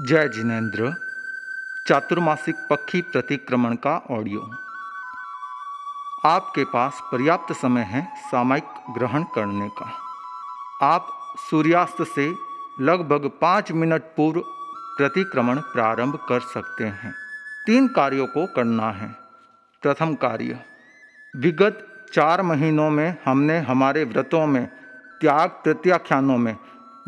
जय 0.00 0.28
जिनेन्द्र, 0.28 0.94
चातुर्मासिक 1.86 2.54
पक्षी 2.70 3.00
प्रतिक्रमण 3.00 3.74
का 3.74 4.02
ऑडियो। 4.10 4.50
आपके 6.24 6.64
पास 6.64 7.00
पर्याप्त 7.12 7.52
समय 7.52 7.80
है 7.80 8.14
सामयिक 8.30 8.64
ग्रहण 8.98 9.22
करने 9.22 9.68
का। 9.68 9.92
आप 10.82 11.08
सूर्यास्त 11.50 12.02
से 12.02 12.34
लगभग 12.80 13.30
पाँच 13.40 13.72
मिनट 13.72 14.02
पूर्व 14.02 14.40
प्रतिक्रमण 14.96 15.58
प्रारंभ 15.58 16.16
कर 16.28 16.40
सकते 16.40 16.84
हैं। 16.84 17.14
तीन 17.66 17.88
कार्यों 17.88 18.26
को 18.26 18.46
करना 18.46 18.90
है। 18.90 19.08
प्रथम 19.82 20.14
कार्य, 20.14 20.64
विगत 21.36 22.06
चार 22.12 22.42
महीनों 22.42 22.90
में 22.90 23.16
हमने 23.24 23.58
हमारे 23.58 24.04
व्रतों 24.04 24.46
में, 24.46 24.66
त्याग 25.20 25.50
प्रत्याख्यानों 25.50 26.38
में 26.38 26.56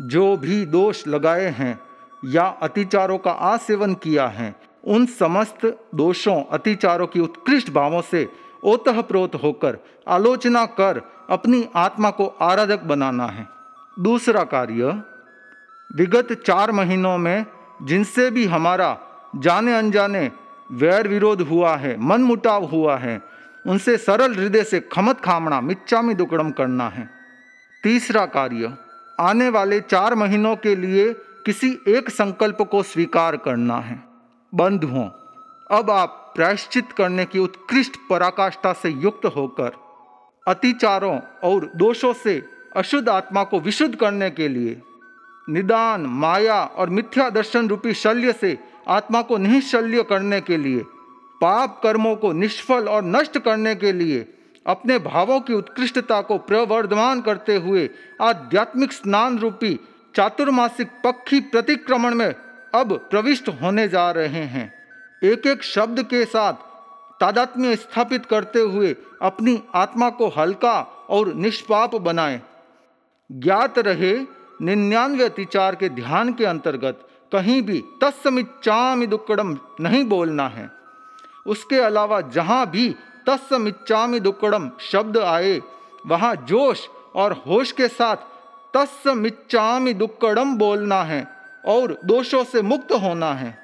जो 0.01 0.37
भी 0.37 0.65
दोष 0.65 1.07
लगाए 1.07 1.45
हैं 1.45 1.90
या 2.23 2.45
अतिचारों 2.61 3.17
का 3.17 3.31
आसेवन 3.31 3.93
किया 3.93 4.27
है, 4.27 4.55
उन 4.83 5.05
समस्त 5.05 5.65
दोषों, 5.95 6.43
अतिचारों 6.43 7.07
की 7.07 7.19
उत्कृष्ट 7.19 7.69
भावों 7.69 8.01
से 8.01 8.27
ओतप्रोत 8.63 9.35
होकर 9.35 9.77
आलोचना 10.07 10.65
कर 10.65 11.01
अपनी 11.29 11.67
आत्मा 11.75 12.09
को 12.09 12.25
आराधक 12.41 12.83
बनाना 12.83 13.25
है। 13.25 13.47
दूसरा 13.99 14.43
कार्य, 14.43 15.01
विगत 15.91 16.33
चार 16.45 16.71
महीनों 16.71 17.17
में 17.17 17.45
जिनसे 17.81 18.29
भी 18.31 18.45
हमारा 18.45 18.97
जाने 19.35 19.73
अनजाने 19.73 20.31
वैर 20.71 21.07
विरोध 21.07 21.41
हुआ 21.41 21.75
है 21.75 21.95
मन 21.99 22.21
मुटाव 22.21 22.65
हुआ 22.65 22.97
है, 22.97 23.21
उनसे 23.65 23.97
सरल 23.97 24.35
हृदय 24.35 24.63
से 24.63 24.79
खमत 24.91 25.19
खामना 25.21 25.61
मिच्चामी 25.61 26.13
दुकड़म 26.13 26.51
करना 26.51 26.87
है। 26.89 27.09
तीसरा 27.83 28.25
कार्य, 28.25 28.73
आने 29.19 29.49
वाले 29.49 29.79
चार 29.79 30.15
महीनों 30.15 30.55
के 30.55 30.75
लिए 30.75 31.13
किसी 31.45 31.69
एक 31.87 32.09
संकल्प 32.09 32.61
को 32.61 32.83
स्वीकार 32.83 33.37
करना 33.37 33.77
है। 33.77 34.03
बंधुओं 34.53 35.05
अब 35.71 35.89
आप 35.91 36.33
प्रायश्चित 36.35 36.91
करने 36.91 37.25
की 37.25 37.39
उत्कृष्ट 37.39 37.97
पराकाष्ठा 38.09 38.73
से 38.73 38.89
युक्त 38.89 39.25
होकर, 39.25 39.71
अतिचारों 40.47 41.19
और 41.43 41.71
दोषों 41.75 42.13
से 42.13 42.41
अशुद्ध 42.75 43.07
आत्मा 43.09 43.43
को 43.43 43.59
विशुद्ध 43.59 43.95
करने 43.95 44.29
के 44.29 44.47
लिए, 44.47 44.81
निदान, 45.49 46.01
माया 46.01 46.63
और 46.63 46.89
मिथ्या 46.89 47.29
दर्शन 47.29 47.67
रूपी 47.67 47.93
शल्य 47.93 48.33
से 48.33 48.57
आत्मा 48.87 49.21
को 49.21 49.37
निःशल्य 49.37 50.03
करने 50.03 50.41
के 50.41 50.57
लिए, 50.57 50.83
पाप 51.41 51.79
कर्मों 51.83 52.15
को 52.15 52.31
निष्फल 52.31 52.87
और 52.87 53.03
नष्ट 53.05 53.37
करने 53.37 53.75
के 53.75 53.91
लिए, 53.91 54.25
अपने 54.65 54.99
भावों 54.99 55.39
की 55.41 55.53
उत्कृष्टता 55.53 56.21
को 56.21 56.37
प्रवर्धमान 56.37 57.21
करते 57.21 57.55
हुए 57.57 57.89
आध्यात्मिक 58.21 58.91
स्नान 58.91 59.37
रूपी 59.39 59.79
चातुर्मासिक 60.15 60.87
पक्षी 61.03 61.39
प्रतिक्रमण 61.39 62.15
में 62.15 62.35
अब 62.75 62.93
प्रविष्ट 63.11 63.49
होने 63.49 63.87
जा 63.87 64.11
रहे 64.11 64.43
हैं। 64.45 64.73
एक 65.23 65.47
एक 65.47 65.63
शब्द 65.63 66.01
के 66.03 66.25
साथ 66.25 66.53
तादात्म्य 67.19 67.75
स्थापित 67.75 68.25
करते 68.25 68.59
हुए 68.59 68.95
अपनी 69.21 69.61
आत्मा 69.75 70.09
को 70.09 70.27
हल्का 70.27 70.79
और 71.09 71.33
निष्पाप 71.33 71.95
बनाएँ। 71.95 72.41
ज्ञात 73.31 73.79
रहे, 73.79 74.13
निन्यानवे 74.61 75.23
अतिचार 75.23 75.75
के 75.75 75.89
ध्यान 75.89 76.33
के 76.33 76.45
अंतर्गत 76.45 77.07
कहीं 77.31 77.61
भी 77.61 77.83
तस्समिच्चामि 78.01 79.07
दुक्कड़म 79.07 79.57
नहीं 79.81 80.03
बोलना 80.03 80.47
है। 80.47 80.69
उसके 81.47 81.79
अलावा 81.79 82.21
जहाँ 82.21 82.65
भी 82.69 82.89
तस्समिच्चामि 83.29 84.19
दुक्कड़म 84.19 84.71
शब्द 84.79 85.17
आए, 85.17 85.61
वहाँ 86.07 86.35
जोश 86.35 86.87
और 87.15 87.43
होश 87.47 87.71
के 87.71 87.87
साथ 87.87 88.30
तस् 88.73 89.07
मिच्चामी 89.07 89.93
दुक्कड़म 89.93 90.55
बोलना 90.57 91.01
है 91.03 91.27
और 91.65 91.97
दोषों 92.05 92.43
से 92.43 92.61
मुक्त 92.61 92.91
होना 92.93 93.33
है। 93.33 93.57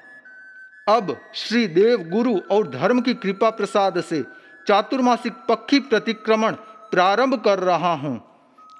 अब 0.86 1.16
श्री 1.34 1.66
देव 1.66 2.08
गुरु 2.08 2.38
और 2.50 2.68
धर्म 2.68 3.00
की 3.00 3.14
कृपा 3.14 3.50
प्रसाद 3.50 4.00
से 4.00 4.24
चातुर्मासिक 4.66 5.32
पक्षी 5.48 5.80
प्रतिक्रमण 5.80 6.54
प्रारंभ 6.90 7.34
कर 7.44 7.58
रहा 7.58 7.92
हूँ। 7.94 8.20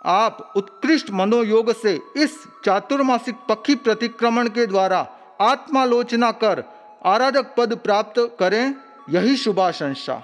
आप 0.05 0.53
उत्कृष्ट 0.57 1.11
मनोयोग 1.11 1.73
से 1.73 1.99
इस 2.17 2.37
चातुर्मासिक 2.65 3.37
पक्षी 3.49 3.75
प्रतिक्रमण 3.75 4.49
के 4.49 4.67
द्वारा 4.67 5.01
आत्मालोचना 5.41 6.31
कर 6.33 6.63
आराधक 7.07 7.55
पद 7.57 7.75
प्राप्त 7.75 8.15
करें। 8.41 8.75
यही 9.11 9.37
शुभाशंसा। 9.37 10.15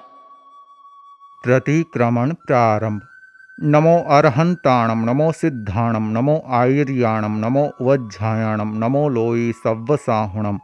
प्रतिक्रमण 1.45 2.33
प्रारंभ। 2.47 3.01
नमो 3.63 3.97
अर्हंताणम 4.15 5.05
नमो 5.09 5.31
सिद्धाणम 5.33 6.11
नमो 6.13 6.35
आयर्याणम 6.57 7.37
नमो 7.45 7.63
वज्झायाणम 7.87 8.73
नमो 8.79 9.09
लोई 9.09 9.53
सव्वसाहुणम 9.65 10.57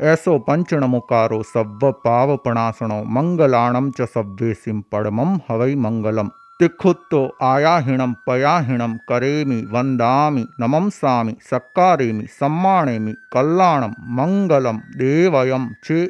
ऐसो 0.00 0.36
पंच 0.46 0.72
नमुकारो 0.74 1.42
सव्व 1.52 1.90
पावपणासणो 2.04 3.02
मंगलाणम 3.16 3.90
च 3.98 4.06
सव्वेसिम 4.14 4.80
पड़मम 4.92 5.36
हवै 5.48 5.74
मंगलम। 5.84 6.28
तिखुत्तो 6.60 7.22
आयाहिणम 7.52 8.12
पयाहिणम 8.26 8.96
करेमि 9.08 9.62
वंदामि 9.72 10.44
नमंसामि 10.60 11.34
सक्कारेमि 11.50 12.26
सम्माणेमि 12.40 13.12
कल्याणम 13.32 13.92
मंगलम 14.20 14.78
देवयम 14.98 15.68
चे 15.88 16.06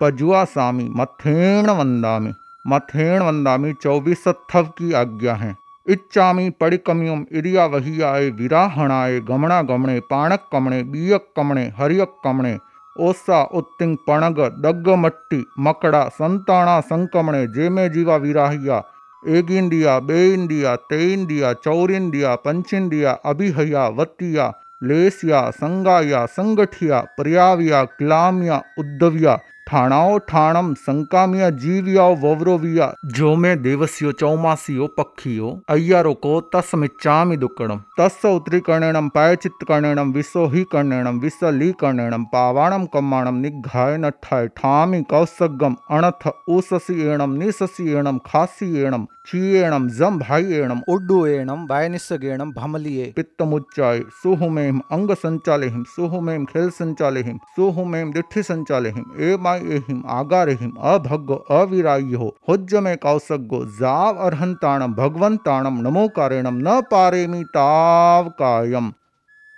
पजुआसामि 0.00 0.88
मथेण 0.98 1.70
वंदामि 1.78 2.32
मथेण 2.68 3.22
वंदामी 3.22 3.72
चौबीस 3.82 4.24
सत्थव 4.24 4.66
की 4.78 4.92
आज्ञा 4.94 5.34
है। 5.34 5.54
इच्छामी 5.86 6.48
पड़िकमियुम 6.60 7.24
इरिया 7.32 7.64
वहियाए 7.66 8.28
विराहणाए 8.30 9.20
गमणा 9.28 9.60
गमणे 9.62 9.98
पाणक 10.10 10.48
कमणे 10.52 10.82
बीयक 10.84 11.28
कमणे 11.36 11.64
हरियक 11.78 12.14
कमणे 12.24 12.56
ओसा 12.96 13.42
उत्तिंग 13.54 13.96
पणग 14.06 14.40
दग्ग 14.62 14.88
मट्टी 14.96 15.42
मकड़ा 15.58 16.04
संताणा 16.12 16.80
संकमणे 16.82 17.46
जेमे 17.46 17.88
जीवा 17.88 18.16
विराहिया 18.16 18.80
एगिंदिया 19.22 19.98
बेइंदिया 20.00 20.74
तेइंदिया 20.90 21.52
चौरिंदिया 21.64 22.34
पंचिंदिया 22.44 23.16
अभिहया 23.24 23.86
वतिया 23.96 24.50
लेसिया 24.82 25.40
संगाया 25.50 26.24
संगठिया 26.26 27.00
पर्याविया 27.18 27.84
क्लामिया 27.98 28.60
उद्धविया 28.78 29.36
ठाणाओ 29.68 30.16
ठाणम 30.28 30.72
संकामिया 30.76 31.48
जीरिया 31.62 32.04
वव्रोविया 32.22 32.90
जो 33.16 33.34
में 33.36 33.62
देवस्यो 33.62 34.12
चौमासियो 34.20 34.86
पक्षियो 34.98 35.50
अय्यारो 35.70 36.12
को 36.22 36.40
तस 36.54 36.70
मिच्छा 36.74 37.16
दुकड़म 37.36 37.80
तस 37.98 38.20
उत्तरी 38.26 38.60
कर्णेण 38.66 39.08
पायचित 39.14 39.64
कर्णेण 39.68 39.98
विश्व 40.14 40.46
ही 40.54 40.64
कर्णेण 40.72 41.08
विश्वली 41.20 41.70
कर्णेण 41.80 42.22
पावाणम 42.32 42.84
कम्माणम 42.92 43.40
निघाय 43.40 43.96
नठाय 43.96 44.46
ठामी 44.56 45.02
कौसगम 45.10 45.74
अणथ 45.90 46.28
ऊससी 46.48 47.00
एणम 47.08 47.36
निससी 47.38 47.92
एणम 47.96 48.18
खासी 48.26 48.74
एणम 48.84 49.04
चीएणम 49.30 49.86
जम 49.88 50.18
भाई 50.18 50.44
एणम 50.58 50.78
उड्डू 50.88 51.24
एणम 51.26 51.64
वायनिसगेणम 51.70 52.50
भमलिये 52.56 53.10
पित्त 53.16 53.42
मुच्चाय 53.42 54.00
सुहुमेम 54.22 54.78
अंग 54.90 55.10
संचालिम 55.22 55.82
सुहुमेम 55.86 56.44
खेल 56.52 56.68
संचालिम 56.78 57.36
सुहुमेम 57.56 58.10
दिठि 58.12 58.42
संचालिम 58.42 59.02
ए 59.20 59.34
एहिम 59.58 60.02
आगारेहिम 60.06 60.72
अभग्गो 60.80 61.34
अविरायो 61.50 62.36
हुज्जमे 62.48 62.96
कौसग्गो 62.96 63.64
जाव 63.64 64.16
अर्हंताणम 64.16 64.94
भगवंताणम 64.94 65.80
नमो 65.80 66.08
कारेणम 66.08 66.58
न 66.68 66.80
पारेमी 66.80 67.42
ताव 67.44 68.28
कायम। 68.28 68.92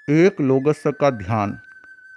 एक 0.09 0.41
लोगस 0.41 0.83
का 0.87 1.11
ध्यान। 1.11 1.53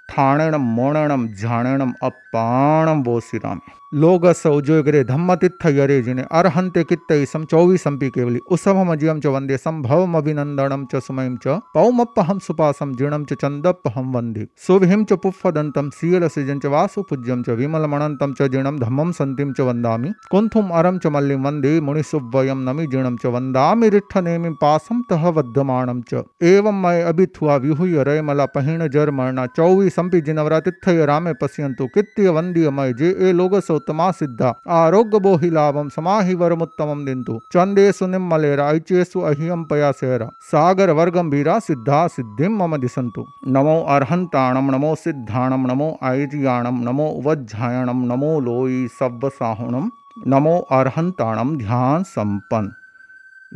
ठाणेणम 0.08 0.62
मोणेणम 0.62 1.26
झाणेणम 1.26 1.92
अपाणम 2.34 3.02
बोसिराम। 3.02 3.58
लोगस 3.94 4.42
उजोगरे 4.46 5.02
धम्मतित्थ 5.04 5.66
यरे 5.66 6.00
जिने 6.02 6.22
अर्हन्ते 6.32 6.82
कित्तैसं 6.84 7.44
चौवीसंपि 7.44 8.08
केवली 8.10 8.38
उसभमजियं 8.50 9.20
च 9.20 9.26
वंदे 9.26 9.56
सम्भवमभिनन्दनं 9.56 10.84
च 10.92 11.02
सुमयं 11.02 11.36
च 11.36 11.60
पौमप्पहं 11.74 12.38
सुपासं 12.38 12.94
जीर्णं 12.94 13.24
च 13.24 13.34
चन्दप्पहं 13.42 14.06
वंदे। 14.14 14.46
सुभिं 14.66 15.04
च 15.04 15.12
पुफ्फदन्तं 15.22 15.90
सीयलसिजं 15.90 16.58
च 16.58 16.66
वासुपूज्यं 16.66 17.42
च 17.42 17.56
विमलमणन्तं 17.60 18.32
च 18.32 18.48
जीर्णं 18.50 18.80
धम्मं 18.80 19.12
सन्तिं 19.12 19.52
च 19.52 19.60
वन्दामि। 19.60 20.10
कुन्थुम् 20.30 20.72
अरं 20.72 20.98
च 20.98 21.14
मल्लिं 21.14 21.38
वंदे 21.44 21.72
मुनिसुव्वयं 21.80 22.64
नमि 22.66 22.86
जीर्णं 22.86 23.16
च 23.16 23.34
वन्दामि 23.36 23.88
रिट्ठनेमिं 23.88 24.54
पासं 24.54 25.02
तः 25.10 25.28
वद्धमाणं 25.38 26.02
च। 26.10 26.24
एवं 26.42 26.82
मय 26.82 27.00
अभिथुआ 27.02 27.56
विहुय 27.56 28.02
रयमला 28.02 28.46
पहिण 28.56 28.86
जर्मणा 28.88 29.46
चौवीसंपि 29.56 30.20
जिनवरातिथय 30.20 31.04
रामे 31.06 31.32
पश्यन्तु 31.42 31.86
कित्य 31.94 32.22
वन्द्य 32.28 32.70
मय 32.70 32.92
जे 32.92 33.08
ए 33.10 33.32
लोगसौ 33.32 33.76
उत्तमा 33.76 34.10
सिद्धा 34.12 34.52
आरोग्य 34.76 35.18
बोहि 35.20 35.50
लाभम 35.50 35.88
समाहि 35.88 36.34
वरमुत्तमम 36.34 37.04
दिंतु 37.04 37.38
चंदेसु 37.52 38.06
निम्मलेरा 38.06 38.68
ऐचेसु 38.70 39.20
अहियम 39.30 39.64
पयासेरा 39.64 40.28
सागर 40.50 40.90
वर्गम 40.98 41.30
बीरा 41.30 41.58
सिद्धा 41.68 42.06
सिद्धिम 42.16 42.62
मम 42.62 42.76
दिसंतु 42.76 43.26
नमो 43.56 43.80
अर्हंताणम 43.96 44.70
नमो 44.74 44.94
सिद्धाणम 45.04 45.66
नमो 45.72 45.90
ऐर्याणम 46.12 46.82
नमो 46.88 47.10
वज्झायणम 47.26 48.04
नमो 48.12 48.38
लोई 48.42 48.86
सव्व 49.00 49.28
साहुणम 49.40 49.88
नमो 50.26 50.56
अर्हंताणम 50.70 51.56
ध्यान 51.58 52.02
संपन्न 52.06 52.83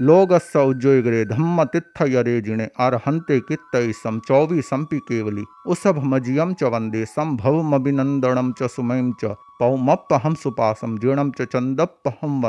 लोगस्य 0.01 0.59
उज्जोग्रे 0.59 1.25
धम्म 1.25 1.65
तिथयरे 1.65 2.41
जिणे 2.41 2.65
अर्हन्ते 2.81 3.39
कित्तैसं 3.41 4.19
चौवीसंपि 4.21 4.99
केवली। 4.99 5.45
उसभमजियं 5.67 6.53
च 6.55 6.63
वंदे 6.63 7.05
सम्भवमभिनन्दनं 7.05 8.53
च 8.53 8.71
सुमयं 8.71 9.11
च 9.13 9.35
पौमप्पहं 9.59 10.35
सुपासं 10.35 10.97
जीर्णं 10.99 11.31
च 11.31 11.49
चन्दप्पहं 11.53 12.41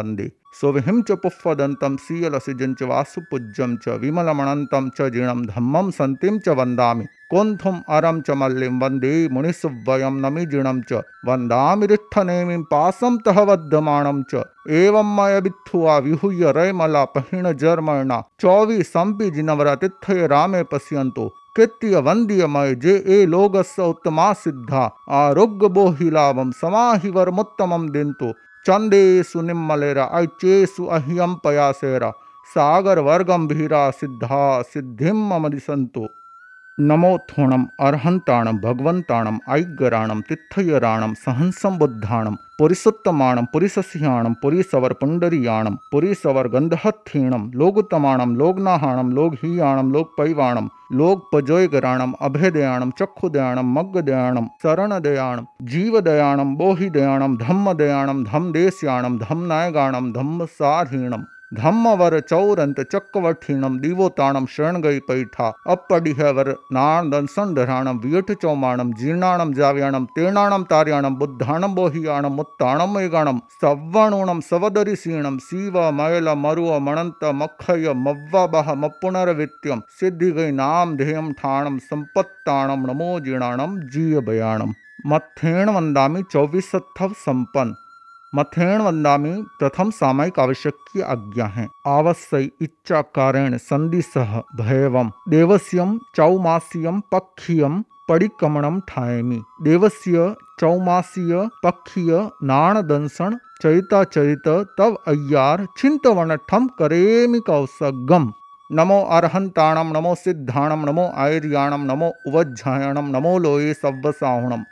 सुविहिं 0.51 1.01
च 1.01 1.12
पुष्पदन्तं 1.12 1.96
सीयलसिजं 1.96 2.74
च 2.74 2.84
वासुपूज्यं 2.84 3.78
च 3.78 3.90
विमलमणन्तं 3.90 4.90
च 4.90 5.01
जीर्णं 5.01 5.46
धम्मं 5.46 5.92
सन्तिं 5.92 6.40
च 6.40 6.50
वन्दामि। 6.50 7.06
कोन्थुम् 7.30 7.84
अरं 7.90 8.22
च 8.22 8.31
मल्लिं 8.31 8.80
वंदे 8.80 9.30
मुनिसुवयं 9.30 10.12
नमि 10.12 10.46
जीर्णं 10.46 10.81
च 10.81 11.01
वन्दामि 11.25 11.86
रिष्ठनेमिं 11.86 12.63
पासं 12.63 13.18
तः 13.18 13.42
वध्यमाणं 13.42 14.24
च। 14.24 14.44
एवं 14.69 15.16
मय 15.16 15.40
वित्थुआ 15.40 15.98
विहुय 15.98 16.52
रैमला 16.52 17.06
पहिणजर्मणा 17.06 18.22
चौवीसंपि 18.40 19.30
जिनवरतिथये 19.30 20.28
रामे 20.28 20.63
पश्यन्तो। 20.63 21.30
कृत्य 21.56 22.00
वन्द्यमय 22.00 22.75
जे 22.75 23.04
ए 23.07 23.25
लोगस्य 23.25 23.84
उत्तमा 23.84 24.34
सिद्धा। 24.34 24.84
आरोग्य 25.10 25.68
बोहिलाभं 25.68 26.52
समाहिवरमुत्तमं 26.52 27.90
दिन्तु। 27.90 28.34
चंदेशु 28.66 29.42
निम्मलेरा 29.42 30.10
ऐचेसु 30.14 30.86
अह्यम 30.86 31.36
पयासेरा। 31.36 32.12
सागर 32.48 33.00
वर्गम 33.00 33.48
भीरा, 33.48 33.90
सिद्धा 33.90 34.62
सिद्धिम 34.62 35.28
ममदिसंतो 35.28 36.08
नमो 36.80 37.18
थोणम 37.30 37.68
अर्हंताणम 37.80 38.58
भगवंताणम 38.58 39.40
ऐग्यराणम 39.50 40.22
तिथयराणम 40.22 41.14
सहंसम 41.14 41.78
बुद्धाणम 41.78 42.38
पुरिसुत्तमाणम 42.60 43.46
पुरिसस्याणम 43.46 44.34
पुरीसवर 44.34 44.94
पुंडरीयाणम 44.94 45.76
पुरीसवर 45.92 46.48
गंधहत्थीणम 46.48 47.50
लोगुतमाणम 47.54 48.36
लोगनाहाणम 48.36 49.12
लोगहीयाणम 49.12 49.92
लोकपैवाणम 49.92 50.68
लोकपजोयगराणम 50.92 52.14
अभेदयाणम 52.20 52.90
चक्षुदयाणम 53.00 53.74
मग्गदयाणम 53.74 54.48
शरणदयाणम 54.64 55.44
जीवदयाणम 55.68 56.56
बोहिदयाणम 56.56 57.38
धम्मदयाणम 57.40 58.24
धम्मदेश्याणम 58.24 59.18
धम्मनायगाणम 59.18 60.12
धम्मसारहीणम 60.12 61.24
धम्मवर 61.51 62.19
चौरंत 62.19 62.80
चक्रवठीणम 62.92 63.78
दिवोताणम 63.80 64.46
शरण 64.50 64.75
गई 64.81 65.00
पैठा 65.07 65.50
अपडिहवर 65.68 66.50
नाण 66.72 67.10
दंसन 67.10 67.54
धराणम 67.54 68.00
वियठ 68.04 68.31
चौमाणम 68.42 68.92
जीर्णाणम 69.00 69.54
जाव्याणम 69.54 70.06
तीर्णाणम 70.18 70.63
तार्याणम 70.72 71.16
बुद्धाणम 71.19 71.74
बोहियाणम 71.75 72.36
मुत्ताणम 72.36 72.94
मेगाणम 72.98 73.40
सव्वणुणम 73.62 74.40
सवदरिसीणम 74.50 75.38
शिव 75.42 75.80
मयल 75.94 76.28
मरुव 76.38 76.78
मणंत 76.80 77.25
मखय 77.34 77.94
मव्वाबह 77.95 78.74
मपुनरवित्यम 78.75 79.80
सिद्धि 80.00 80.31
गई 80.31 80.52
नाम 80.54 80.95
ध्येयम 80.98 81.31
ठाणम 81.34 81.78
संपत्ताणम 81.90 82.86
नमो 82.86 83.18
जीर्णाणम 83.19 83.78
जीय 83.94 84.19
बयाणम 84.19 84.72
मथेण 85.06 85.69
वंदामी 85.69 86.22
चौबीसत्थव 86.34 87.12
संपन्न 87.25 87.74
मथेण 88.34 88.81
वंदामी 88.81 89.31
प्रथम 89.60 89.90
सामायिक 89.90 90.40
आवश्यक 90.40 90.74
की 90.88 91.02
आज्ञा 91.02 91.46
है। 91.46 91.68
आवश्य 91.88 92.42
इच्छा 92.62 93.02
कारण 93.16 93.58
संधि 93.58 94.02
सह 94.02 94.38
भयवम 94.56 95.12
देवस्यम 95.30 95.98
चौमासियम 96.16 97.00
पक्षियम 97.12 97.81
परिक्रमणम 98.10 98.80
ठायमी। 98.88 99.42
देवस्य 99.64 100.34
चौमासीय 100.60 101.48
पक्षीय 101.64 102.20
नाण 102.44 102.81
दंसन 102.81 103.38
चरिता 103.62 104.04
चरित 104.04 104.48
तव 104.78 104.96
अय्यार 105.08 105.66
चिंतवन 105.78 106.36
ठम 106.50 106.68
करेमि 106.80 107.40
कौसगम 107.40 108.31
नमो 108.70 109.02
अर्हंताणम 109.12 109.92
नमो 109.98 110.16
सिद्धाणम 110.16 110.90
नमो 110.90 111.10
आयर्याणम 111.18 111.92
नमो 111.92 112.12
उवज्झायणम 112.28 113.10
नमो 113.16 113.38
लोये 113.38 113.74
सव्वसाहुणम 113.74 114.64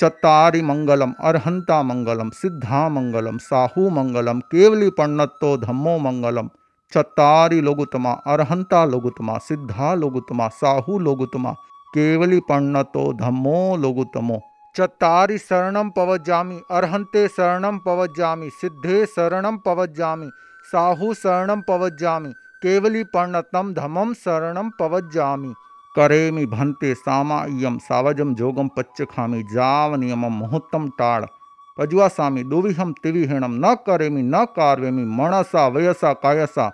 चत्तारि 0.00 0.60
मंगलम 0.62 1.12
अर्हंता 1.28 1.82
मंगलम 1.82 2.28
सिद्धा 2.34 2.88
मंगलम 2.88 3.38
साहू 3.46 3.88
मंगलम 3.96 4.38
केवली 4.52 4.88
पण्णत्तो 4.98 5.56
धम्मो 5.64 5.96
मंगलम 5.98 6.48
चत्तारि 6.92 7.60
लोगुतमा 7.66 8.12
अर्हंता 8.32 8.84
लोगुतमा 8.92 9.36
सिद्धा 9.48 9.92
लोगुतमा 9.94 10.48
साहू 10.60 10.98
लोगुतमा 10.98 11.52
केवली 11.88 12.40
पण्णतो 12.48 13.04
धम्मो 13.20 13.60
लोगुतमो 13.82 14.38
चत्तारि 14.74 15.38
शरणं 15.38 15.88
पवजामि 15.96 16.58
अर्हन्ते 16.78 17.26
शरणं 17.36 17.78
पवजामि 17.86 18.50
सिद्धे 18.60 19.04
शरणं 19.16 19.56
पवजामि 19.66 20.28
साहू 20.66 21.12
शरणं 21.22 21.60
पवजामि 21.68 22.32
केवली 22.62 23.02
पण्णतं 23.14 23.72
धमम 23.74 24.12
शरणं 24.24 24.68
पवजामि 24.80 25.52
करेमि 25.94 26.46
भन्ते 26.46 26.94
सामाय्यम 26.94 27.78
सावजम 27.78 28.34
जोगम 28.34 28.68
पच्चखामि 28.68 29.42
जाव 29.42 29.94
नियमम 29.94 30.32
मुहूर्तम 30.32 30.88
टाड़ 30.88 31.24
पजुआ 31.24 31.86
पजुआसामि 31.86 32.42
दुविहम 32.42 32.92
तिविहीणम 33.02 33.54
न 33.64 33.74
करेमि, 33.86 34.22
न 34.22 34.44
कार्वेमि 34.56 35.04
मणसा 35.16 35.66
वयसा, 35.68 36.12
कायसा 36.12 36.68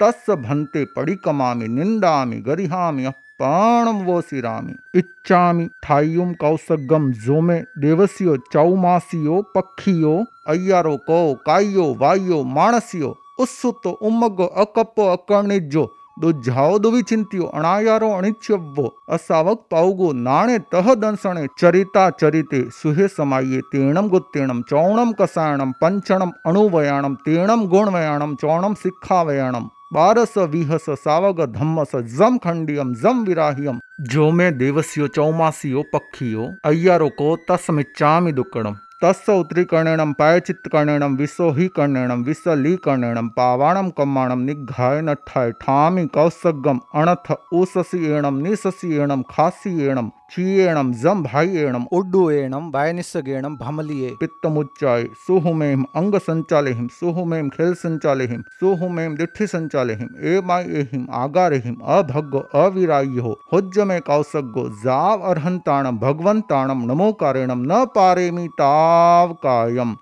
तस् 0.00 0.30
भन्ते 0.30 0.84
पडिकमामि, 0.84 1.68
निंदामि, 1.68 2.36
गरिहामि 2.36 3.08
पाणम 3.40 4.02
वो 4.04 4.20
सिरामि 4.20 4.74
इच्छामि 4.94 5.68
ठाइयुम 5.82 6.32
कौसगम 6.34 7.10
जोमे, 7.24 7.58
देवसियो, 7.78 8.36
चौमासियो, 8.52 9.40
पक्षियो, 9.54 10.14
अय्यारो, 10.46 10.96
को 10.96 11.18
कायो 11.46 11.92
वायो 11.94 12.42
मानसियो 12.54 13.14
उत्सुतो 13.40 13.90
उमगो 14.02 14.46
अकपो 14.62 15.08
अकर्णिजो 15.08 15.84
दो 16.16 16.30
जाओ 16.46 16.78
दो 16.78 16.90
भी 16.90 17.02
चिंतियो 17.02 17.46
अणायारो 17.58 18.10
अणिच्यव्यो 18.16 18.88
असावक 19.14 19.62
पाऊगो 19.70 20.12
नाणे 20.14 20.58
तह 20.72 20.92
दंसणे 20.94 21.46
चरिता 21.60 22.08
चरिते 22.20 22.62
सुहे 22.72 23.08
समाये 23.08 23.60
तेणम 23.72 24.08
गुत्तेणम 24.08 24.60
चौणम 24.70 25.12
कसायणम 25.18 25.72
पंचणम 25.80 26.30
अणुवयाणम 26.46 27.14
तेणम 27.26 27.66
गुणवयाणम 27.70 28.34
चौणम 28.42 28.74
सिखावयाणम 28.82 29.66
बारस 29.94 30.36
विहस 30.52 30.88
सावग 30.98 31.44
धम्मस 31.54 31.94
जम 32.16 32.36
खंडियम 32.44 32.94
जम 33.02 33.24
विराहियम 33.24 33.78
जो 34.12 34.30
मैं 34.30 34.56
देवसियो 34.58 35.06
चौमासियो 35.16 35.82
पक्षियो 35.92 36.48
अय्यारो 36.64 37.08
को 37.18 37.36
तस्मिचामि 37.50 38.32
दुकड़म 38.32 38.74
तस् 39.02 39.30
उत्तरीकर्णेण 39.30 40.12
पायचित्तकर्णेणम 40.12 41.14
विश्व 41.16 41.48
ही 41.50 41.66
कर्णेण 41.68 42.10
विश्वलीकर्णेण 42.26 43.26
पावाणम 43.28 43.88
कम्माणम 43.88 44.44
निघाय 44.44 45.00
नठाय 45.00 45.50
ठामी 45.60 46.06
कौसगम 46.06 46.78
अणथ 46.94 47.32
ऊससी 47.52 48.04
एणम 48.12 48.38
निशसी 48.42 48.96
एणम 48.96 49.22
खासी 49.28 49.86
एणम 49.86 50.08
क्षीयेणं 50.30 50.92
जम 50.92 51.22
भाइयेणं 51.22 51.84
उड्डुएणं 51.92 52.70
वायनिस्सगेणं 52.74 53.54
भमलिये 53.56 54.10
पित्तमुच्चाय 54.20 55.04
सुहुमेम 55.26 55.84
अंग 55.94 56.14
संचालेहिम 56.26 56.86
सुहुमेम 57.00 57.48
खेल 57.48 57.74
संचालेहिम 57.74 58.40
सुहुमेम 58.60 59.14
दिठि 59.14 59.46
संचालेहिम 59.46 60.08
एमाय 60.32 60.64
एहिम 60.80 61.06
आगारेहिम 61.14 61.74
अभग्गो 61.96 62.42
अविरायो 62.62 63.34
हुज्ज 63.52 63.78
में 63.88 64.00
कौसगो 64.00 64.68
जाव 64.84 65.28
अर्हंताणम 65.30 65.98
भगवंताणम 65.98 66.84
नमोकारेणम 66.90 67.62
न 67.72 67.84
पारेमी 67.94 68.46
ताव 68.60 69.32
कायम। 69.42 69.94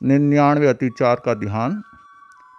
निन्यानवे 0.00 0.66
अतिचार 0.66 1.20
का 1.24 1.34
ध्यान 1.34 1.80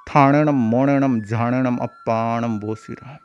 ठाणेणम 0.08 0.68
मोणेणम 0.70 1.20
झाणेणम 1.20 1.78
अप्पाणम 1.82 2.60
बोसिरा 2.60 3.18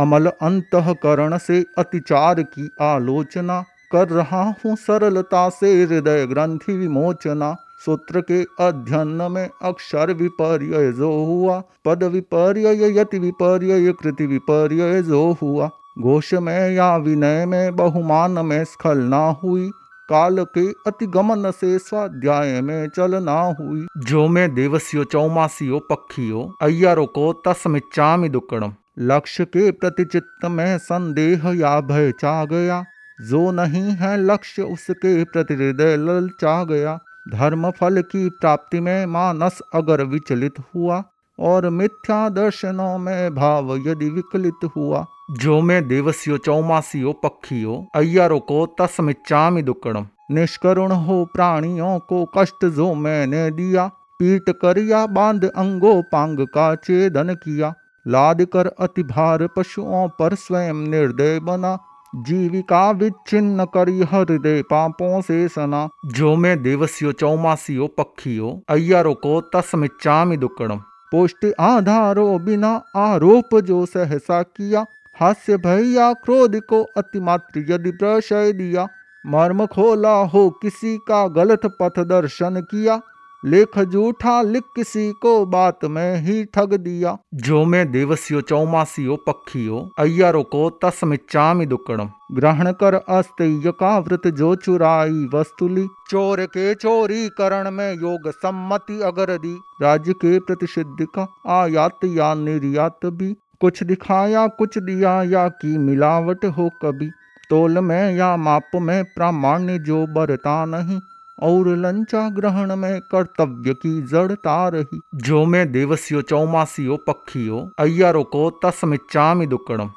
अमल 0.00 0.26
अंतकरण 0.26 1.36
से 1.38 1.64
अतिचार 1.78 2.42
की 2.42 2.70
आलोचना 2.80 3.60
कर 3.92 4.08
रहा 4.08 4.42
हूँ 4.42 4.76
सरलता 4.76 5.48
से 5.48 5.82
हृदय 5.82 6.26
ग्रंथि 6.26 6.72
विमोचना। 6.72 7.56
सूत्र 7.84 8.20
के 8.20 8.42
अध्ययन 8.42 9.28
में 9.30 9.48
अक्षर 9.62 10.12
विपर्य 10.12 10.92
जो 10.92 11.10
हुआ, 11.24 11.62
पद 11.84 12.04
विपर्य 12.04 13.00
यति 13.00 13.18
विपर्य 13.18 13.92
कृति 13.92 14.26
विपर्य 14.26 15.02
जो 15.02 15.32
हुआ। 15.42 15.70
घोष 15.98 16.34
में 16.34 16.70
या 16.70 16.96
विनय 16.96 17.46
में, 17.46 17.76
बहुमान 17.76 18.30
में 18.30 18.64
स्खलना 18.64 19.24
हुई। 19.44 19.70
काल 20.08 20.44
के 20.44 20.66
अति 20.86 21.06
गमन 21.06 21.50
से 21.50 21.78
स्वाध्याय 21.78 22.60
में 22.60 22.88
चलना 22.88 23.40
हुई। 23.60 23.86
जो 23.98 24.28
मैं 24.28 24.54
देवस्यो, 24.54 25.04
चौमासियो, 25.04 25.78
पक्षियो, 25.78 26.52
अय्यारो 26.62 27.06
को 27.06 27.32
तस्मिच्चामि 27.46 28.28
दुक्कड़म 28.28 28.74
लक्ष्य 29.00 29.44
के 29.44 29.70
प्रति 29.70 30.04
चित्त 30.04 30.44
में 30.44 30.78
संदेह 30.78 31.48
या 31.48 31.80
भय 31.80 32.12
चा 32.12 32.44
गया। 32.44 32.84
जो 33.20 33.50
नहीं 33.50 33.82
है 33.82 34.24
लक्ष्य, 34.24 34.62
उसके 34.62 35.24
प्रति 35.24 35.54
हृदय 35.54 35.96
लल 35.96 36.10
ललचा 36.10 36.64
गया। 36.64 36.98
धर्म 37.32 37.70
फल 37.70 38.02
की 38.02 38.28
प्राप्ति 38.28 38.80
में 38.80 39.06
मानस 39.06 39.58
अगर 39.74 40.04
विचलित 40.04 40.54
हुआ 40.74 41.04
और 41.38 41.68
मिथ्या 41.68 42.28
दर्शनों 42.28 42.98
में 42.98 43.34
भाव 43.34 43.76
यदि 43.76 44.10
विकलित 44.10 44.70
हुआ। 44.76 45.06
जो 45.30 45.60
मैं 45.60 45.88
देवस्यो, 45.88 46.38
चौमासियो, 46.38 47.12
पक्षियो, 47.12 47.86
अय्यारो 47.94 48.38
को 48.38 48.66
तस्मिच्चामि 48.66 49.62
दुक्कड़म 49.62 50.06
निष्करुण 50.30 50.92
हो 50.92 51.24
प्राणियों 51.34 51.98
को 51.98 52.30
कष्ट 52.38 52.64
जो 52.64 52.94
मैंने 52.94 53.50
दिया। 53.50 53.86
पीट 53.86 54.50
कर 54.50 54.78
या 54.78 55.06
बाँध 55.06 55.44
अंगो, 55.44 56.02
पांग 56.02 56.40
का 56.40 56.74
चेदन 56.74 57.34
किया। 57.34 57.74
लाद 58.10 58.44
कर 58.44 58.66
अति 58.66 59.02
भार 59.02 59.46
पशुओं 59.46 60.08
पर 60.08 60.34
स्वयं 60.34 60.74
निर्दय 60.74 61.38
बना। 61.40 61.78
जीविका 62.16 62.90
विच्छिन्न 62.90 63.64
करी 63.64 64.00
हृदय 64.02 64.62
पापों 64.62 65.20
से 65.22 65.48
सना। 65.48 65.88
जो 66.06 66.34
मैं 66.36 66.62
देवस्यो 66.62 67.12
चौमासियो 67.12 67.86
पक्षियो, 67.86 68.62
अय्यारो 68.68 69.14
को 69.14 69.40
तस्मिच्चामि 69.40 70.36
दुक्कड़म 70.36 70.82
पोष्ट 71.12 71.46
आधारो 71.60 72.38
बिना 72.38 72.82
आरोप 72.96 73.60
जो 73.60 73.84
सहसा 73.86 74.42
किया। 74.42 74.84
हास्य 75.20 75.56
भैया 75.56 76.12
क्रोध 76.12 76.56
को 76.60 76.82
अतिमात्र 76.96 77.64
यदि 77.68 77.90
प्रशय 77.90 78.52
दिया। 78.52 78.88
मर्म 79.26 79.66
खोला 79.66 80.14
हो 80.24 80.48
किसी 80.62 80.96
का 81.08 81.26
गलत 81.28 81.60
पथ 81.66 81.98
दर्शन 81.98 82.60
किया। 82.60 83.00
लेख 83.44 83.78
जूठा 83.78 84.42
लिख 84.42 84.62
किसी 84.76 85.12
को 85.12 85.46
बात 85.46 85.84
में 85.84 86.16
ही 86.16 86.44
ठग 86.44 86.74
दिया। 86.74 87.18
जो 87.34 87.64
मैं 87.64 87.92
देवस्यो 87.92 88.40
चौमासियो 88.40 89.16
पक्षियो 89.16 89.90
अय्यारो 89.98 90.42
को 90.42 90.70
तस्मिच्चामि 90.70 91.66
दुक्कड़म 91.66 92.10
ग्रहण 92.32 92.72
कर 92.72 92.94
अस्तेय 92.94 93.62
का 93.66 93.98
व्रत 93.98 94.26
जो 94.26 94.54
चुराई 94.54 95.28
वस्तुली 95.34 95.86
चोर 96.10 96.44
के 96.46 96.74
चोरी 96.74 97.28
करण 97.28 97.70
में 97.70 97.94
योग 97.94 98.30
सम्मति 98.30 99.00
अगर 99.00 99.38
दी। 99.38 99.56
राज्य 99.82 100.12
के 100.12 100.38
प्रतिषिद्ध 100.40 101.06
का 101.18 101.28
आयात 101.48 101.98
या 102.04 102.34
निर्यात 102.34 103.06
भी। 103.06 103.34
कुछ 103.60 103.82
दिखाया, 103.82 104.46
कुछ 104.46 104.78
दिया, 104.78 105.22
या 105.22 105.48
की 105.48 105.78
मिलावट 105.78 106.44
हो 106.44 106.70
कभी। 106.82 107.10
तोल 107.50 107.78
में 107.78 108.14
या 108.16 108.36
माप 108.36 108.70
में 108.74 109.04
प्रामाण्य 109.04 109.78
जो 109.78 110.06
बरता 110.06 110.64
नहीं। 110.64 111.00
और 111.42 111.68
लंचा 111.68 112.28
ग्रहण 112.30 112.76
में 112.76 113.00
कर्तव्य 113.00 113.74
की 113.74 114.02
जड़ता 114.02 114.68
रही। 114.68 115.00
जो 115.14 115.44
मैं 115.44 115.72
देवस्यो, 115.72 116.22
चौमासियो, 116.22 116.96
पक्षियो, 116.96 117.70
अय्यारो 117.78 118.22
को 118.22 118.50
तस्मिच्चामि 118.50 119.46
दुक्कड़म 119.46 119.90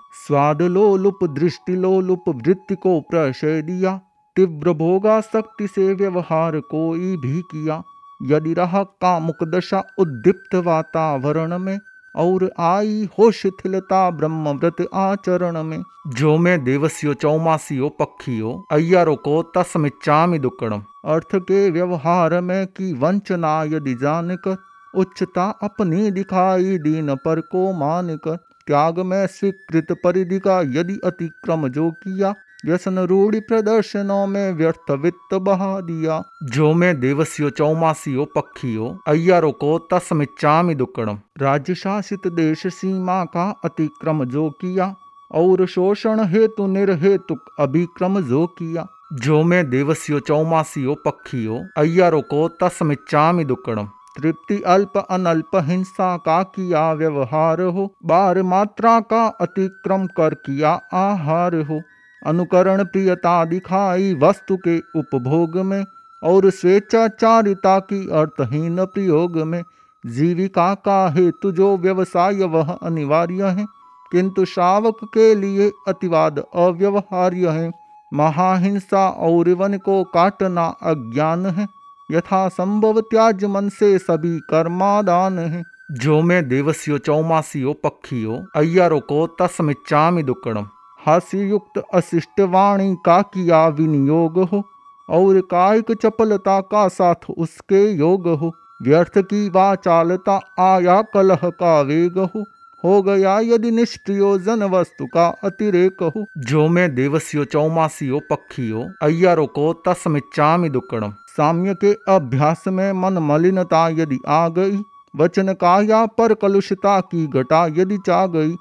दृष्टि 1.23 1.75
लोलुप, 1.75 2.23
वृत्ति 2.29 2.75
को 2.75 3.01
प्रशय 3.01 3.61
दिया। 3.61 4.01
तीव्र 4.35 4.73
भोगा 4.73 5.21
शक्ति 5.21 5.67
से 5.67 5.93
व्यवहार 5.93 6.59
कोई 6.59 7.17
भी 7.17 7.41
किया। 7.41 7.83
यदि 8.23 8.53
रहा 8.53 8.83
कामुक 8.83 9.43
दशा, 9.43 9.83
उद्दीप्त 9.99 10.55
वातावरण 10.55 11.57
में 11.57 11.79
और 12.15 12.49
आई 12.59 13.07
हो 13.19 13.31
शिथिलता 13.31 14.09
ब्रह्म 14.11 14.49
व्रत 14.49 14.87
आचरण 14.93 15.63
में। 15.63 15.83
जो 16.07 16.37
मैं 16.37 16.63
देवस्यो, 16.63 17.13
चौमासियो, 17.13 17.89
पक्षियो, 17.89 18.51
अय्यारो 18.71 19.15
को 19.15 19.41
तस्मिच्चामि 19.57 20.39
दुक्कड़म 20.39 20.83
अर्थ 21.05 21.35
के 21.35 21.69
व्यवहार 21.69 22.39
में 22.41 22.65
की 22.67 22.93
वंचना 22.93 23.61
यदि 23.63 23.93
जान 23.95 24.35
कर 24.35 24.57
उच्चता 24.93 25.45
अपनी 25.63 26.11
दिखाई 26.11 26.77
दीन 26.77 27.15
पर 27.15 27.39
को 27.41 27.71
मान 27.73 28.15
कर 28.17 28.35
त्याग 28.67 28.99
में 28.99 29.25
स्वीकृत 29.27 29.91
परिधि 30.03 30.39
का 30.39 30.59
यदि 30.61 30.99
अतिक्रम 31.03 31.67
जो 31.67 31.89
किया 31.91 32.33
व्यसन 32.65 32.99
रूढ़ी 33.01 33.39
प्रदर्शनों 33.41 34.25
में 34.27 34.51
व्यर्थ 34.53 34.91
वित्त 34.99 35.33
बहा 35.43 35.79
दिया 35.81 36.21
जो 36.53 36.73
मैं 36.73 36.99
देवस्यो 36.99 37.49
चौमासियो 37.51 38.25
पक्षियो 38.35 38.87
अय्यारो 39.07 39.51
को 39.61 39.77
तस्मिच्चामि 39.91 40.75
दुक्कड़म 40.75 41.19
राज्य 41.41 41.75
शासित 41.75 42.27
देश 42.33 42.65
सीमा 42.75 43.23
का 43.33 43.49
अतिक्रम 43.65 44.23
जो 44.25 44.49
किया 44.61 44.93
और 45.31 45.65
शोषण 45.67 46.23
हेतु 46.27 46.67
निर्हेतुक 46.67 47.53
अभिक्रम 47.59 48.19
जो 48.23 48.45
किया 48.59 48.87
जो 49.23 49.43
मैं 49.43 49.69
देवस्यो 49.69 50.19
चौमासियो 50.21 50.95
पक्षियो 51.05 51.63
अय्यारो 51.77 52.21
को 52.29 52.47
तस्मिच्चामि 52.61 53.45
दुक्कड़म 53.45 53.89
तृप्ति 54.17 54.61
अल्प 54.67 54.97
अनल्प 54.99 55.55
हिंसा 55.65 56.15
का 56.25 56.41
किया 56.55 56.91
व्यवहार 56.93 57.61
हो 57.67 57.93
बार 58.05 58.41
मात्रा 58.45 58.99
का 59.11 59.25
अतिक्रम 59.41 60.05
कर 60.17 60.33
किया 60.45 60.71
आहार 60.95 61.55
हो 61.61 61.81
अनुकरण 62.25 62.83
प्रियता 62.83 63.45
दिखाई 63.45 64.13
वस्तु 64.13 64.57
के 64.57 64.79
उपभोग 64.79 65.57
में 65.57 65.85
और 66.23 66.49
स्वेच्छाचारिता 66.49 67.79
की 67.79 68.09
अर्थहीन 68.09 68.85
प्रयोग 68.85 69.37
में। 69.37 69.63
जीविका 70.05 70.73
का 70.73 71.09
हेतु 71.09 71.51
जो 71.51 71.77
व्यवसाय, 71.77 72.35
वह 72.35 72.73
अनिवार्य 72.73 73.43
है, 73.43 73.65
किंतु 74.11 74.45
श्रावक 74.45 74.97
के 75.03 75.35
लिए 75.35 75.71
अतिवाद 75.87 76.43
अव्यवहार्य 76.55 77.49
है। 77.49 77.71
महाहिंसा 78.13 79.09
और 79.09 79.49
वन 79.49 79.77
को 79.77 80.03
काटना 80.03 80.65
अज्ञान 80.65 81.45
है, 81.45 81.67
यथा 82.11 82.47
संभव 82.49 83.01
त्याज 83.01 83.45
मन 83.45 83.69
से 83.69 83.97
सभी 83.97 84.39
कर्मादान 84.39 85.39
है। 85.39 85.63
जो 85.91 86.21
मैं 86.21 86.49
देवस्यो, 86.49 86.97
चौमासियो, 86.97 87.73
पक्षियो, 87.73 88.45
अय्यारो 88.55 88.99
को 88.99 89.27
तस्मिच्चामि 89.27 90.23
दुक्कड़म 90.23 90.67
हास्य 91.07 91.37
युक्त 91.39 91.81
अशिष्ट 91.93 92.39
वाणी 92.39 92.95
का 93.05 93.21
किया 93.21 93.67
विनियोग 93.67 94.39
हो, 94.39 94.63
और 95.09 95.39
कायिक 95.41 95.91
चपलता 95.91 96.59
का 96.61 96.87
साथ 96.87 97.29
उसके 97.37 97.91
योग 97.91 98.27
हो। 98.27 98.51
व्यर्थ 98.81 99.17
की 99.17 99.49
वाचालता 99.49 100.39
आया 100.59 101.01
कलह 101.01 101.39
का 101.43 101.79
वेग 101.81 102.17
हो 102.17 102.43
हो 102.83 103.01
गया 103.01 103.39
यदि 103.39 103.71
निष्प्रयोजन 103.71 104.63
वस्तु 104.63 105.05
का 105.05 105.27
अतिरेक 105.43 106.03
हो। 106.03 106.25
जो 106.37 106.67
मैं 106.67 106.95
देवस्यो, 106.95 107.45
चौमासियो, 107.45 108.19
पक्षियो, 108.31 108.85
अय्यारो 109.01 109.45
को 109.45 109.71
तस्मिच्चामि 109.87 110.69
दुक्कड़म 110.69 111.13
साम्य 111.37 111.73
के 111.75 111.93
अभ्यास 112.07 112.63
में 112.67 112.91
मन 112.93 113.17
मलिनता 113.21 113.87
यदि 113.89 114.19
आ 114.27 114.47
गई, 114.49 114.81
वचन 115.15 115.53
का 115.53 115.79
या 115.81 116.05
पर 116.05 116.33
कलुषता 116.33 116.99
की 117.01 117.25
घटा 117.27 117.65
यदि 117.67 117.97
चा 117.97 118.25
गई 118.27 118.55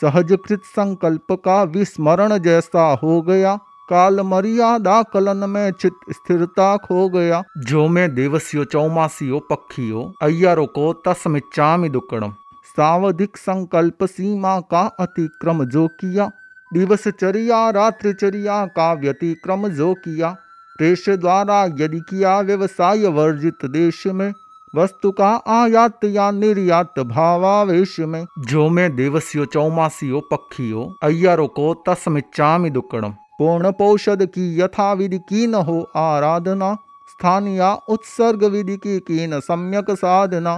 सहजकृत 0.00 0.62
संकल्प 0.64 1.32
का 1.32 1.62
विस्मरण 1.62 2.38
जैसा 2.38 2.94
हो 3.02 3.22
गया। 3.22 3.58
काल 3.90 4.20
मर्यादा 4.20 5.02
कलन 5.02 5.50
में 5.50 5.70
चित 5.72 5.92
स्थिरता 6.10 6.76
खो 6.76 7.08
गया। 7.08 7.42
जो 7.58 7.86
मैं 7.88 8.14
देवस्यो 8.14 8.64
चौमासियो 8.64 9.38
पक्षियो, 9.38 10.12
अय्यारो 10.22 10.66
को 10.66 10.92
तस्मिच्चामि 10.92 11.88
दुकड़म 11.88 12.34
सावधिक 12.66 13.36
संकल्प 13.36 14.04
सीमा 14.04 14.58
का 14.60 14.82
अतिक्रम 15.00 15.64
जो 15.64 15.86
किया। 15.88 16.30
दिवसचर्या 16.74 17.70
रात्रिचर्या 17.70 18.64
का 18.66 18.92
व्यतिक्रम 18.92 19.68
जो 19.68 19.94
किया। 19.94 20.36
देश 20.78 21.08
द्वारा 21.08 21.64
यदि 21.64 22.00
किया 22.00 22.40
व्यवसाय 22.40 23.06
वर्जित 23.06 23.64
देश 23.64 24.06
में 24.06 24.32
वस्तु 24.74 25.10
का 25.10 25.28
आयात 25.46 26.04
या 26.04 26.30
निर्यात 26.30 26.98
भावावेश 26.98 28.00
में 28.00 28.26
जो 28.38 28.68
मैं 28.68 28.96
देवस्यो, 28.96 29.44
चौमासियो, 29.44 30.20
पक्षियो, 30.20 30.94
अय्यारो 31.02 31.46
को 31.46 31.74
तस्मिच्चामि 31.74 32.70
दुक्कड़म 32.70 33.10
पूर्ण 33.10 33.72
पौषद 33.72 34.26
की 34.26 34.60
यथा 34.60 34.92
विधि 34.92 35.18
की 35.18 35.46
न 35.46 35.54
हो 35.54 35.90
आराधना। 35.96 36.74
स्थानीय 37.10 37.76
उत्सर्ग 37.88 38.44
विधि 38.44 38.76
की 38.76 38.98
कीन 38.98 39.40
सम्यक 39.40 39.90
साधना। 39.90 40.56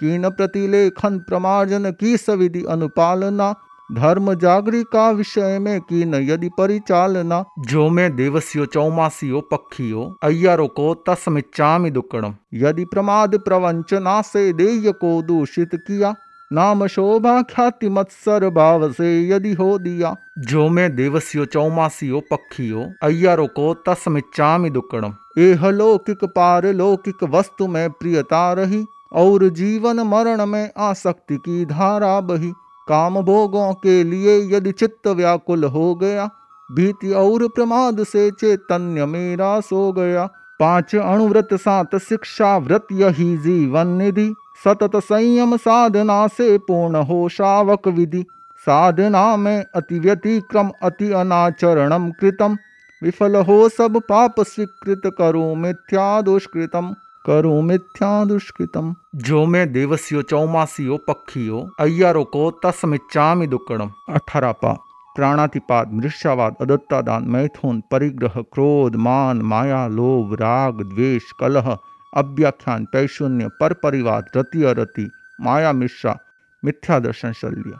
कीन 0.00 0.28
प्रतिलेखन 0.30 1.18
प्रमार्जन 1.18 1.90
की 1.90 2.16
सविधि 2.16 2.64
अनुपालना। 2.64 3.54
धर्म 3.90 4.32
जागरी 4.34 4.82
का 4.84 5.10
विषय 5.10 5.58
में 5.58 5.80
की 5.80 6.04
न 6.04 6.14
यदि 6.22 6.48
परिचालना, 6.48 7.44
जो 7.60 7.88
मैं 7.88 8.14
देवस्यो 8.16 8.66
चौमासियो 8.66 9.40
पक्षियो 9.40 10.02
अय्यारो 10.22 10.66
को 10.68 10.94
तस्मिच्चामि 11.08 11.90
दुक्कड़म 11.90 12.34
यदि 12.54 12.84
प्रमाद 12.84 13.36
प्रवंचना 13.38 14.20
से 14.22 14.52
देय 14.52 14.92
को 14.92 15.20
दूषित 15.22 15.74
किया, 15.76 16.14
नाम 16.50 16.86
शोभा 16.86 17.40
ख्याति 17.44 17.88
मत्सर 17.88 18.48
भाव 18.50 18.90
से 18.92 19.08
यदि 19.28 19.52
हो 19.52 19.78
दिया, 19.78 20.14
जो 20.38 20.68
मैं 20.68 20.94
देवस्यो 20.96 21.44
चौमासियो 21.46 22.20
पक्षियो 22.30 22.86
अय्यारो 23.02 23.46
को 23.56 23.72
तस्मिच्चामि 23.88 24.70
दुक्कड़म 24.70 25.14
एह 25.38 25.68
लौकिक 25.70 26.24
पारलौकिक 26.26 27.24
वस्तु 27.24 27.66
में 27.66 27.90
प्रियता 27.90 28.52
रही, 28.52 28.84
और 29.12 29.48
जीवन 29.48 30.00
मरण 30.06 30.46
में 30.46 30.70
आसक्ति 30.78 31.36
की 31.36 31.64
धारा 31.66 32.20
बही। 32.20 32.52
काम 32.88 33.20
भोगों 33.20 33.72
के 33.74 34.02
लिए 34.04 34.38
यदि 34.56 34.72
चित्त 34.72 35.08
व्याकुल 35.08 35.64
हो 35.64 35.94
गया, 35.94 36.30
भीति 36.70 37.12
और 37.12 37.46
प्रमाद 37.48 38.02
से 38.04 38.30
चैतन्य 38.30 39.06
मेरा 39.06 39.60
सो 39.60 39.92
गया। 39.92 40.26
पाँच 40.60 40.94
अणुव्रत 40.96 41.48
सात 41.54 41.96
शिक्षा 41.96 42.56
व्रत 42.58 42.86
यही 42.92 43.36
जीवन 43.36 43.86
निधि। 43.86 44.34
सतत 44.64 44.96
संयम 44.96 45.56
साधना 45.56 46.26
से 46.26 46.58
पूर्ण 46.58 46.96
हो 46.96 47.28
शावक 47.28 47.88
विधि। 47.88 48.24
साधना 48.60 49.36
में 49.36 49.64
अति 49.74 49.98
व्यतिक्रम, 49.98 50.70
अति 50.82 51.10
अनाचरणम 51.12 52.10
कृतम। 52.10 52.56
विफल 53.02 53.36
हो 53.36 53.68
सब 53.68 54.00
पाप 54.08 54.40
स्वीकृत 54.40 55.02
करो 55.18 55.54
मिथ्या 55.54 56.20
दुष्कृतम। 56.20 56.94
करो 57.24 57.60
मिथ्या 57.62 58.24
दुष्कृतम। 58.24 58.94
जो 59.16 59.44
मैं 59.46 59.72
देवस्यो 59.72 60.22
चौमासियो 60.24 60.96
पक्षियो 61.08 61.58
अय्यारो 61.80 62.24
को 62.26 62.50
तस्मिच्चामि 62.64 63.46
दुक्कड़म 63.46 63.90
अठारह 64.10 64.52
पा 64.52 64.72
प्राणातिपात 65.16 65.92
मृष्यावाद 65.92 66.56
अदत्तादान 66.60 67.24
मैथुन 67.28 67.80
परिग्रह 67.90 68.40
क्रोध 68.52 68.96
मान 68.96 69.42
माया 69.42 69.86
लोभ 69.88 70.34
राग 70.34 70.82
द्वेष 70.84 71.30
कलह 71.40 71.76
अव्याख्यान 72.12 72.84
पैशून्य 72.92 73.48
पर 73.60 73.72
परिवार 73.82 74.30
रति 74.36 74.62
अरति 74.64 75.10
माया 75.40 75.72
मिश्रा 75.72 76.16
मिथ्या 76.62 76.98
दर्शन 76.98 77.32
शल्य। 77.32 77.78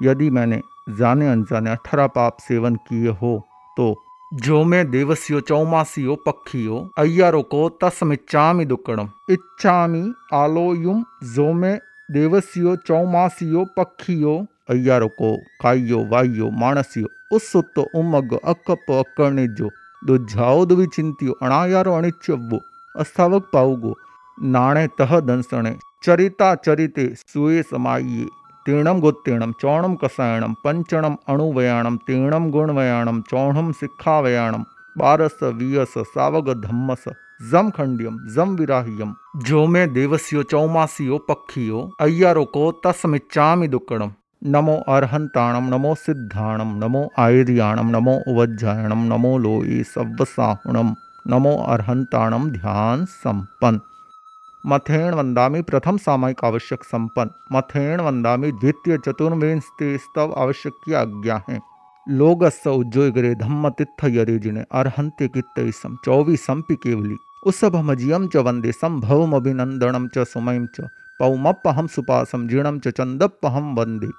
यदि 0.00 0.30
मैंने 0.30 0.60
जाने 0.98 1.28
अनजाने 1.28 1.70
अठारह 1.70 2.06
पाप 2.06 2.36
सेवन 2.40 2.76
किए 2.88 3.10
हो 3.12 3.38
तो 3.76 3.94
जो 4.31 4.63
मैं 4.65 4.83
देवस्यो 4.91 5.39
चौमासियो 5.49 6.15
पक्षियो 6.27 6.77
अय्यारो 6.99 7.41
को 7.51 7.67
तस्मिच्छामि 7.83 8.65
दुक्कड़म 8.65 9.09
इच्छामि 9.31 10.03
आलोयुम 10.35 11.03
जो 11.35 11.51
मैं 11.55 11.75
देवस्यो 12.11 12.75
चौमासियो 12.87 13.65
पक्षियो 13.77 14.37
अय्यारो 14.69 15.07
को 15.19 15.35
कायो 15.61 16.05
वायो 16.11 16.49
मानसियो 16.61 17.09
ಉಸ್ಸುತ್ತು 17.35 17.83
ಉಮ್ಮಗ್ಗು 17.99 18.37
ಅಕ್ಕಪ್ಪು 18.51 18.93
ಅಕ್ಕಣಿಜ್ಜು 19.03 19.67
ದುಜ್ಜಾವುದು 20.01 20.73
ವಿಚಿಂತಿಯು 20.81 21.33
ಅಣಾಯಾರು 21.45 21.91
ಅಣಿಚ್ಯವ್ವು 21.99 22.59
ಅಸ್ಥಾವಕ್ 22.95 23.49
ಪಾವುಗು 23.53 23.91
ನಾಣೆ 24.37 24.83
ತಹ 24.99 25.19
ದಂಸಣೆ 25.27 25.73
ಚರಿತಾ 26.05 26.49
ಚರಿತೆ 26.65 27.05
ಸುಯೆ 27.31 27.61
समाइए 27.69 28.25
तीणम 28.66 28.98
गोत्तीणम 29.00 29.52
चौणम 29.62 29.94
कसायणम 29.94 30.52
पंचणम 30.64 31.14
अणुवयाणम 31.28 31.96
तीणम 32.08 32.48
गुणवयाणम 32.50 33.20
चौणम 33.30 33.70
सिक्खावयाणम 33.72 34.62
बारस, 34.98 35.42
वियस 35.42 35.92
सावग 36.06 36.52
धम्मस 36.62 37.04
जम 37.50 37.68
खंडियम 37.76 38.16
जम 38.34 38.54
विराह्यम 38.58 39.12
जो 39.46 39.66
मैं 39.66 39.92
देवस्यो, 39.92 40.42
चौमासियो 40.42 41.18
पक्षियो 41.28 41.88
अय्यारो 42.00 42.44
को 42.54 42.70
तस्मिच्छामि 42.86 43.68
दुक्कड़म 43.68 44.10
नमो 44.42 44.76
अर्हंताणम 44.88 45.68
नमो 45.74 45.94
सिद्धाणम 45.94 46.76
नमो 46.84 47.06
आयर्याणम 47.18 47.90
नमो 47.96 48.18
उवज्जायणम 48.32 49.06
नमो 49.12 49.36
लोई 49.38 49.82
सव्वसाहुणम 49.94 50.92
नमो 51.30 51.56
अर्हंताणम 51.72 52.48
ध्यान 52.50 53.04
संपन्न 53.04 53.78
मथेण 54.66 55.14
वंदामी 55.14 55.62
प्रथम 55.62 55.96
सामयिक 55.96 56.44
आवश्यक 56.44 56.82
संपन्न। 56.84 57.56
मथेण 57.56 58.00
वंदामी 58.00 58.52
द्वितीय 58.52 58.98
चतुर्विंशति 58.98 59.98
स्तव 59.98 60.34
आवश्यक 60.36 60.72
की 60.84 60.92
आज्ञा 60.92 61.42
है। 61.48 61.60
लोगस्स 62.08 62.66
उज्जोगरे 62.66 63.34
धम्म 63.34 63.68
तिथ 63.68 64.04
यरे 64.04 64.38
जिने 64.38 64.64
अर्हंत्य 64.72 65.28
कित्तम 65.28 65.96
चौबीस 66.04 66.44
संपि 66.46 66.76
केवली। 66.76 67.16
उसभमजियम 67.46 68.28
च 68.28 68.36
वंदे 68.36 68.72
संभवम 68.72 69.36
अभिनंदनम 69.36 70.08
च 70.08 70.24
सुमयम 70.24 70.66
च 70.66 70.88
पौमप्पहम 71.20 71.86
सुपासम 71.86 72.48
जीणम 72.48 72.78
च 72.78 72.88
चंदप्पहम 72.88 73.74
वंदे 73.74 74.10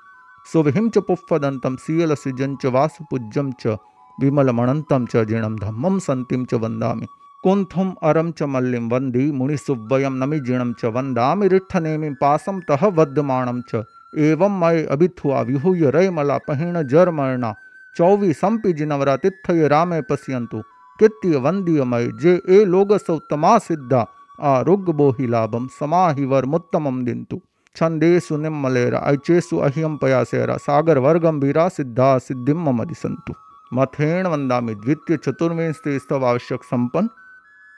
सुविहिं 0.48 0.90
च 0.90 0.98
पुफ्फदन्तं 0.98 1.76
सीयलसिजं 1.76 2.56
च 2.56 2.66
वासुपूज्यं 2.66 3.52
च 3.62 3.78
विमलमणन्तं 4.22 5.06
च 5.06 5.26
जीर्णं 5.26 5.56
धम्मं 5.56 6.00
च 6.46 6.54
वन्दामि। 6.54 7.08
कुन्थुम् 7.44 7.94
अरं 8.08 8.32
च 8.32 8.44
मल्लिं 8.54 8.90
वन्दि 8.90 9.24
मुनिसुव्वयं 9.32 10.18
नमि 10.22 10.40
च 10.40 10.86
वन्दामि, 10.96 11.48
रिट्ठनेमिं 11.48 12.14
पासं 12.22 12.60
तः 12.68 12.82
वद्यमाणं 12.98 13.62
च। 13.70 13.84
एवं 14.26 14.60
मय 14.60 14.84
अभिथुआ 14.92 15.42
विहूय 15.42 15.90
रयमला 15.96 16.38
पहिण 16.48 16.82
जरमर्णा 16.88 17.54
चौवीसंपि 17.96 18.74
जिनवरा 18.74 19.16
तिथय 19.24 19.68
रामे 19.68 20.02
पश्यन्तु। 20.10 20.62
कृत्य 21.00 21.38
वन्द्यमय 21.46 22.08
जे 22.22 22.34
ए 22.50 22.64
लोगसौत्तमा 22.66 23.58
सिद्धा 23.68 24.02
आरोग्य 24.50 24.94
बोहि 25.00 25.28
लाभम 25.28 25.68
समाहिवर 25.80 26.46
मुत्तमम 26.46 27.04
दिंतु 27.06 27.40
छंदेसु 27.76 28.38
निम्मलेर 28.38 28.96
ऐचेसु 28.96 29.58
अह्यम 29.68 29.96
पयासेरा 29.98 30.58
सागर 30.58 30.98
वर्गंभीरा 30.98 31.68
सिद्धा 31.70 32.18
सिद्धिम 32.18 32.70
मम 32.70 32.84
संतु 33.02 33.34
मथेण 33.72 34.28
वंदामि 34.28 34.76
द्वितीय 34.76 35.18
चतुर्विंशति 35.18 35.98
स्तव 36.00 36.26
आवश्यक 36.26 36.64
संपन्न 36.64 37.10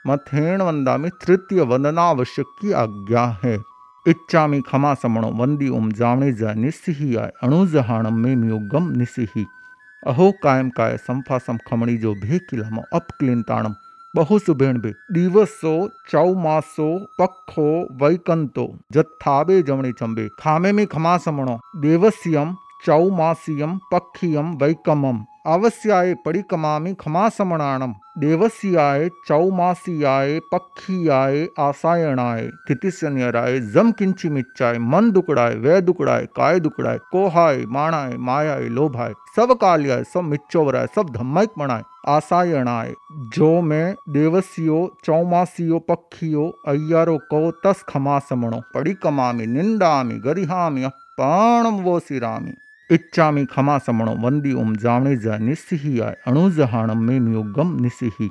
मथेण 0.06 0.62
वंदामि, 0.62 1.08
तृतीय 1.08 1.60
वंदनावश्यक 1.60 2.46
की 2.60 2.72
आज्ञा 2.72 3.38
है। 3.44 3.62
इच्छा 4.08 4.46
में 4.46 4.62
खमा 4.62 4.94
समणो, 4.94 5.28
वंदी 5.28 5.68
ओम 5.68 5.92
जावणे 5.92 6.32
जा, 6.32 6.54
निस्सिही 6.54 7.16
आय 7.16 7.32
अणुजहाणम 7.42 8.14
में 8.14 8.36
म्योगम 8.36 8.90
निस्सिही। 8.90 9.46
अहो 10.06 10.32
कायम 10.42 10.70
काय 10.70 10.96
संफासम 10.96 11.58
खमणी 11.70 11.96
जो 11.96 12.14
भे 12.14 12.38
किलम 12.38 12.78
अपक्लिंताणम 12.92 13.74
बहु 14.16 14.38
सुभेण 14.38 14.80
बे, 14.80 14.94
दिवसो, 15.12 15.90
चौमासो 16.10 17.06
पखो 17.18 17.88
वैकंतो 17.92 18.78
जत्थाबे 18.92 19.62
जमणे 19.62 19.92
चंबे। 19.92 20.28
खामे 20.38 20.72
में 20.72 20.86
खमा 20.86 21.18
समणो, 21.18 21.60
देवस्यम 21.76 22.56
चौमासीयम 22.86 23.80
पक्षीयं 23.92 24.56
वैकम 24.56 25.24
अवस्याय 25.46 26.14
परिकमामि 26.14 26.94
क्षमासमणाणम 26.94 27.94
देवस्याय 28.18 29.08
चौमासियाय 29.08 30.40
पक्षीआ 30.52 31.46
आसायणाय। 31.58 32.48
तिथिसन्यराय 32.68 33.60
जम 33.60 33.92
किंचिमिच्चाय 33.92 34.78
मन 34.78 35.10
दुकड़ाय 35.10 35.54
वै 35.54 35.80
दुकड़ाय 35.80 36.26
काय 36.36 36.60
दुकड़ाय 36.60 36.98
कोहाय, 36.98 37.64
माणाय, 37.66 38.16
मायाय, 38.16 38.68
लोभाय। 38.68 39.12
सब 39.36 39.52
काल्याय 39.52 40.04
सब 40.04 40.20
मिच्चोवराय, 40.20 40.86
सब 40.94 41.10
धम्मैक 41.10 41.50
मणाय 41.58 41.82
आसायणाय। 42.06 42.94
जो 43.12 43.60
मैं 43.60 43.96
देवसियो, 44.08 44.96
चौमासियो 45.04 45.78
पक्षियो 45.78 46.48
अय्यारो, 46.68 47.18
को 47.18 47.50
तस 47.50 47.84
खमासमणो 47.88 48.50
समणो 48.50 48.62
परिकमामि 48.74 49.46
निंदामि 49.46 50.14
गरिहामि 50.14 50.82
अपाणम 50.82 51.74
वो 51.74 52.00
सिरामी 52.00 52.54
इच्छामि 52.90 53.46
खमा 53.46 53.78
समणो 53.78 54.12
वंदी 54.26 54.52
ओम 54.52 54.76
जावणे 54.76 55.16
जा 55.16 55.38
निस्सिही 55.38 56.00
आय 56.00 56.14
अणुजहाणम 56.26 56.98
में 56.98 57.20
म्योगम 57.20 57.80
निसिही 57.80 58.30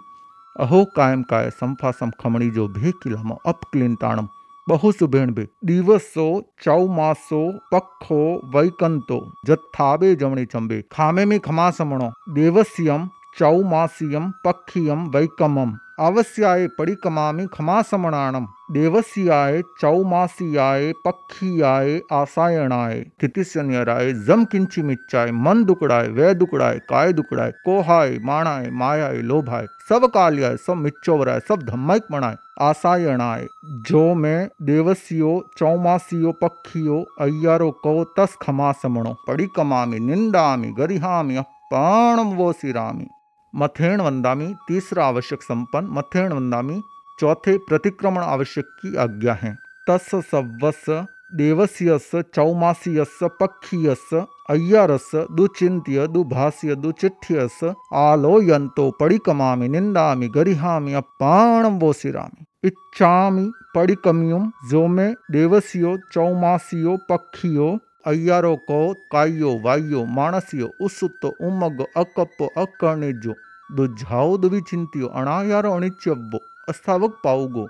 अहो 0.60 0.86
कायम 0.86 1.22
काय 1.22 1.50
संफासम 1.50 2.12
खमणी 2.20 2.50
जो 2.50 2.68
भे 2.68 2.92
किलामो 2.92 3.42
अपक्लिंताणम 3.46 4.28
बहु 4.70 4.92
सुभेण 4.92 5.34
बे, 5.34 5.48
दिवसो, 5.66 6.54
चौमासो 6.64 7.60
पखो 7.72 8.52
वैकंतो, 8.56 9.32
जत्थाबे 9.46 10.16
जमणी 10.16 10.46
चंबे। 10.46 10.82
खामे 10.92 11.26
में 11.26 11.40
खमा 11.40 11.72
समणो 11.72 12.12
देवस्यम, 12.30 13.10
चौमासियम 13.38 14.32
पक्षियम 14.46 15.08
वैकमम। 15.08 15.78
अवश्याय 16.00 16.68
परिकमामि 16.68 17.46
खमासमणाणम 17.54 18.46
देवस्याय 18.72 19.62
चौमासियाय 19.62 20.92
पक्षियाय 21.06 22.00
आसायणाय 22.12 23.02
स्थितिशन्यराय 23.02 24.14
जम 24.14 24.44
किंची 24.44 24.82
मिच्चाय 24.82 25.32
मन 25.32 25.64
दुकड़ाय 25.64 26.08
वै 26.08 26.34
दुकड़ाय 26.34 26.80
काय 26.90 27.14
दुकड़ाय 27.14 27.52
कोहाय, 27.52 28.18
माणाय, 28.24 28.70
मायाय, 28.70 29.22
लोभाय 29.22 29.66
सब 29.90 30.06
काल्याय 30.06 30.58
सब 30.58 30.74
मिच्चोवराय 30.74 31.40
सब 31.40 31.64
धम्मक 31.64 32.02
मणाय 32.12 32.36
आसायणाय। 32.62 33.48
जो 33.66 34.14
मैं 34.14 34.50
देवसियो, 34.62 35.48
चौमासियो 35.58 36.32
पक्षियो 36.32 37.06
अय्यारो, 37.22 37.72
को 37.72 38.04
तस 38.04 38.38
खमासमणो 38.42 39.16
पड़ी 39.28 39.48
कमामी 39.56 40.00
निंदामी 40.00 40.72
गरिहामी 40.72 41.40
पाणम 41.74 42.28
वो 42.28 42.54
सिरामी 42.54 43.08
मथेण 43.56 44.02
वंदामी, 44.02 44.56
तीसरा 44.68 45.06
आवश्यक 45.06 45.42
संपन्न, 45.42 45.88
मथेण 45.92 46.34
वंदामी, 46.34 46.82
चौथे 47.20 47.58
प्रतिक्रमण 47.58 48.22
आवश्यक 48.22 48.66
की 48.66 48.96
आज्ञा 48.96 49.34
है। 49.34 49.58
तस 49.90 50.12
सवस, 50.16 51.06
देवस्यस, 51.36 52.12
चौमासीयस, 52.16 53.20
पक्षीयस, 53.24 54.10
अय्यारस 54.50 55.12
दुचिंत्य 55.16 56.08
दुभाष्य 56.08 56.76
दुचिठ्यस 56.76 57.74
आलोयंतो 57.94 58.92
पड़िकमामि 59.00 59.68
निंदामि 59.68 60.28
गरिहामि 60.28 60.94
अपाणम 60.94 61.74
वोसिरामि। 61.74 62.46
इच्छामि 62.64 63.52
पड़िकमियुम 63.76 64.52
जो 64.70 64.88
में 64.88 65.16
देवसियो, 65.32 65.98
चौमासियो, 66.12 66.98
पक्षियो 67.10 67.80
अय्यारो 68.06 68.56
को 68.56 68.94
कायो 69.12 69.60
वायो 69.60 70.06
मानसियो 70.06 70.70
उसुतो, 70.82 71.28
उमग 71.42 71.86
अकप 71.98 72.48
अकर्णिजो 72.58 73.34
दुझाओ 73.72 74.38
दुविचिंतियो 74.38 75.08
अणायारो 75.08 75.72
अणिच्यव्वो 75.72 76.38
अस्थावक 76.70 77.18
पाउगो 77.24 77.68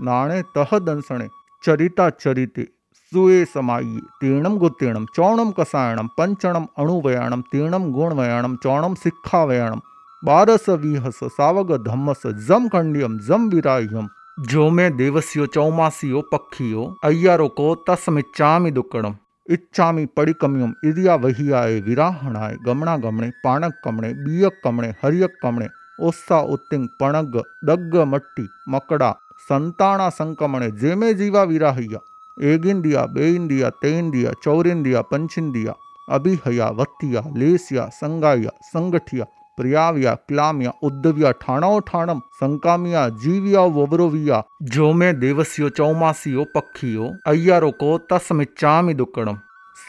नाणे 0.00 0.42
तह 0.42 0.78
दंसणे, 0.78 1.28
चरिता 1.64 2.10
चरिते 2.10 2.68
सुए 3.12 3.44
समाये 3.44 4.00
तीर्णम 4.20 4.56
गुतीर्णम 4.58 5.06
चौणम 5.16 5.50
कसायणम, 5.50 6.06
पंचणम 6.18 6.66
अणुवयाणम 6.78 7.40
तीर्णम 7.40 7.90
गुणवयाणम, 7.92 8.56
चौणम 8.56 8.94
सिक्खावयाणम, 8.94 9.80
बारस 10.24 10.68
विहस, 10.68 11.20
सावग 11.24 11.84
धम्मस, 11.84 12.22
जम 12.26 12.68
खंडियम, 12.68 13.18
जम 13.18 13.48
विराह्यम, 13.48 14.08
जो 14.40 14.70
मैं 14.70 14.96
देवस्यो, 14.96 15.46
चौमासियो, 15.46 16.20
पक्षियो, 16.32 16.96
अय्यारो 17.04 17.48
को 17.48 17.74
तस्मिच्छामि 17.74 18.70
दुक्कड़म 18.70 19.14
इच्छामी 19.50 20.06
पड़िकम्युम 20.06 20.72
इदिया 20.84 21.14
वहियाए 21.14 21.80
विराहणाय 21.80 22.56
गमणा 22.66 22.96
गमणे 22.96 23.30
पाणक 23.44 23.74
कमणे 23.84 24.12
बियक 24.12 24.60
कमणे 24.64 24.92
हरियक 25.02 25.38
कमणे 25.42 25.66
ओस्सा 26.00 26.40
उत्तिंग 26.40 26.86
पणग 27.00 27.40
दग्ग 27.64 27.96
मट्टी 27.96 28.46
मकड़ा 28.68 29.12
संताणा 29.48 30.10
संकमणे 30.10 30.70
जेमे 30.70 31.14
जीवा 31.14 31.42
विराहया 31.42 31.98
एगिंदिया, 32.42 33.06
बेइंदिया, 33.06 33.70
तेइंदिया, 33.70 34.32
चौरिंदिया 34.44 35.00
पंचिंदिया 35.00 35.74
अभिहया, 36.10 36.68
वत्तिया, 36.70 37.22
लेसिया, 37.36 37.88
संगाया, 37.88 38.50
संगठिया। 38.62 39.24
प्रियाव्या 39.56 40.14
क्लाम्या 40.14 40.72
उद्धव्या 40.82 41.30
ठाणो 41.30 41.78
ठाणम, 41.78 42.18
संकामिया, 42.18 43.08
जीविया, 43.08 43.60
ववरोविया 43.60 44.44
जो 44.62 44.92
मैं 44.92 45.20
देवस्यो, 45.20 45.68
चौमासियो, 45.68 46.44
पक्षियो, 46.44 47.12
अय्यारो, 47.26 47.70
को 47.70 47.98
तस्मिच्चामि 47.98 48.94
दुक्कड़म 48.94 49.38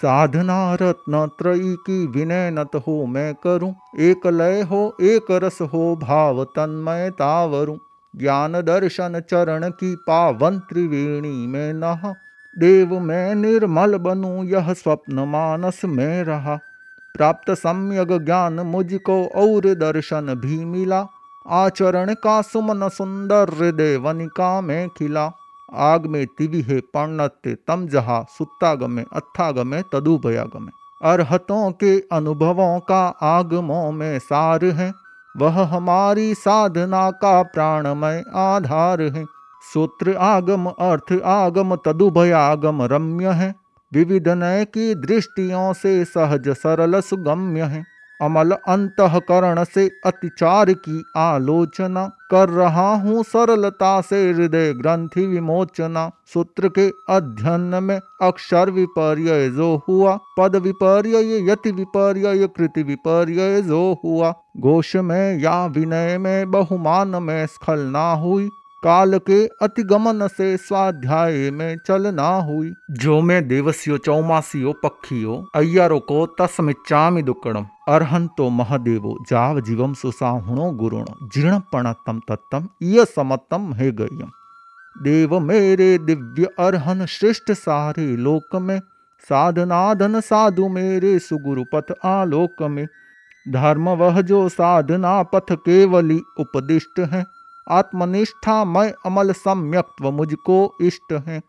साधना, 0.01 0.73
रत्न, 0.73 1.29
त्रयी 1.39 1.75
की 1.75 2.07
विनय 2.07 2.51
नत 2.51 2.75
हो 2.75 3.05
मैं 3.05 3.35
करूँ। 3.35 3.75
एक 3.99 4.27
लय 4.27 4.61
हो, 4.61 4.97
एक 5.01 5.31
रस 5.31 5.61
हो, 5.61 5.95
भाव 5.95 6.43
तन्मय 6.43 7.09
तावरूं। 7.09 7.77
ज्ञान 8.15 8.53
दर्शन 8.53 9.21
चरण 9.29 9.69
की 9.69 9.95
पावन 9.95 10.59
त्रिवेणी 10.59 11.47
में 11.47 11.73
नहा। 11.73 12.15
देव 12.59 12.99
मैं 12.99 13.35
निर्मल 13.35 13.97
बनूं, 13.97 14.43
यह 14.43 14.73
स्वप्न 14.73 15.19
मानस 15.19 15.81
में 15.85 16.23
रहा। 16.23 16.59
प्राप्त 17.17 17.51
सम्यक 17.51 18.17
ज्ञान 18.25 18.53
मुझको 18.53 19.25
और 19.27 19.73
दर्शन 19.73 20.33
भी 20.35 20.65
मिला। 20.65 21.07
आचरण 21.47 22.13
का 22.13 22.41
सुमन 22.41 22.89
सुंदर 22.89 23.97
वनिका 23.97 24.61
में 24.61 24.89
खिला। 24.89 25.31
आग 25.73 26.05
में 26.05 26.25
तिविहे 26.37 26.79
पर्णत्य 26.79 27.57
तम 27.67 27.87
जहा 27.87 28.25
सुत्तागमे 28.29 29.03
अत्थागमे 29.13 29.81
तदुभयागमे। 29.81 30.71
अरहतों 31.03 31.71
के 31.71 31.99
अनुभवों 32.11 32.79
का 32.79 33.07
आगमों 33.21 33.91
में 33.91 34.19
सार 34.19 34.65
है। 34.65 34.93
वह 35.37 35.63
हमारी 35.63 36.33
साधना 36.33 37.11
का 37.11 37.43
प्राणमय 37.43 38.23
आधार 38.35 39.01
है। 39.01 39.25
सूत्र 39.73 40.15
आगम, 40.15 40.65
अर्थ 40.65 41.21
आगम, 41.25 41.75
तदुभयागम, 41.75 42.83
रम्य 42.83 43.27
है। 43.27 43.66
विविध 43.91 44.27
नय 44.27 44.65
की 44.65 44.93
दृष्टियों 44.95 45.73
से 45.73 46.03
सहज 46.05 46.49
सरल 46.49 46.99
सुगम्य 47.01 47.61
है। 47.63 47.85
अमल 48.19 48.51
अंतकरण 48.51 49.63
से 49.63 49.87
अतिचार 50.05 50.71
की 50.73 51.03
आलोचना 51.17 52.05
कर 52.31 52.49
रहा 52.49 52.89
हूँ 52.95 53.23
सरलता 53.23 54.01
से 54.01 54.31
हृदय 54.31 54.73
ग्रंथि 54.73 55.25
विमोचना। 55.27 56.09
सूत्र 56.33 56.69
के 56.69 56.87
अध्ययन 57.09 57.83
में 57.83 57.99
अक्षर 58.21 58.71
विपर्य 58.71 59.49
जो 59.49 59.75
हुआ, 59.89 60.17
पद 60.39 60.55
विपर्य 60.55 61.51
यति 61.51 61.71
विपर्य 61.71 62.47
कृति 62.47 62.83
विपर्य 62.83 63.61
जो 63.61 64.01
हुआ। 64.05 64.33
घोष 64.59 64.95
में 64.95 65.39
या 65.39 65.65
विनय 65.65 66.17
में, 66.17 66.51
बहुमान 66.51 67.15
में 67.23 67.45
स्खलना 67.47 68.11
हुई। 68.13 68.49
काल 68.83 69.17
के 69.17 69.47
अतिगमन 69.61 70.27
से 70.27 70.57
स्वाध्याय 70.57 71.51
में 71.51 71.77
चलना 71.87 72.27
हुई। 72.27 72.73
जो 72.91 73.21
मैं 73.21 73.47
देवस्यो, 73.47 73.97
चौमासियो, 73.97 74.73
पक्षियो, 74.73 75.45
अय्यारो 75.55 75.99
को 75.99 76.25
तस्मिच्चामि 76.25 77.21
दुक्कड़म 77.21 77.65
अर्हंतो 77.87 78.49
महदेवो, 78.49 79.17
जाव 79.29 79.61
जीवम 79.61 79.93
सुसाहुणो 79.93 80.71
गुरुण। 80.71 81.05
जीर्णपणतम 81.23 82.19
तत्तम 82.29 82.67
ये 82.81 83.05
समतम 83.05 83.73
हे 83.73 83.91
गयम 83.91 84.29
देव 85.03 85.39
मेरे 85.39 85.97
दिव्य 85.97 86.47
अर्हन 86.59 87.05
श्रेष्ठ 87.05 87.51
सारे 87.51 88.15
लोक 88.17 88.55
में, 88.55 88.79
साधनाधन 89.29 90.19
साधु 90.19 90.67
मेरे 90.67 91.19
सुगुरु 91.19 91.63
पथ 91.75 91.93
आलोक 92.05 92.63
में। 92.63 92.87
धर्म 93.49 93.89
वह 93.89 94.21
जो 94.21 94.49
साधना 94.49 95.23
पथ 95.23 95.51
केवली 95.51 96.21
उपदिष्ट 96.39 96.99
है 96.99 97.36
आत्मनिष्ठा 97.69 98.65
मैं 98.65 98.93
अमल 99.05 99.31
सम्यक्त्व 99.31 100.11
मुझको 100.11 100.75
इष्ट 100.81 101.13
है। 101.13 101.41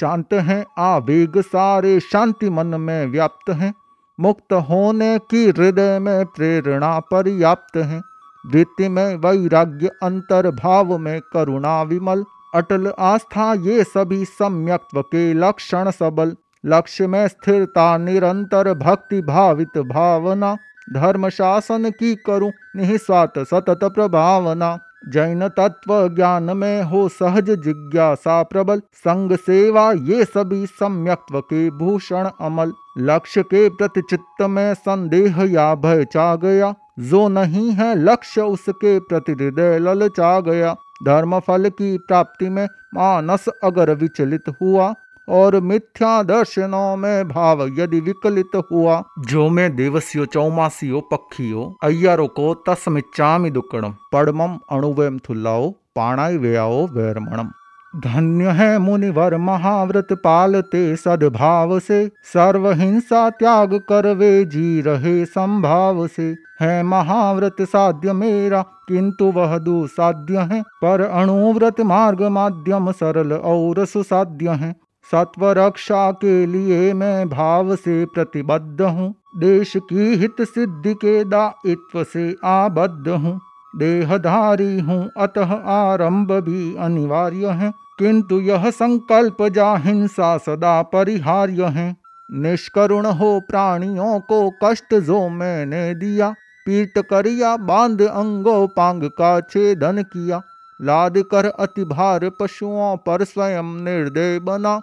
शांत 0.00 0.32
हैं, 0.32 0.66
आवेग 0.78 1.40
सारे 1.40 2.00
शांति 2.00 2.50
मन 2.50 2.66
में 2.66 3.06
व्याप्त 3.06 3.50
हैं। 3.50 3.74
मुक्त 4.20 4.52
होने 4.52 5.18
की 5.18 5.48
हृदय 5.48 5.98
में 5.98 6.26
प्रेरणा 6.26 7.00
पर्याप्त 7.00 7.76
है। 7.76 8.00
वृत्ति 8.46 8.88
में 8.88 9.16
वैराग्य 9.16 9.90
अंतर 10.02 10.50
भाव 10.50 10.98
में 10.98 11.20
करुणा 11.32 11.82
विमल। 11.82 12.24
अटल 12.54 12.92
आस्था 12.98 13.54
ये 13.54 13.84
सभी 13.84 14.24
सम्यक्त्व 14.24 15.02
के 15.02 15.34
लक्षण 15.34 15.90
सबल। 15.90 16.36
लक्ष्य 16.66 17.06
में 17.06 17.28
स्थिरता 17.28 17.98
निरंतर 17.98 18.74
भक्ति 18.74 19.22
भावित 19.22 19.78
भावना। 19.78 20.56
धर्म 20.92 21.28
शासन 21.28 21.90
की 21.90 22.14
करूँ 22.14 22.52
निस्वात 22.76 23.38
सतत 23.38 23.80
प्रभावना। 23.84 24.78
जैन 25.08 25.48
तत्व 25.48 26.08
ज्ञान 26.08 26.42
में 26.42 26.82
हो 26.82 27.08
सहज 27.08 27.50
जिज्ञासा 27.50 28.42
प्रबल। 28.42 28.80
संग 28.80 29.36
सेवा 29.36 29.92
ये 29.92 30.24
सभी 30.24 30.66
सम्यक्त्व 30.66 31.40
के 31.40 31.70
भूषण 31.70 32.28
अमल। 32.40 32.72
लक्ष्य 32.98 33.42
के 33.42 33.68
प्रति 33.68 34.02
चित्त 34.10 34.42
में 34.42 34.74
संदेह 34.74 35.42
या 35.42 35.74
भय 35.74 36.04
चा 36.04 36.36
गया। 36.36 36.74
जो 36.98 37.28
नहीं 37.28 37.70
है 37.70 37.94
लक्ष्य 37.94 38.40
उसके 38.40 38.98
प्रति 39.00 39.32
हृदय 39.32 39.78
ललचा 39.78 40.40
गया। 40.40 40.76
धर्म 41.04 41.38
फल 41.38 41.68
की 41.68 41.98
प्राप्ति 41.98 42.48
में 42.48 42.68
मानस 42.94 43.44
अगर 43.64 43.94
विचलित 43.94 44.48
हुआ। 44.62 44.94
और 45.28 45.60
मिथ्या 45.60 46.22
दर्शनों 46.22 46.96
में 46.96 47.28
भाव 47.28 47.66
यदि 47.68 48.00
विकलित 48.00 48.62
हुआ, 48.72 49.02
जो 49.18 49.48
मैं 49.48 49.76
देवस्यो 49.76 50.24
चौमासियो 50.24 51.00
पक्षियो, 51.00 51.76
अय्यारो 51.82 52.26
को 52.26 52.54
तस्मिच्चामि 52.54 53.50
दुक्कड़म 53.50 53.94
पड़मम 54.12 54.58
अणुवेम 54.70 55.18
थुल्लाओ 55.18 55.70
पाणाई 55.70 56.36
व्याओ 56.36 56.86
वैरमणम। 56.86 57.50
धन्य 57.96 58.44
है 58.44 58.78
मुनिवर 58.78 59.36
महाव्रत 59.36 60.08
पालते 60.12 60.96
सद्भाव 60.96 61.78
से 61.78 62.10
सर्व 62.34 62.70
हिंसा 62.72 63.30
त्याग 63.30 63.74
कर 63.74 64.14
वे 64.14 64.44
जी 64.44 64.80
रहे 64.80 65.24
संभाव 65.24 66.06
से। 66.06 66.36
है 66.60 66.82
महाव्रत 66.82 67.56
साध्य 67.60 68.12
मेरा, 68.12 68.62
किंतु 68.62 69.24
वह 69.24 69.58
दुसाध्य 69.58 70.38
है, 70.38 70.62
पर 70.62 71.00
अणुव्रत 71.00 71.80
मार्ग 71.80 72.22
माध्यम 72.22 72.92
सरल 72.92 73.32
और 73.32 73.84
सुसाध्य 73.84 74.50
है। 74.50 74.87
सत्व 75.10 75.50
रक्षा 75.50 76.12
के 76.12 76.46
लिए 76.46 76.92
मैं 76.92 77.28
भाव 77.28 77.76
से 77.76 78.04
प्रतिबद्ध 78.04 78.82
हूँ। 78.82 79.14
देश 79.36 79.72
की 79.76 80.16
हित 80.16 80.42
सिद्धि 80.42 80.94
के 80.94 81.24
दायित्व 81.24 82.04
से 82.04 82.36
आबद्ध 82.44 83.08
हूँ। 83.08 83.40
देहधारी 83.76 84.80
हूँ, 84.80 85.10
अतः 85.18 85.54
आरंभ 85.54 86.32
भी 86.32 86.76
अनिवार्य 86.76 87.46
है। 87.46 87.72
किंतु 87.98 88.40
यह 88.40 88.70
संकल्प 88.70 89.36
जा 89.42 89.76
हिंसा 89.76 90.38
सदा 90.38 90.82
परिहार्य 90.82 91.64
है। 91.64 91.96
निष्करुण 92.32 93.06
हो 93.06 93.40
प्राणियों 93.40 94.20
को 94.20 94.50
कष्ट 94.64 94.94
जो 94.94 95.28
मैंने 95.28 95.94
दिया। 95.94 96.30
पीट 96.66 96.98
करिया, 96.98 97.56
बाँध 97.56 98.02
अंगो 98.02 98.66
पांग 98.66 99.04
का 99.04 99.40
छेदन 99.40 100.02
किया। 100.02 100.42
लाद 100.82 101.18
कर 101.18 101.46
अति 101.46 101.84
भार 101.84 102.30
पशुओं 102.40 102.96
पर 102.96 103.24
स्वयं 103.24 103.84
निर्दय 103.84 104.38
बना। 104.38 104.82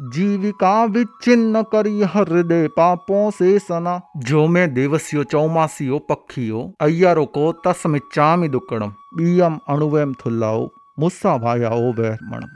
जीविका 0.00 0.84
विच्छिन्न 0.84 1.62
कर 1.62 1.88
हृदय 2.14 2.68
पापों 2.68 3.30
से 3.30 3.58
सना। 3.58 4.00
जो 4.16 4.46
मैं 4.46 4.74
देवस्यो 4.74 5.24
चौमासियो 5.24 5.98
पक्षियो, 5.98 6.72
अय्यारो 6.80 7.24
को 7.26 7.52
तस्मिच्चामि 7.52 8.48
दुक्कड़म 8.48 8.92
बीयम 9.14 9.58
अणुवम 9.68 10.14
थुल्लाओ, 10.14 10.68
मुस्सा 10.98 11.36
भायाओ 11.38 11.92
वैरमणम 11.92 12.48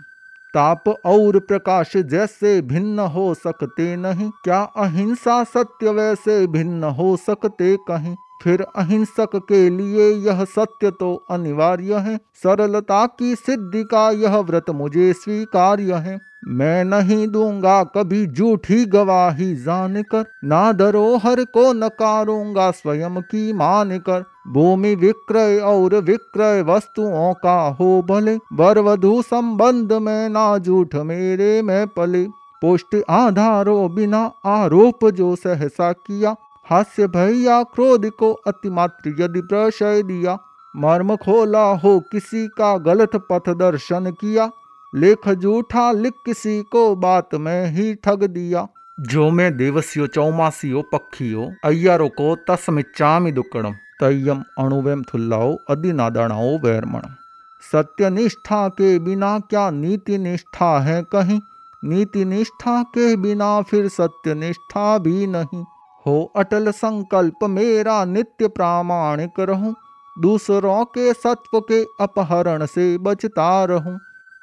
ताप 0.55 0.89
और 0.89 1.39
प्रकाश 1.39 1.97
जैसे 1.97 2.61
भिन्न 2.63 2.99
हो 2.99 3.35
सकते 3.35 3.97
नहीं, 3.97 4.31
क्या 4.45 4.61
अहिंसा 4.63 5.45
सत्य 5.45 5.91
वैसे 5.91 6.47
भिन्न 6.47 6.85
हो 6.85 7.17
सकते 7.17 7.77
कहीं? 7.89 8.17
फिर 8.45 8.63
अहिंसक 8.77 9.37
के 9.49 9.69
लिए 9.71 10.11
यह 10.27 10.45
सत्य 10.45 10.91
तो 10.91 11.15
अनिवार्य 11.31 11.99
है। 11.99 12.17
सरलता 12.43 13.05
की 13.19 13.35
सिद्धि 13.35 13.83
का 13.85 14.11
यह 14.11 14.37
व्रत 14.41 14.71
मुझे 14.71 15.13
स्वीकार्य 15.13 15.95
है। 15.99 16.19
मैं 16.49 16.85
नहीं 16.85 17.27
दूँगा 17.29 17.83
कभी 17.85 18.27
झूठी 18.27 18.85
गवाही 18.85 19.55
जान 19.57 20.03
कर 20.03 20.25
ना 20.45 20.73
धरोहर 20.73 21.45
को 21.45 21.73
नकारूँगा 21.73 22.71
स्वयं 22.71 23.21
की 23.23 23.53
मान 23.53 23.99
कर 23.99 24.25
भूमि 24.49 24.95
विक्रय 24.95 25.59
और 25.59 25.95
विक्रय 26.03 26.63
वस्तुओं 26.63 27.33
का 27.35 27.59
हो 27.71 28.03
भले 28.03 28.37
वर 28.53 28.79
वधु 28.79 29.21
संबंध 29.23 29.93
में 29.93 30.29
ना 30.29 30.47
झूठ 30.59 30.95
मेरे 30.95 31.63
में 31.63 31.87
पले। 31.89 32.27
पुष्ट 32.63 32.97
आधारो 33.11 33.89
बिना 33.89 34.19
आरोप 34.47 35.05
जो 35.11 35.35
सहसा 35.37 35.93
किया 35.93 36.35
हास्य 36.71 37.07
भैया 37.07 37.63
क्रोध 37.63 38.11
को 38.11 38.33
अतिमात्र 38.33 39.15
यदि 39.21 39.41
प्रशय 39.41 40.03
दिया, 40.03 40.39
मर्म 40.77 41.17
खोला 41.17 41.65
हो 41.65 42.01
किसी 42.13 42.47
का 42.49 42.77
गलत 42.79 43.17
पथ 43.17 43.49
दर्शन 43.49 44.11
किया, 44.11 44.51
लेख 44.95 45.29
जूठा 45.29 45.93
लिख 45.93 46.15
किसी 46.27 46.63
को 46.63 46.97
बात 46.97 47.35
में 47.35 47.67
ही 47.67 47.95
ठग 47.95 48.25
दिया। 48.25 48.67
जो 49.01 49.31
मैं 49.31 49.57
देवस्यो 49.57 50.07
चौमासियो 50.07 50.83
पक्षियो, 50.83 51.53
अय्यारो 51.65 52.09
को 52.09 52.37
तस्मिच्चामि 52.37 53.33
दुक्कड़म 53.33 53.73
तय्यम 54.01 54.45
अणुवेम 54.59 55.03
थुल्लाओ, 55.03 55.57
अधिनादाणाओ 55.71 56.59
वैरमणम 56.59 57.15
सत्य 57.73 58.11
निष्ठा 58.11 58.69
के 58.69 58.99
बिना 58.99 59.39
क्या 59.39 59.71
नीति 59.71 60.19
निष्ठा 60.19 60.79
है 60.81 61.03
कहीं? 61.03 61.41
नीति 61.85 62.25
निष्ठा 62.25 62.83
के 62.83 63.17
बिना 63.17 63.63
फिर 63.63 63.89
सत्य 63.89 64.35
निष्ठा 64.35 64.99
भी 64.99 65.27
नहीं। 65.27 65.65
हो 66.07 66.33
अटल 66.37 66.71
संकल्प 66.71 67.45
मेरा 67.45 68.05
नित्य 68.05 68.49
प्रामाणिक 68.49 69.41
रहूँ। 69.41 69.75
दूसरों 70.21 70.85
के 70.85 71.13
सत्व 71.13 71.61
के 71.61 71.85
अपहरण 72.01 72.67
से 72.67 72.99
बचता 72.99 73.65
रहूँ। 73.65 73.99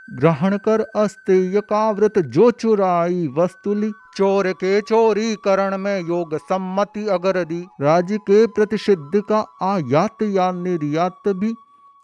ग्रहण 0.10 0.58
कर 0.58 0.82
अस्तेय 0.82 1.62
का 1.62 2.10
जो 2.21 2.52
चुराई 2.52 3.28
वस्तुली 3.38 3.91
चोर 4.15 4.52
के 4.52 4.82
चोरी 4.82 5.36
करण 5.36 5.78
में 5.78 6.00
योग 6.00 6.36
सम्मति 6.36 7.08
अगर 7.08 7.43
दी। 7.43 7.65
राज्य 7.82 8.17
के 8.17 8.47
प्रतिषिद्ध 8.47 9.21
का 9.32 9.39
आयात 9.62 10.24
या 10.24 10.52
निर्यात 10.52 11.28
भी। 11.28 11.54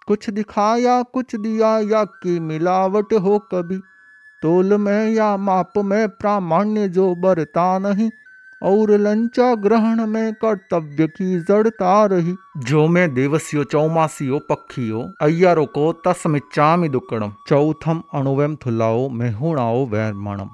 कुछ 0.08 0.30
दिखाया, 0.30 1.02
कुछ 1.02 1.36
दिया, 1.36 1.80
या 1.80 2.04
की 2.04 2.40
मिलावट 2.40 3.14
हो 3.14 3.40
कभी। 3.40 3.78
तोल 4.42 4.78
में 4.78 5.10
या 5.10 5.38
माप 5.38 5.74
में 5.78 6.10
प्रामाण्य 6.10 6.88
जो 6.88 7.16
बरता 7.16 7.80
नहीं। 7.80 8.10
और 8.64 8.92
लंचा 8.92 9.56
ग्रहण 9.56 10.06
में 10.06 10.34
कर्तव्य 10.34 11.08
की 11.08 11.40
जड़ता 11.40 12.06
रही। 12.06 12.36
जो 12.58 12.88
में 12.88 13.14
देवस्यो 13.14 13.64
चौमासियो 13.64 14.40
पक्षियो, 14.40 15.14
अय्यारो 15.22 15.66
को 15.66 15.94
तस्मिच्चामि 15.94 16.90
दुक्कड़म 16.90 17.34
चौथम 17.48 18.04
अणुवेम 18.14 18.56
थुलाओ 18.56 19.10
मेहुणाओ 19.10 19.86
वैरमणम। 19.86 20.50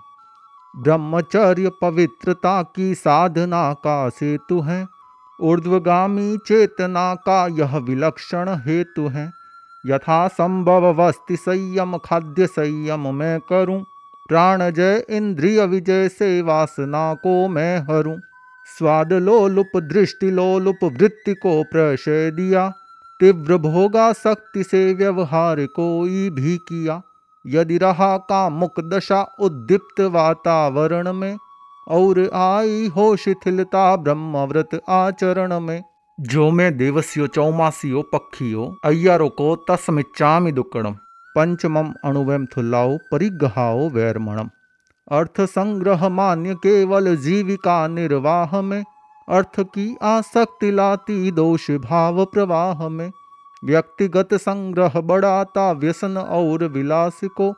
ब्रह्मचर्य 0.76 1.72
पवित्रता 1.82 2.64
की 2.64 2.96
साधना 2.96 3.74
का 3.74 4.10
सेतु 4.10 4.60
है। 4.60 4.88
ऊर्ध्वगामी 5.42 6.38
चेतना 6.38 7.16
का 7.16 7.48
यह 7.48 7.78
विलक्षण 7.78 8.50
हेतु 8.50 9.08
है। 9.08 9.34
यथा 9.86 10.28
संभव 10.28 11.02
वस्ति 11.02 11.38
संयम, 11.38 11.98
खाद्य 11.98 12.48
संयम 12.48 13.16
मैं 13.16 13.40
करूँ। 13.40 13.86
प्राण 14.30 14.72
जय 14.72 15.06
इंद्रिय 15.10 15.66
विजय 15.66 16.10
से 16.10 16.42
वासना 16.42 17.14
को 17.14 17.48
मैं 17.48 17.80
हरूं। 17.80 18.18
स्वाद 18.78 19.14
लोलुप, 19.14 19.78
दृष्टि 19.78 20.32
लोलुप, 20.32 20.80
वृत्ति 20.84 21.34
को 21.34 21.64
प्रशय 21.64 22.32
दिया। 22.32 22.70
तीव्र 23.20 23.58
भोगा 23.58 24.14
शक्ति 24.14 24.64
से 24.64 24.94
व्यवहार 24.94 25.66
कोई 25.66 26.30
भी 26.30 26.58
किया। 26.58 27.02
यदि 27.48 27.78
रहा 27.78 28.18
का 28.18 28.50
मुक 28.50 28.80
दशा 28.80 29.36
उद्दीप्त 29.40 30.02
वातावरण 30.02 31.14
में, 31.14 31.38
और 31.88 32.32
आई 32.34 32.88
हो 32.88 33.16
शिथिलता 33.16 33.96
ब्रह्मव्रत 33.96 34.82
आचरण 34.90 35.60
में। 35.60 35.84
जो 36.20 36.52
मैं 36.52 36.78
देवस्यो, 36.78 37.28
चौमासियो, 37.28 38.02
पक्षियो, 38.02 38.76
अय्यारो 38.86 39.30
को 39.30 39.66
तस्मिच्चामि 39.70 40.52
दुक्कड़म 40.52 40.96
पंचमम 41.36 41.94
अणुवम 42.04 42.46
थुल्लाओ 42.48 42.98
परिग्रहाओ 43.12 43.88
वैरमणम 43.90 44.50
अर्थ 45.12 45.42
संग्रह 45.42 46.08
मान्य 46.10 46.56
केवल 46.56 47.16
जीविका 47.16 47.88
निर्वाह 47.88 48.62
में 48.62 48.84
अर्थ 49.28 49.60
की 49.70 49.86
आसक्ति 50.04 50.72
लाती 50.72 51.32
दोष 51.32 51.70
भाव 51.82 52.24
प्रवाह 52.26 52.88
में 52.90 53.10
व्यक्तिगत 53.64 54.34
संग्रह 54.34 55.00
बढ़ाता 55.02 55.72
व्यसन 55.72 56.18
और 56.18 56.64
विलास 56.68 57.20
को, 57.38 57.52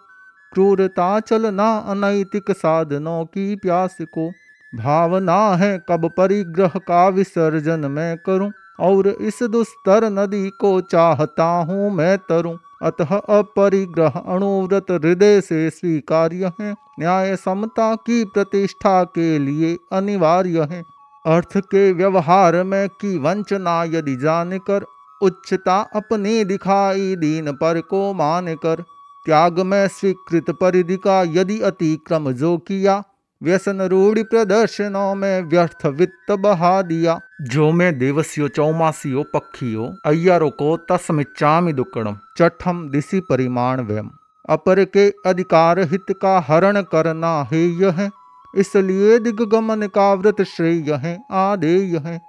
क्रूरता 0.54 1.20
चलना 1.20 1.70
अनैतिक 1.88 2.52
साधनों 2.52 3.24
की 3.26 3.56
प्यास 3.56 3.98
को। 4.14 4.30
भावना 4.74 5.40
है 5.56 5.78
कब 5.90 6.10
परिग्रह 6.18 6.78
का 6.80 7.08
विसर्जन 7.10 7.86
मैं 7.92 8.16
करूँ, 8.18 8.52
और 8.80 9.08
इस 9.08 9.44
दुस्तर 9.44 10.10
नदी 10.12 10.50
को 10.62 10.80
चाहता 10.82 11.46
हूँ 11.64 11.90
मैं 11.92 12.18
तरूं। 12.30 12.56
अतः 12.82 13.16
अपरिग्रह 13.18 14.22
अणुव्रत 14.28 14.92
हृदय 14.92 15.42
से 15.42 15.70
स्वीकार्य 15.70 16.52
है। 16.62 16.76
न्याय 17.00 17.36
समता 17.36 17.96
की 17.96 18.24
प्रतिष्ठा 18.24 19.04
के 19.04 19.40
लिए 19.40 19.78
अनिवार्य 19.92 20.64
है। 20.64 20.84
अर्थ 21.26 21.58
के 21.58 21.92
व्यवहार 21.92 22.64
में 22.64 22.90
की 22.90 23.18
वंचना 23.18 23.84
यदि 23.84 24.16
जान 24.16 24.58
कर 24.58 24.86
उच्चता 25.22 25.80
अपने 25.96 26.46
दिखाई 26.46 27.16
दीन 27.16 27.52
पर 27.52 27.82
को 27.82 28.14
मान 28.14 28.56
कर 28.56 28.84
त्याग 29.26 29.60
में 29.60 29.88
स्वीकृत 29.88 30.52
परिधि 30.52 30.98
का 30.98 31.22
यदि 31.28 31.60
अतिक्रम 31.62 32.32
जो 32.32 32.58
किया 32.58 33.04
व्यसन 33.46 33.82
रूढ़ 33.82 34.20
प्रदर्शनों 34.20 35.14
में 35.16 35.42
व्यर्थ 35.42 35.86
वित्त 35.86 36.32
बहा 36.32 36.82
दिया। 36.82 37.20
जो 37.42 37.72
मैं 37.72 37.98
देवस्यो, 38.00 38.48
चौमासियो, 38.48 39.24
पक्षियो, 39.34 39.94
अय्यारो 40.06 40.50
को 40.50 40.76
तस्मिच्चामि 40.90 41.74
दुक्कड़म 41.74 42.18
चठम 42.38 42.90
दिशि 42.90 43.20
परिमाण 43.20 43.82
व्यम। 43.82 44.10
अपर 44.50 44.84
के 44.86 45.10
अधिकार 45.26 45.80
हित 45.80 46.06
का 46.12 46.40
हरण 46.40 46.82
करना 46.82 47.34
हेय 47.52 47.86
है 47.90 48.10
इसलिए 48.54 49.20
दिग्गमन 49.20 49.88
का 49.88 50.14
व्रत 50.14 50.42
श्रेय 50.48 50.94
है, 50.94 51.18
आदेय 51.32 51.98
है। 51.98 52.20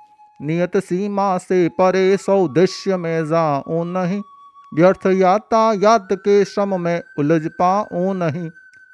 नियत 0.40 0.76
सीमा 0.76 1.36
से 1.38 1.68
परे 1.68 2.16
सौदृश्य 2.16 2.96
में 2.96 3.26
जाओ 3.26 3.82
नहीं, 3.84 4.20
व्यर्थ 4.72 5.06
यातायात 5.06 6.08
के 6.12 6.44
श्रम 6.44 6.80
में 6.80 7.02
उलझ 7.18 7.46
पाओ 7.46 8.12
नहीं। 8.12 8.50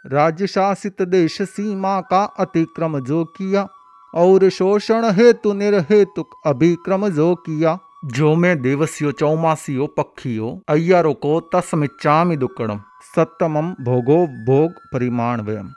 राज्य 0.06 0.46
शासित 0.46 1.02
देश 1.02 1.42
सीमा 1.42 2.00
का 2.00 2.24
अतिक्रम 2.24 2.98
जो 3.00 3.24
किया, 3.24 3.68
और 4.14 4.48
शोषण 4.48 5.04
हेतु 5.04 5.52
निर्हेतु 5.52 6.24
अभिक्रम 6.46 7.08
जो 7.08 7.34
किया। 7.34 7.78
जो 8.04 8.34
में 8.34 8.62
देवस्यो, 8.62 9.12
चौमासियो, 9.12 9.86
पक्षियो, 9.86 10.62
अय्यारो 10.68 11.12
को 11.12 11.40
तस्मिच्चामि 11.40 12.36
दुक्कड़म 12.36 12.80
सप्तमम 13.16 13.70
भोगो 13.80 14.26
भोग 14.26 14.72
परिमाण 14.92 15.40
व्यम 15.40 15.70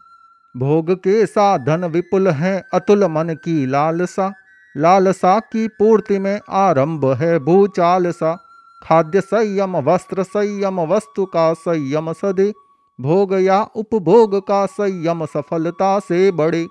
भोग 0.55 0.91
के 0.91 1.25
साधन 1.25 1.85
विपुल 1.85 2.27
है, 2.27 2.63
अतुल 2.73 3.03
मन 3.03 3.38
की 3.43 3.65
लालसा। 3.65 4.33
लालसा 4.77 5.39
की 5.39 5.67
पूर्ति 5.67 6.19
में 6.19 6.39
आरंभ 6.49 7.05
है 7.05 7.39
भूचालसा। 7.39 8.35
खाद्य 8.83 9.21
संयम, 9.21 9.77
वस्त्र 9.77 10.23
संयम, 10.23 10.81
वस्तु 10.81 11.25
का 11.25 11.53
संयम 11.53 12.13
सदे। 12.13 12.53
भोग 13.01 13.34
या 13.34 13.62
उपभोग 13.75 14.47
का 14.47 14.65
संयम 14.65 15.25
सफलता 15.25 15.99
से 15.99 16.31
बड़े 16.31 16.67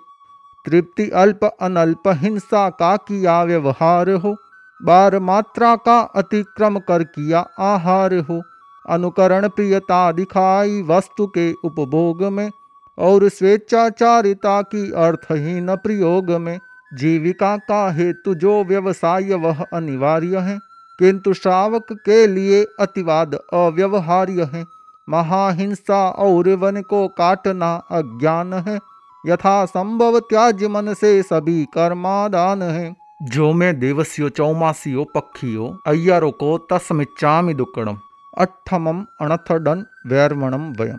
तृप्ति 0.67 1.11
अल्प 1.11 1.45
अनल्प 1.45 2.03
हिंसा 2.07 2.69
का 2.71 2.97
किया 2.97 3.43
व्यवहार 3.43 4.11
हो। 4.11 4.37
बार 4.83 5.19
मात्रा 5.19 5.77
का 5.77 6.01
अतिक्रम 6.01 6.79
कर 6.79 7.05
किया 7.05 7.41
आहार 7.59 8.15
हो। 8.15 8.43
अनुकरण 8.89 9.49
प्रियता 9.49 10.13
दिखाई 10.13 10.83
वस्तु 10.83 11.27
के 11.27 11.53
उपभोग 11.53 12.23
में 12.23 12.51
और 12.99 13.29
स्वेच्छाचारिता 13.29 14.63
की 14.63 14.93
अर्थहीन 14.93 15.77
प्रयोग 15.77 16.31
में। 16.31 16.59
जीविका 16.95 17.57
का 17.57 17.91
हेतु 17.91 18.35
जो 18.35 18.65
व्यवसाय, 18.65 19.35
वह 19.35 19.65
अनिवार्य 19.73 20.39
है, 20.39 20.59
किंतु 20.99 21.33
श्रावक 21.35 21.87
के 21.93 22.27
लिए 22.27 22.67
अतिवाद 22.81 23.35
अव्यवहार्य 23.35 24.51
है। 24.53 24.74
महाहिंसा 25.09 26.09
और 26.09 26.49
वन 26.49 26.83
को 26.83 27.09
काटना 27.09 27.75
अज्ञान 27.75 28.55
है। 28.55 28.81
यथा 29.27 29.65
संभव 29.65 30.21
त्याज 30.21 30.65
मन 30.65 30.95
से 30.95 31.23
सभी 31.23 31.65
कर्मादान 31.65 32.63
है। 32.63 32.97
जो 33.23 33.53
मैं 33.53 33.81
देवस्यो, 33.81 34.29
चौमासियो, 34.29 35.05
पक्षियो, 35.05 35.79
अय्यारो 35.87 36.31
को 36.31 36.59
तस्मिच्चामि 36.59 37.55
दुक्कड़म 37.55 37.99
अठमम 38.39 39.07
अणथडन 39.21 39.87
वैरमणम 40.07 40.73
वयम। 40.73 40.99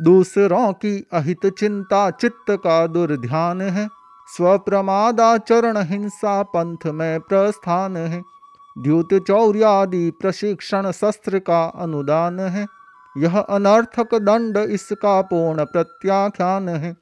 दूसरों 0.00 0.72
की 0.72 1.06
अहित 1.12 1.46
चिंता 1.46 2.10
चित्त 2.10 2.50
का 2.50 2.86
दुर्ध्यान 2.86 3.62
है। 3.62 3.88
स्वप्रमादाचरण 4.26 5.76
हिंसा 5.76 6.42
पंथ 6.42 6.86
में 6.86 7.20
प्रस्थान 7.20 7.96
है। 7.96 8.22
द्युत 8.78 9.08
चौर्यादि 9.14 10.10
प्रशिक्षण 10.10 10.90
शस्त्र 10.90 11.38
का 11.38 11.64
अनुदान 11.64 12.40
है। 12.40 12.66
यह 13.16 13.38
अनर्थक 13.38 14.14
दंड 14.14 14.56
इसका 14.56 15.20
पूर्ण 15.22 15.64
प्रत्याख्यान 15.64 16.68
है। 16.68 16.96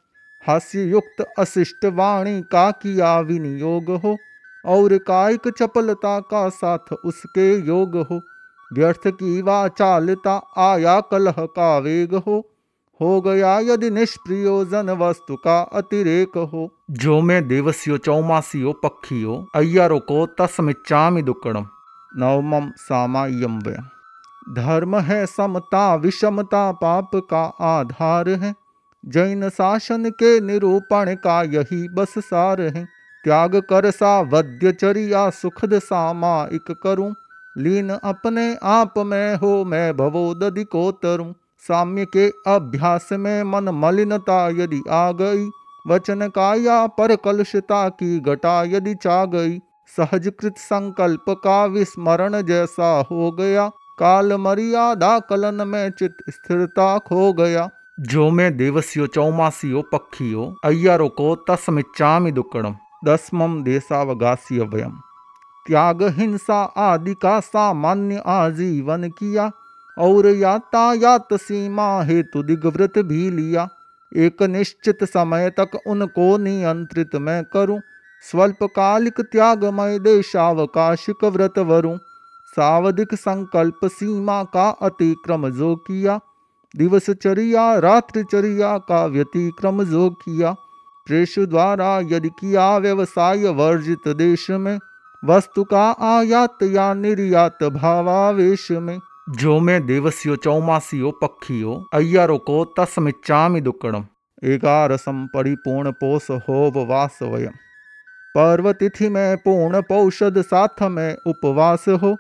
हास्य 0.47 0.83
युक्त 0.83 1.27
अशिष्ट 1.39 1.85
वाणी 1.85 2.41
का 2.43 2.71
किया 2.71 3.19
विनियोग 3.21 3.91
हो, 3.91 4.17
और 4.67 4.99
कायिक 4.99 5.49
चपलता 5.59 6.21
का 6.21 6.49
साथ 6.49 6.93
उसके 6.93 7.49
योग 7.67 7.97
हो। 7.97 8.21
व्यर्थ 8.73 9.07
की 9.07 9.43
वाचालता 9.43 10.37
आया 10.59 11.01
कलह 11.01 11.35
का 11.39 11.79
वेग 11.79 12.15
हो। 12.15 12.49
हो 13.01 13.21
गया 13.21 13.59
यदि 13.59 13.91
निष्प्रयोजन 13.91 14.91
वस्तु 14.91 15.37
का 15.37 15.61
अतिरेक 15.61 16.39
हो। 16.53 16.69
जो 16.91 17.21
मैं 17.21 17.49
देवस्यो, 17.49 17.99
चौमासियो, 17.99 18.73
पक्षियो, 18.73 19.47
अय्यारो 19.55 19.99
को 19.99 20.27
तस्मिच्चामि 20.27 21.23
दुक्कड़म 21.23 21.67
नवमम 22.17 22.71
सामायम 22.77 23.59
व्यम 23.59 23.89
धर्म 24.51 24.97
है 24.97 25.27
समता, 25.27 25.95
विषमता, 25.95 26.73
पाप 26.73 27.11
का 27.15 27.45
आधार 27.61 28.29
है। 28.29 28.55
जैन 29.07 29.49
शासन 29.49 30.11
के 30.11 30.41
निरूपण 30.41 31.15
का 31.15 31.43
यही 31.43 31.89
बस 31.89 32.15
सार 32.19 32.61
है। 32.61 32.85
त्याग 33.25 33.57
कर 33.57 33.91
सा 33.91 34.21
वद्यचरिया 34.21 35.31
सुखद 35.31 35.79
सामायिक 35.79 36.77
करूँ। 36.83 37.15
लीन 37.59 37.91
अपने 37.91 38.57
आप 38.63 38.99
में 38.99 39.35
हो, 39.35 39.65
मैं 39.65 39.97
भवोदधि 39.97 40.65
को 40.65 41.01
साम्य 41.59 42.05
के 42.05 42.31
अभ्यास 42.47 43.09
में 43.13 43.43
मन 43.43 43.69
मलिनता 43.69 44.49
यदि 44.49 44.83
आ 44.91 45.13
गई। 45.13 45.51
वचन 45.87 46.29
काया 46.29 46.87
पर 46.87 47.17
कलुषता 47.17 47.89
की 47.89 48.21
घटा 48.21 48.63
यदि 48.63 48.95
चा 48.95 49.25
गई 49.25 49.59
सहज 49.97 50.33
कृत 50.41 50.55
संकल्प 50.59 51.25
का 51.31 51.65
विस्मरण 51.65 52.43
जैसा 52.43 53.05
हो 53.11 53.31
गया। 53.31 53.71
काल 53.99 54.33
मर्यादा 54.33 55.19
कलन 55.19 55.69
में 55.69 55.91
चित 55.91 56.17
स्थिरता 56.31 56.99
खो 56.99 57.33
गया। 57.33 57.71
जो 58.01 58.31
मैं 58.31 58.57
देवस्यो 58.57 59.07
चौमासियो 59.07 59.83
पक्षियो, 59.83 60.57
अय्यारो 60.65 61.09
को 61.09 61.35
तस्मिच्चामि 61.35 62.33
दुक्कड़म 62.33 62.77
दसमम 63.07 63.63
देशावगास्य 63.63 64.61
वयम। 64.61 65.01
त्याग, 65.67 66.03
हिंसा 66.03 66.65
आदि 66.65 67.15
का 67.15 67.41
सामान्य 67.41 68.23
आजीवन 68.27 69.09
किया। 69.09 69.51
और 69.99 70.27
यातायात 70.27 71.29
सीमा 71.33 72.03
हेतु 72.03 72.43
दिग्वृत 72.43 72.99
भी 72.99 73.31
लिया। 73.31 73.69
एक 74.17 74.43
निश्चित 74.43 75.05
समय 75.05 75.51
तक 75.51 75.79
उनको 75.87 76.39
नियंत्रित 76.39 77.15
मैं 77.15 77.45
करूँ। 77.45 77.81
स्वल्पकालिक 78.31 79.21
त्यागमय 79.21 79.99
देशावकाशिक 79.99 81.25
व्रत 81.25 81.59
वरूं। 81.59 81.99
सावधिक 82.53 83.15
संकल्प 83.15 83.79
सीमा 83.85 84.43
का 84.45 84.69
अतिक्रम 84.83 85.49
जो 85.49 85.75
किया 85.77 86.21
दिवसचर्या 86.77 87.79
रात्रिचर्या 87.79 88.79
का 88.79 89.05
व्यतिक्रम 89.07 89.83
जो 89.85 90.11
किया। 90.11 90.53
प्रेष 91.07 91.39
द्वारा 91.39 91.99
यदि 92.03 92.29
किया 92.29 92.77
व्यवसाय 92.77 93.49
वर्जित 93.49 94.09
देश 94.09 94.51
में, 94.51 94.79
वस्तु 95.25 95.65
का 95.65 95.91
आयात 96.01 96.63
या 96.63 96.95
निर्यात 96.95 97.65
भावावेश 97.65 98.71
में। 98.71 98.99
जो 99.31 99.59
मैं 99.61 99.87
देवस्यो 99.87 100.37
चौमासियो 100.37 101.11
पक्षियो, 101.11 101.85
अय्यारो 101.95 102.39
को 102.39 102.65
तस्मिच्चामि 102.65 103.61
दुक्कड़म 103.61 104.05
एकारसम 104.45 105.27
परिपूर्ण 105.35 105.91
पोष 105.91 106.31
होपवास 106.31 107.19
वयम 107.23 107.53
पर्व 108.35 108.73
तिथि 108.73 109.09
में 109.09 109.37
पूर्ण 109.37 109.81
पौषद 109.81 110.43
साथ 110.43 110.83
में 110.83 111.17
उपवास 111.27 111.85
हो। 111.89 112.17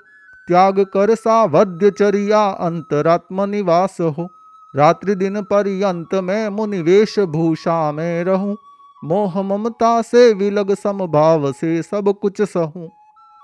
त्याग 0.52 0.80
कर 0.80 1.14
सावध्यचर्या 1.14 2.50
अंतरात्म 2.50 3.44
निवास 3.44 3.96
हो। 4.00 4.28
रात्रि 4.76 5.14
दिन 5.14 5.42
पर्यंत 5.42 6.14
में 6.14 6.48
मुनिवेश 6.48 7.18
भूषा 7.18 7.92
में 7.92 8.24
रहूँ। 8.24 8.56
मोह 9.04 9.42
ममता 9.42 10.02
से 10.02 10.32
विलग 10.32 10.74
समभाव 10.74 11.52
से 11.52 11.82
सब 11.82 12.14
कुछ 12.22 12.42
सहूं। 12.42 12.88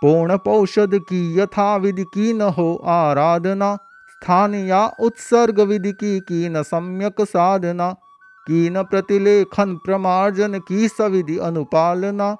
पूर्ण 0.02 0.36
पौषध 0.36 0.90
की 0.94 1.38
यथा 1.38 1.76
विधि 1.76 2.04
की 2.04 2.32
न 2.32 2.42
हो 2.42 2.82
आराधना। 2.84 3.76
स्थान 4.10 4.54
या 4.54 4.92
उत्सर्ग 5.00 5.60
विधि 5.60 5.92
की 5.92 6.20
की 6.20 6.48
न 6.48 6.62
सम्यक 6.62 7.14
साधना। 7.20 7.90
की 8.48 8.70
न 8.70 8.82
प्रतिलेखन 8.82 9.76
प्रमार्जन 9.76 10.58
की 10.58 10.88
सविधि 10.88 11.38
अनुपालना। 11.38 12.36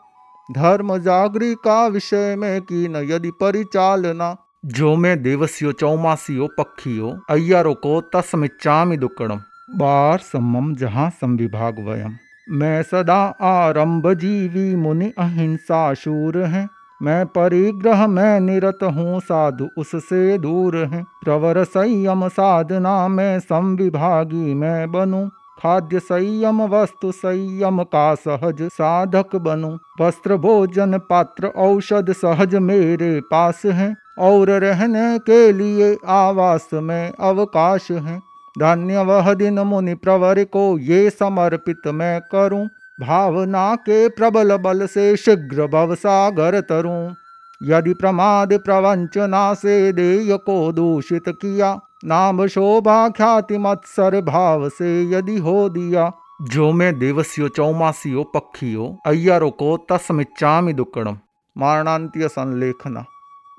धर्म 0.54 0.98
जागरी 0.98 1.54
का 1.54 1.86
विषय 1.86 2.36
में 2.36 2.62
की 2.62 2.88
न 2.88 2.96
यदि 2.96 3.30
परिचालना। 3.30 4.36
जो 4.64 4.96
मैं 4.96 5.22
देवस्यो, 5.22 5.72
चौमासियो 5.72 6.46
पक्षियो 6.46 7.20
अय्यारो 7.30 7.74
को 7.74 8.00
तस्मिच्चामि 8.00 8.96
दुक्कड़म 8.96 9.40
बार 9.76 10.18
सम्मम 10.18 10.74
जहाँ 10.74 11.10
संविभाग 11.10 11.78
वयम। 11.78 12.16
मैं 12.50 12.82
सदा 12.82 13.20
आरंभ 13.40 14.12
जीवी 14.14 14.76
मुनि 14.76 15.12
अहिंसा 15.18 15.94
शूर 15.94 16.38
है। 16.38 16.68
मैं 17.02 17.26
परिग्रह 17.26 18.06
में 18.06 18.40
निरत 18.40 18.78
हूँ, 18.82 19.20
साधु 19.20 19.68
उससे 19.78 20.38
दूर 20.38 20.76
है। 20.76 21.02
प्रवर 21.02 21.64
संयम 21.64 22.28
साधना 22.28 23.08
में 23.08 23.40
संविभागी 23.40 24.54
मैं 24.54 24.92
बनूं। 24.92 25.28
खाद्य 25.62 25.98
संयम, 25.98 26.62
वस्तु 26.62 27.12
संयम 27.12 27.82
का 27.82 28.14
सहज 28.14 28.62
साधक 28.62 29.36
बनूं। 29.36 29.78
वस्त्र 30.00 30.36
भोजन 30.36 30.98
पात्र 30.98 31.46
औषध 31.46 32.12
सहज 32.12 32.54
मेरे 32.54 33.20
पास 33.20 33.62
है। 33.66 34.07
और 34.18 34.50
रहने 34.50 35.18
के 35.18 35.52
लिए 35.52 35.96
आवास 36.06 36.68
में 36.74 37.12
अवकाश 37.20 37.90
है। 37.90 38.18
धन्य 38.58 39.02
वह 39.02 39.34
दिन 39.34 39.58
मुनि 39.58 39.94
प्रवर 39.94 40.44
को 40.44 40.78
ये 40.78 41.10
समर्पित 41.10 41.86
मैं 41.86 42.20
करूँ। 42.20 42.68
भावना 43.00 43.74
के 43.74 44.08
प्रबल 44.08 44.56
बल 44.56 44.86
से 44.86 45.16
शीघ्र 45.16 45.66
भवसागर 45.66 46.60
तरूं। 46.60 47.14
यदि 47.62 47.94
प्रमाद 47.94 48.52
प्रवंचना 48.52 49.54
से 49.54 49.92
देय 49.92 50.36
को 50.36 50.72
दूषित 50.72 51.22
किया, 51.28 51.80
नाम 52.04 52.46
शोभा 52.46 53.08
ख्याति 53.08 53.58
मत्सर 53.58 54.20
भाव 54.20 54.68
से 54.68 55.10
यदि 55.10 55.38
हो 55.38 55.68
दिया। 55.68 56.12
जो 56.42 56.72
मैं 56.72 56.98
देवस्यो 56.98 57.48
चौमासियो 57.48 58.22
पक्षियो, 58.22 58.98
अय्यारो 59.06 59.50
को 59.50 59.76
तस्मिच्चामि 59.76 60.72
दुक्कड़म 60.72 61.18
मारणांत्य 61.58 62.28
संलेखना। 62.28 63.04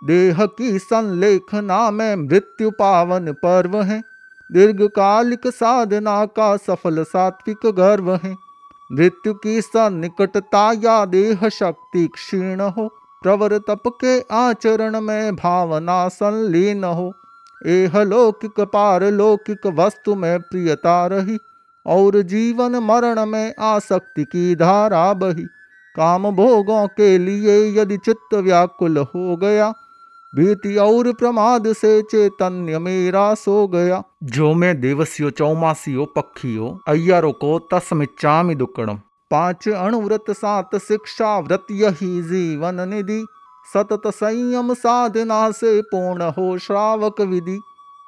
देह 0.04 0.46
की 0.46 0.80
संलेखना 0.80 1.92
में 1.92 2.16
मृत्यु 2.16 2.72
पावन 2.72 3.32
पर्व 3.32 3.82
है। 3.82 4.04
दीर्घकालिक 4.52 5.48
साधना 5.48 6.26
का 6.26 6.58
सफल 6.58 7.04
सात्विक 7.04 7.72
गर्व 7.72 8.16
है। 8.16 8.36
मृत्यु 8.92 9.34
की 9.34 9.62
सन्निकटता 9.62 10.72
या 10.72 11.06
देह 11.06 11.50
शक्ति 11.50 12.08
क्षीण 12.08 12.62
हो। 12.62 12.88
प्रवर 13.24 13.58
तप 13.58 13.82
के 13.88 14.20
आचरण 14.22 15.02
में 15.02 15.36
भावना 15.36 16.08
संलीन 16.08 16.84
हो। 16.84 17.14
एह 17.66 18.04
लौकिक 18.04 18.60
पारलौकिक 18.60 19.68
वस्तु 19.68 20.16
में 20.16 20.40
प्रियता 20.40 21.08
रही 21.08 21.38
और 21.86 22.22
जीवन 22.22 22.76
मरण 22.76 23.26
में 23.26 23.54
आसक्ति 23.60 24.24
की 24.24 24.56
धारा 24.56 25.14
बही। 25.14 25.44
काम 25.96 26.32
भोगों 26.32 26.88
के 26.88 27.18
लिए 27.18 27.82
यदि 27.82 27.98
चित्त 27.98 28.34
व्याकुल 28.34 28.98
हो 28.98 29.38
गया 29.38 29.74
भीति 30.36 30.76
और 30.76 31.14
प्रमाद 31.14 31.74
से 31.74 32.02
चैतन्य 32.02 32.80
मेरा 32.80 33.34
सो 33.34 33.68
गया। 33.68 34.04
जो 34.24 34.54
मैं 34.54 34.82
देवस्यो, 34.82 35.30
चौमासियो, 35.30 36.06
पक्षियो, 36.06 36.80
अय्यारो 36.88 37.32
को 37.32 37.60
तस्मिच्चामि 37.60 38.56
दुक्कड़म 38.56 39.00
पाँच 39.32 39.70
अणुव्रत, 39.70 40.24
सात 40.30 40.76
शिक्षा 40.76 41.40
व्रत 41.40 41.66
यही 41.72 42.22
जीवन 42.22 42.90
निधि। 42.90 43.26
सतत 43.74 44.02
संयम, 44.08 44.74
साधना 44.74 45.52
से 45.52 45.82
पूर्ण 45.82 46.22
हो 46.22 46.58
श्रावक 46.58 47.22
विधि। 47.22 47.60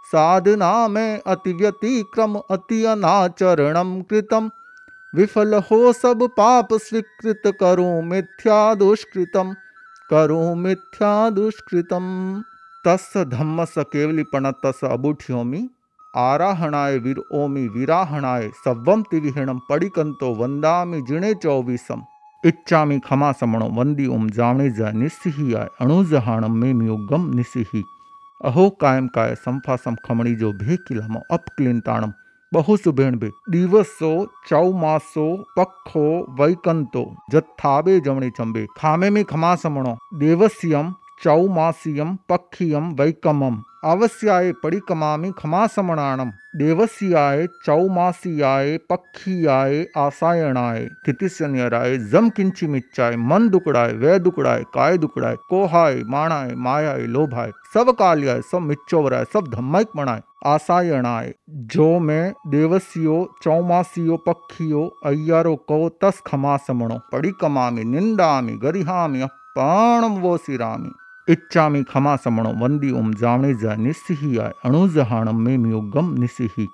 साधना 0.05 0.87
में 0.87 1.21
अति 1.27 1.53
व्यतिक्रम, 1.53 2.35
अति 2.35 2.83
अनाचरणम 2.83 4.01
कृतम। 4.01 4.51
विफल 5.15 5.53
हो 5.53 5.93
सब 5.93 6.27
पाप, 6.37 6.67
स्वीकृत 6.73 7.41
करो 7.45 8.01
मिथ्या 8.01 8.75
दुष्कृतम। 8.75 9.55
करो 10.11 10.55
मिथ्या 10.55 11.29
दुष्कृतम। 11.29 12.07
तस् 12.85 13.17
धम्मस 13.17 13.73
केवलिपणतस 13.77 14.79
अबुठ्योमि 14.83 15.67
आराहणाय 16.17 16.97
वीर, 16.97 17.19
ओमि 17.31 17.67
विराहणाय 17.67 18.49
सव्वम 18.65 19.01
तिविहिणम 19.01 19.59
पडिकंतो 19.69 20.33
वंदामि 20.35 21.01
जिणे 21.01 21.33
चौबीसम 21.33 22.01
इच्छामि 22.43 22.99
खमा 23.05 23.31
समणो 23.31 23.67
वंदी 23.69 24.07
ओम 24.07 24.27
जावणे 24.29 24.69
जा 24.69 24.91
निस्सिही 24.91 25.53
आय 25.55 25.67
अणुजहाणम 25.81 26.53
में 26.55 26.73
मियोगम 26.73 27.31
निस्सिही। 27.33 27.83
अहो 28.41 28.69
कायम 28.69 29.07
काय 29.07 29.35
संफासम 29.35 29.95
खमणी 30.05 30.35
जो 30.35 30.51
भेकिलम 30.53 31.15
अपक्लिंताणम 31.31 32.11
બહુ 32.11 32.20
સુભેણભે 32.76 33.30
દિવસો 33.50 34.10
ચૌમાસો 34.48 35.26
પખો 35.56 36.06
વૈકંતો 36.38 37.02
જથ્થાબે 37.32 37.94
જમણી 38.00 38.30
ચંબે 38.30 38.62
ખામેમી 38.76 39.24
ખમાસમણો 39.24 39.92
દેવસ્યમ 40.18 40.86
ચૌમાસિયમ 41.22 42.10
પખિયમ 42.28 42.86
વૈકમમ 42.96 43.56
आवश्याय 43.83 44.51
परिकमा 44.51 45.17
क्षमासमणाणम 45.17 46.29
देवस्याय 46.55 47.47
चौमासीय 47.47 48.77
पक्षीयाय 48.77 49.85
आसायणाय 49.97 50.85
तिथिशनियराय 51.07 51.97
जम 51.97 52.29
किंचिमिच्चाय 52.29 53.15
मन 53.15 53.47
दुकड़ाय 53.47 53.93
वे 53.93 54.19
दुकड़ाय 54.19 54.63
काय 54.73 54.97
दुकड़ाय 54.97 55.35
कोहाय, 55.49 56.01
माणाय, 56.07 56.55
मायाय, 56.55 57.05
लोभाय 57.07 57.51
सब 57.73 57.89
काल्याय 57.89 58.41
सब 58.41 58.59
मिच्चोवराय 58.59 59.25
सब 59.33 59.47
धम्मिक 59.47 59.87
मणाय 59.95 60.21
आसायणाय। 60.45 61.33
जो 61.49 61.99
मैं 61.99 62.33
देवसियो, 62.47 63.35
चौमासियो 63.43 64.17
पक्षियो 64.17 64.97
अय्यारो, 65.05 65.55
कौ 65.55 65.89
तस 65.89 66.21
खमासमणो 66.25 66.99
परिकमामि 67.11 67.83
निंदामि 67.83 68.53
गरिहामी 68.53 69.21
अपाणम 69.21 70.11
वो 70.11 70.37
सिरामी 70.37 70.91
इच्छा 71.29 71.43
इच्छामि 71.45 71.83
खमासमणं 71.83 72.59
वंदी 72.59 72.91
ओम 72.91 73.13
जावणे 73.13 73.53
जा 73.53 73.75
निस्सिहियाय 73.75 74.53
अणुजहाणम 74.65 75.39
में 75.39 75.71
योगम 75.71 76.13
निसिही 76.13 76.67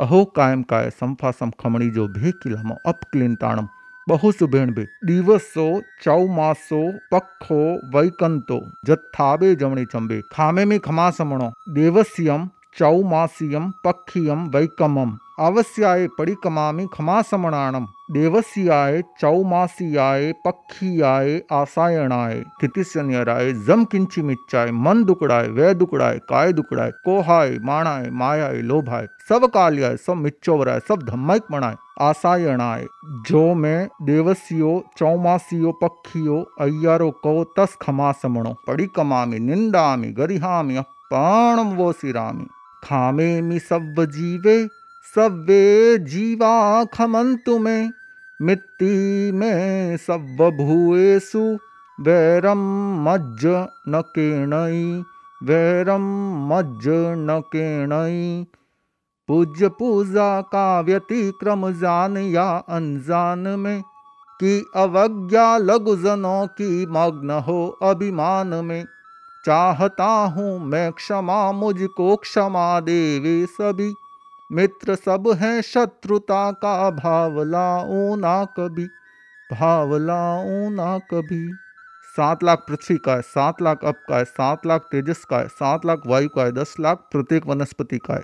अहो 0.00 0.24
कायम 0.24 0.62
काय 0.62 0.90
संफासम 0.90 1.50
खमणी 1.50 1.90
जो 1.90 2.08
भे 2.08 2.30
किलम 2.30 2.70
अपक्लिंताणम 2.86 3.68
बहु 4.08 4.32
सुभेण 4.32 4.74
बे। 4.74 4.86
दिवसो, 5.04 5.82
चौमासो 6.02 6.92
पखो 7.12 7.80
वैकंतो, 7.98 8.70
जत्थाबे 8.84 9.54
जमणे 9.54 9.84
चंबे। 9.84 10.22
खामे 10.32 10.64
में 10.64 10.80
खमासमणो। 10.80 11.52
देवस्यम, 11.68 12.48
चौमासियम 12.78 13.72
पखियम 13.84 14.48
वैकमम। 14.48 15.18
अवश्याय 15.38 16.08
परिकमामि 16.18 16.86
खमा 16.94 17.22
समणाणम 17.22 17.86
देवस्याय, 18.12 19.02
चौमासियाय 19.20 20.32
पक्षियाय 20.44 21.40
आसायणाय 21.52 22.42
तिथिशनियराय 22.60 23.52
जम 23.52 23.84
किंची 23.84 24.22
मिच्चाय 24.22 24.70
मन 24.70 25.04
दुकड़ाय 25.04 25.48
वै 25.48 25.74
दुकड़ाय 25.74 26.18
काय 26.28 26.52
दुकड़ाय 26.52 26.90
कोहाय, 27.04 27.58
माणाय, 27.62 28.10
मायाय, 28.10 28.60
लोभाय 28.62 29.06
सब 29.28 29.46
काल्याय 29.46 29.96
सब 29.96 30.12
मिच्चोवराय 30.12 30.80
सब 30.88 31.02
धम्मक 31.02 31.46
मणाय 31.50 31.74
आसायणाय। 32.00 32.86
जो 33.04 33.54
मैं 33.54 33.88
देवसियो, 34.02 34.84
चौमासियो 34.98 35.72
पक्षियो 35.72 36.38
अय्यारो, 36.60 37.10
को, 37.10 37.44
तस 37.44 37.78
खमा 37.82 38.12
समणो 38.12 38.54
पड़ी 38.66 38.86
कमामि 38.86 39.38
निंदामि, 39.38 40.08
गरिहामि 40.08 40.76
अपाणम 40.76 41.74
वो 41.76 41.92
सिरामि 41.92 42.46
खामे 42.84 43.40
मि 43.40 43.58
सब 43.58 44.06
जीवे 44.08 44.68
सव्वे 45.14 45.98
जीवा 45.98 46.84
खमंतु 46.84 47.58
में। 47.58 47.92
मिट्टी 48.42 49.32
में 49.32 49.96
सब 49.96 50.36
भूएसु 50.60 51.58
वैरम 52.00 52.58
मज्ज 53.08 53.46
न 53.88 54.02
केणई 54.06 55.04
वैरम 55.42 56.02
मज्ज 56.52 56.88
न 57.18 57.40
केणई। 57.46 58.46
पूज्य 59.28 59.68
पूजा 59.68 60.40
का 60.40 60.80
व्यतिक्रम 60.80 61.72
जान 61.72 62.16
या 62.16 62.50
अनजान 62.68 63.38
में, 63.38 63.82
कि 64.40 64.64
अवज्ञा 64.76 65.58
लघुजनों 65.58 66.46
की 66.46 66.86
मग्न 66.86 67.30
हो 67.30 67.78
अभिमान 67.82 68.46
में। 68.46 68.84
चाहता 69.46 70.04
हूँ 70.04 70.58
मैं 70.66 70.92
क्षमा, 70.92 71.52
मुझको 71.52 72.16
क्षमा 72.16 72.80
देवे 72.80 73.46
सभी। 73.46 73.94
मित्र 74.52 74.94
सब 74.94 75.28
हैं 75.34 75.60
शत्रुता 75.62 76.50
का 76.52 76.90
भाव 76.90 77.42
लाऊं 77.42 78.16
ना 78.16 78.44
कभी, 78.44 78.84
भाव 79.52 79.96
लाऊं 79.96 80.70
ना 80.70 80.98
कभी। 80.98 81.52
सात 82.16 82.42
लाख 82.44 82.64
पृथ्वी 82.68 82.96
का 82.96 83.14
है, 83.14 83.22
सात 83.22 83.62
लाख 83.62 83.84
अप 83.84 83.94
का 84.08 84.16
है, 84.16 84.24
सात 84.24 84.66
लाख 84.66 84.80
तेजस 84.80 85.24
का 85.24 85.38
है, 85.38 85.48
सात 85.48 85.86
लाख 85.86 86.02
वायु 86.06 86.28
का 86.28 86.44
है, 86.44 86.52
दस 86.52 86.74
लाख 86.80 86.98
प्रत्येक 87.12 87.46
वनस्पति 87.46 87.98
का 87.98 88.14
है। 88.14 88.22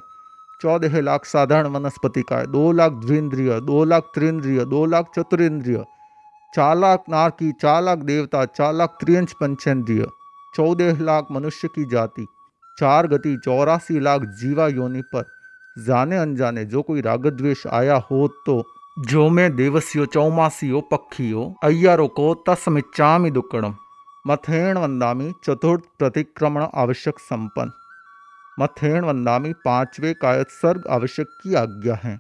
चौदह 0.61 1.01
लाख 1.01 1.25
साधारण 1.25 1.67
वनस्पति 1.67 2.23
का 2.23 2.37
है, 2.37 2.47
दो 2.47 2.73
लाख 2.73 2.93
द्विंद्रिय, 2.93 3.61
दो 3.61 3.85
लाख 3.85 4.11
त्रिंद्रिय, 4.15 4.65
दो 4.65 4.85
लाख 4.87 5.11
चतुरेंद्रिय, 5.17 5.85
चार 6.55 6.77
लाख 6.77 7.05
नारकी, 7.09 7.53
चार 7.53 7.83
लाख 7.83 7.99
देवता, 7.99 8.45
चार 8.45 8.75
लाख 8.75 8.99
त्रियंश 9.01 9.33
पंचेंद्रिय, 9.33 10.07
चौदह 10.55 11.03
लाख 11.03 11.27
मनुष्य 11.31 11.69
की 11.69 11.85
जाति, 11.85 12.27
चार 12.79 13.07
गति, 13.07 13.37
चौरासी 13.45 14.01
लाख 14.01 14.21
जीवा 14.21 14.69
योनि 14.69 15.03
पर। 15.03 15.38
जाने 15.79 16.17
अनजाने 16.17 16.65
जो 16.65 16.83
कोई 16.83 17.01
रागद्वेष 17.01 17.67
आया 17.67 17.97
हो 18.11 18.27
तो 18.47 18.63
जो 18.97 19.29
मैं 19.29 19.55
देवस्यो 19.57 20.07
चौमासियो 20.07 20.81
पक्षियो 20.81 21.53
अय्यारो 21.65 22.07
को 22.09 22.35
तस्मिच्चामि 22.49 23.31
दुक्कड़म 23.31 23.75
मथेण 24.25 24.79
वंदामी 24.79 25.33
चतुर्थ 25.45 25.83
प्रतिक्रमण 25.99 26.67
आवश्यक 26.75 27.19
संपन्न। 27.19 27.71
मथेण 28.59 29.05
वंदामी 29.05 29.53
पांचवे 29.65 30.13
कायत्सर्ग 30.15 30.87
आवश्यक 30.91 31.27
की 31.43 31.55
आज्ञा 31.55 31.95
है। 31.95 32.19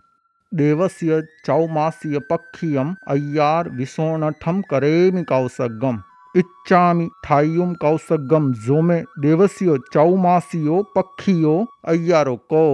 देवस्य 0.52 1.22
चौमास्य 1.46 2.18
पक्षियम 2.30 2.94
अय्यार 3.09 3.68
विसोणठम 3.70 4.61
करेमि 4.70 5.22
कौसगम। 5.22 6.02
इच्छामि 6.34 7.09
ठायुम 7.24 7.74
कौसगम 7.74 8.52
जोमे 8.66 9.00
देवस्य 9.18 9.78
चौमासियो 9.92 10.82
पक्षियो 10.96 11.64
अय्यारो 11.84 12.36
को 12.52 12.64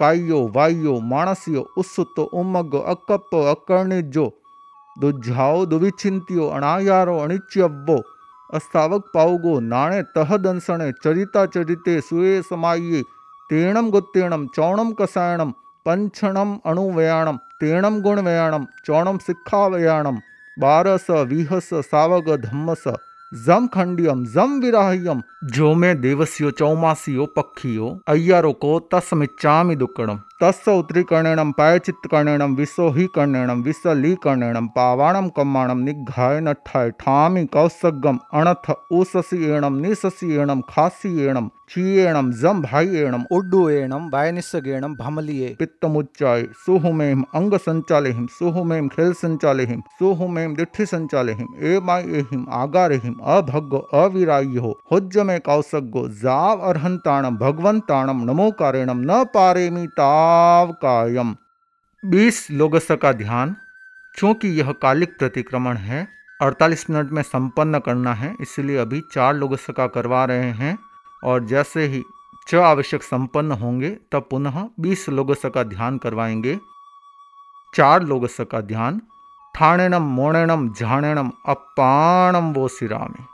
कायो 0.00 0.40
वायो 0.54 0.98
माणसियो, 1.00 1.62
उत्सुतो 1.76 2.28
उमग 2.32 2.74
अकप्पो 2.84 3.42
अकर्णिजो 3.50 4.28
दुझाओ 5.00 5.64
दुविचिंतियो 5.64 6.48
अणायारो, 6.48 7.18
अणिच्यव्वो 7.18 7.96
अस्तावक 8.54 9.04
पाउगो, 9.14 9.58
नाणे 9.60 10.02
तह 10.16 10.36
दंसणे 10.36 10.90
चरिता, 11.04 11.46
चरिते 11.46 12.00
सुए 12.00 12.40
समाये 12.42 13.02
तेणम 13.50 13.90
गुत्तेणम 13.90 14.46
चौणम 14.56 14.92
कसायणम 14.92 15.50
पंचणम 15.86 16.56
अणुवयाणम 16.64 17.36
तेणम 17.36 18.00
गुणवयाणम 18.00 18.64
चौणम 18.86 19.18
सिक्खावयाणम 19.18 20.16
बारस, 20.58 21.06
विहस, 21.10 21.68
सावग, 21.74 22.34
धम्मस 22.36 22.84
जम 23.32 23.66
खंडियम 23.66 24.24
जम 24.26 24.60
विराह्यम। 24.60 25.22
जो 25.44 25.74
मैं 25.74 26.00
देवस्यो 26.00 26.50
चौमासियो 26.50 27.26
पक्षियो 27.26 27.98
अय्यारो 28.08 28.52
को 28.52 28.78
तस्मिच्चामि 28.92 29.76
दुक्कड़म 29.76 30.18
तस्स 30.42 30.68
उत्तरीकर्णेणम 30.68 31.50
पायचित्तकर्णेणम 31.56 32.54
विसोहीकर्णेणम 32.56 33.60
विसलीकर्णेणम 33.62 34.66
पावाणम 34.76 35.28
कम्माणम 35.36 35.84
नठाय 36.44 36.90
ठामि 37.00 37.44
कौसगम 37.52 38.18
अणथ 38.40 38.70
ऊससी 38.98 39.44
एणम 39.56 39.78
निससी 39.80 40.36
एणम 40.40 40.60
खासी 40.68 41.26
एणम 41.26 41.48
चीएणम 41.74 42.30
जम 42.40 42.60
भाई 42.60 42.96
एणम 43.00 43.22
उड्डुएणं 43.32 44.08
वायनिस्सगेणं 44.12 44.94
भमलिये 44.98 45.54
पित्तमुच्चाय 45.58 46.42
सुहुमेम 46.64 47.22
अंग 47.34 47.54
संचालेहिम 47.66 48.24
सुहुमेम 48.38 48.88
खेल 48.96 49.12
संचालेहिम 49.20 49.80
सुहुमेम 49.98 50.54
दिठि 50.54 50.86
संचालेहिम 50.86 51.54
ए 51.62 51.78
माय 51.82 52.02
एहिम 52.18 52.44
आगारेहिम 52.60 53.14
अभग्गो 53.36 53.78
हुज्ज 54.92 55.18
में 55.28 55.38
कौसग्गो 55.40 56.06
जाव 56.22 56.66
अर्हंताणम 56.70 57.36
भगवंताणम 57.40 58.24
नमोकारेणम 58.30 59.04
न 59.10 59.22
पारेमी 59.34 59.86
ताव 59.98 60.29
कायम। 60.72 61.36
बीस 62.04 62.50
लोगस 62.50 62.88
का 62.90 63.12
ध्यान, 63.12 63.56
चूँकि 64.16 64.48
यह 64.48 64.72
कालिक 64.72 65.18
प्रतिक्रमण 65.18 65.76
है 65.76 66.08
48 66.42 66.90
मिनट 66.90 67.10
में 67.10 67.22
संपन्न 67.22 67.78
करना 67.78 68.14
है, 68.14 68.36
इसलिए 68.40 68.76
अभी 68.76 69.02
चार 69.12 69.34
लोगस 69.34 69.66
का 69.76 69.86
करवा 69.86 70.24
रहे 70.24 70.50
हैं, 70.50 70.78
और 71.24 71.44
जैसे 71.44 71.86
ही 71.86 72.04
च 72.48 72.54
आवश्यक 72.54 73.02
संपन्न 73.02 73.52
होंगे, 73.52 73.90
तब 74.12 74.28
पुनः 74.30 74.68
बीस 74.80 75.08
लोगस 75.08 75.42
का 75.46 75.62
ध्यान 75.62 75.98
करवाएँगे। 75.98 76.60
चार 77.74 78.02
लोगस 78.02 78.36
का 78.40 78.60
ध्यान 78.60 79.02
ठाणेणम 79.54 80.02
मोणेणम 80.02 80.72
झाणेणम 80.72 81.32
अपाणम 81.46 82.52
वो 82.52 82.68
सिरामी। 82.68 83.24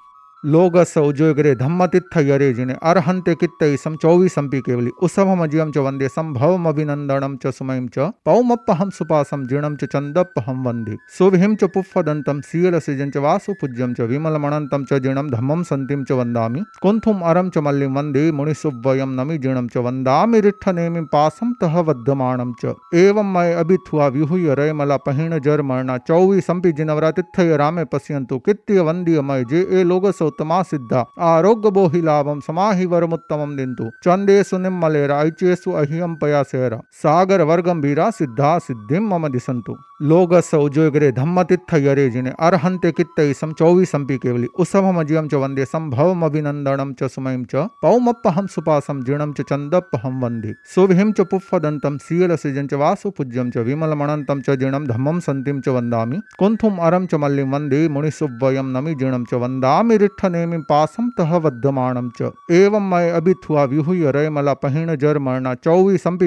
लोगस 0.47 0.92
उजोगरे 0.99 1.55
धम्मतित्थ 1.57 2.16
यरे 2.18 2.53
जिने 2.55 2.74
अर्हन्ते 2.88 3.34
कित्तै 3.34 3.76
सम 3.76 3.94
चौवीसंपि 3.97 4.61
केवली 4.66 4.90
उसभमजियम 5.03 5.70
च 5.72 5.78
वंदे 5.86 6.09
संभवम 6.09 6.68
अभिनंदनम 6.68 7.34
च 7.36 7.51
सुमयम 7.55 7.88
च 7.88 8.07
पौमप्पहम 8.24 8.90
सुपासम 8.99 9.47
जीणम 9.47 9.76
च 9.76 9.84
चंदप्पहम 9.92 10.62
वंदे। 10.66 10.97
सुभिम 11.16 11.55
च 11.55 11.64
पुफ्फदंतम 11.74 12.40
सीलसिजं 12.51 13.11
च 13.11 13.22
वासुपूज्यम 13.24 13.94
च 13.94 14.07
विमलमणंतम 14.11 14.84
च 14.84 15.01
जीणम 15.07 15.30
धम्मम 15.30 15.62
संतिम 15.70 16.05
च 16.05 16.18
वन्दामि। 16.20 16.62
कुंथुम 16.82 17.24
अरम 17.32 17.51
च 17.51 17.64
मल्लिम 17.68 17.99
वंदे 17.99 18.24
मुनिसुव्वयम 18.38 19.18
नमि 19.20 19.38
जीणम 19.38 19.66
च 19.66 19.84
वन्दामि 19.88 20.40
रिठ्ठनेमि 20.47 21.05
पासम 21.12 21.53
तह 21.62 21.80
वद्धमाणम 21.90 22.55
च। 22.62 22.76
अभिथुआ 23.57 24.07
विहुय 24.14 24.55
रयमला 24.55 24.97
पहिण 25.09 25.38
जर 25.40 25.62
मरणा 25.64 25.99
चौवीसंपि 26.07 26.72
जिनवरातिथय 26.78 27.57
रामे 27.57 27.84
पश्यन्तु 27.92 28.38
कित्य 28.47 28.88
वन्दीय 28.88 29.20
मय 29.26 29.44
जे 29.51 29.66
ए 29.72 29.84
लोगस 30.37 30.39
उत्तमा 30.39 30.62
सिद्धा 30.62 31.05
आरोग्य 31.26 31.70
बोहि 31.70 32.01
लाभम 32.03 32.41
समाहि 32.41 32.87
वरमुत्तमम 32.87 33.57
दिंतु 33.57 33.91
चंदेसु 34.05 34.59
निम्मलेर 34.59 35.11
ऐचेसु 35.12 35.72
अहियम 35.72 36.14
पयासेर 36.16 36.76
सागर 36.93 37.43
वर्गंभीरा 37.43 38.11
सिद्धा 38.11 38.59
सिद्धिम 38.59 39.14
मम 39.14 39.28
दिसंतु 39.28 39.76
लोगस 40.03 40.55
उजोगरे 40.55 41.11
धम्मतित्थ 41.12 41.74
यरे 41.76 42.09
जिने 42.11 42.30
अर्हन्ते 42.39 42.91
कित्तै 42.93 43.32
सम 43.32 43.53
चौवीसंपि 43.53 44.16
केवली 44.18 44.47
उसभमजियम 44.59 45.28
च 45.28 45.34
वंदे 45.34 45.64
संभवम 45.64 46.24
अभिनंदनम 46.24 46.93
च 46.93 47.09
सुमयम 47.09 47.45
च 47.45 47.66
पौमप्पहम 47.82 48.47
सुपासम 48.47 49.03
जीणम 49.05 49.32
च 49.32 49.47
चंदप्पहम 49.51 50.20
वंदे 50.24 50.53
सुभिम 50.74 51.12
च 51.12 51.26
पुफ्फदंतम 51.30 51.97
सीलसिजं 51.99 52.66
च 52.66 52.80
वासुपूज्यम 52.82 53.51
च 53.51 53.64
विमलमणंतम 53.68 54.41
च 54.41 54.59
संतिम 55.26 55.61
च 55.61 55.76
वन्दामि 55.76 56.20
कुंथुम 56.39 56.76
अरम 56.89 57.07
च 57.07 57.22
मल्लिम 57.24 57.55
वंदे 57.55 57.80
मुनिसुव्वयम 57.97 58.76
नमि 58.76 58.95
जीणम 59.01 59.24
च 59.24 59.43
वन्दामि 59.43 59.97
रिठ्ठनेमि 60.27 60.59
पासम 60.68 61.09
तह 61.18 61.37
वद्धमाणम 61.37 62.11
च। 62.20 62.31
एवं 62.51 62.81
मैं 62.81 63.11
अभिथुआ 63.12 63.64
विहूय 63.64 64.11
रयमला 64.12 64.55
पहिण 64.55 64.95
जर 64.97 65.18
मरणा 65.18 65.55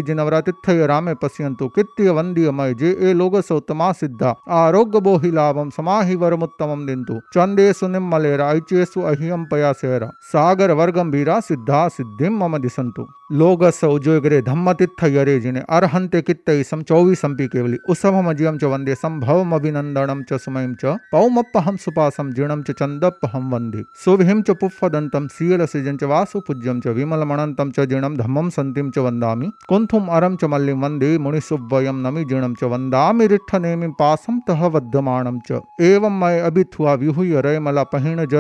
जिनवरा 0.02 0.42
तिथय 0.42 0.86
रामे 0.88 1.14
पश्यन्तु। 1.14 1.68
कृत्य 1.68 2.10
वंद्य 2.10 2.52
मय 2.52 2.74
जे 2.74 2.92
ए 3.02 3.14
उत्तमा 3.52 3.92
सिद्धा। 3.92 4.36
आरोग्य 4.50 5.00
बोहि 5.00 5.32
लाभम 5.32 5.70
समाहि 5.70 6.16
वरमुत्तमम 6.16 6.86
दिंतु 6.86 7.20
चंदेसु 7.34 7.88
निम्मलेरा 7.88 8.52
ऐचेसु 8.52 9.02
अहियम 9.04 9.46
पयासेर। 9.46 10.06
सागर 10.24 10.72
वर्गंभीरा 10.72 11.40
सिद्धा 11.40 11.88
सिद्धिम 11.88 12.44
मम 12.44 12.58
दिसंतु 12.58 13.08
लोगसौ 13.32 13.88
जोगरे 14.00 14.42
धम्मतीर्थ 14.42 15.04
यरे 15.06 15.40
जिने 15.40 15.62
अर्हन्ते 15.70 16.22
कित्तैसं 16.22 16.82
चौवीसंपि 16.82 17.48
केवली 17.48 17.78
उसभमजियं 17.90 18.58
च 18.58 18.64
वंदे 18.64 18.96
सम्भवमभिनन्दनं 18.96 20.24
च 20.24 20.40
सुमयं 20.42 20.74
च 20.76 20.96
पौमप्पहं 21.12 21.76
सुपासं 21.78 22.32
जीर्णं 22.34 22.64
च 22.64 22.72
चन्दप्पहं 22.80 23.52
वंदे। 23.52 23.84
सुभिं 24.06 24.42
च 24.42 24.56
पुफ्फदन्तं 24.62 25.28
सीयलसिजं 25.28 25.98
च 25.98 26.10
वासुपूज्यं 26.12 26.80
च 26.80 26.96
विमलमणन्तं 26.98 27.72
च 27.72 27.86
जीर्णं 27.92 28.16
धम्मं 28.18 28.50
सन्तिं 28.50 28.90
च 28.90 29.06
वन्दामि। 29.08 29.52
कुन्थुम् 29.70 30.10
अरं 30.10 30.36
च 30.36 30.50
मल्लिं 30.54 30.78
वंदे 30.82 31.12
मुनिसुव्वयं 31.28 32.02
नमि 32.06 32.26
जीर्णं 32.26 32.56
च 32.56 32.72
वन्दामि 32.74 33.28
रिट्ठनेमिं 33.28 33.92
पासं 34.02 34.40
तः 34.50 34.66
वद्धमाणं 34.78 35.40
च। 35.52 35.62
एवं 35.92 36.20
मय 36.20 36.40
अभिथुआ 36.50 36.94
विहुय 37.04 37.60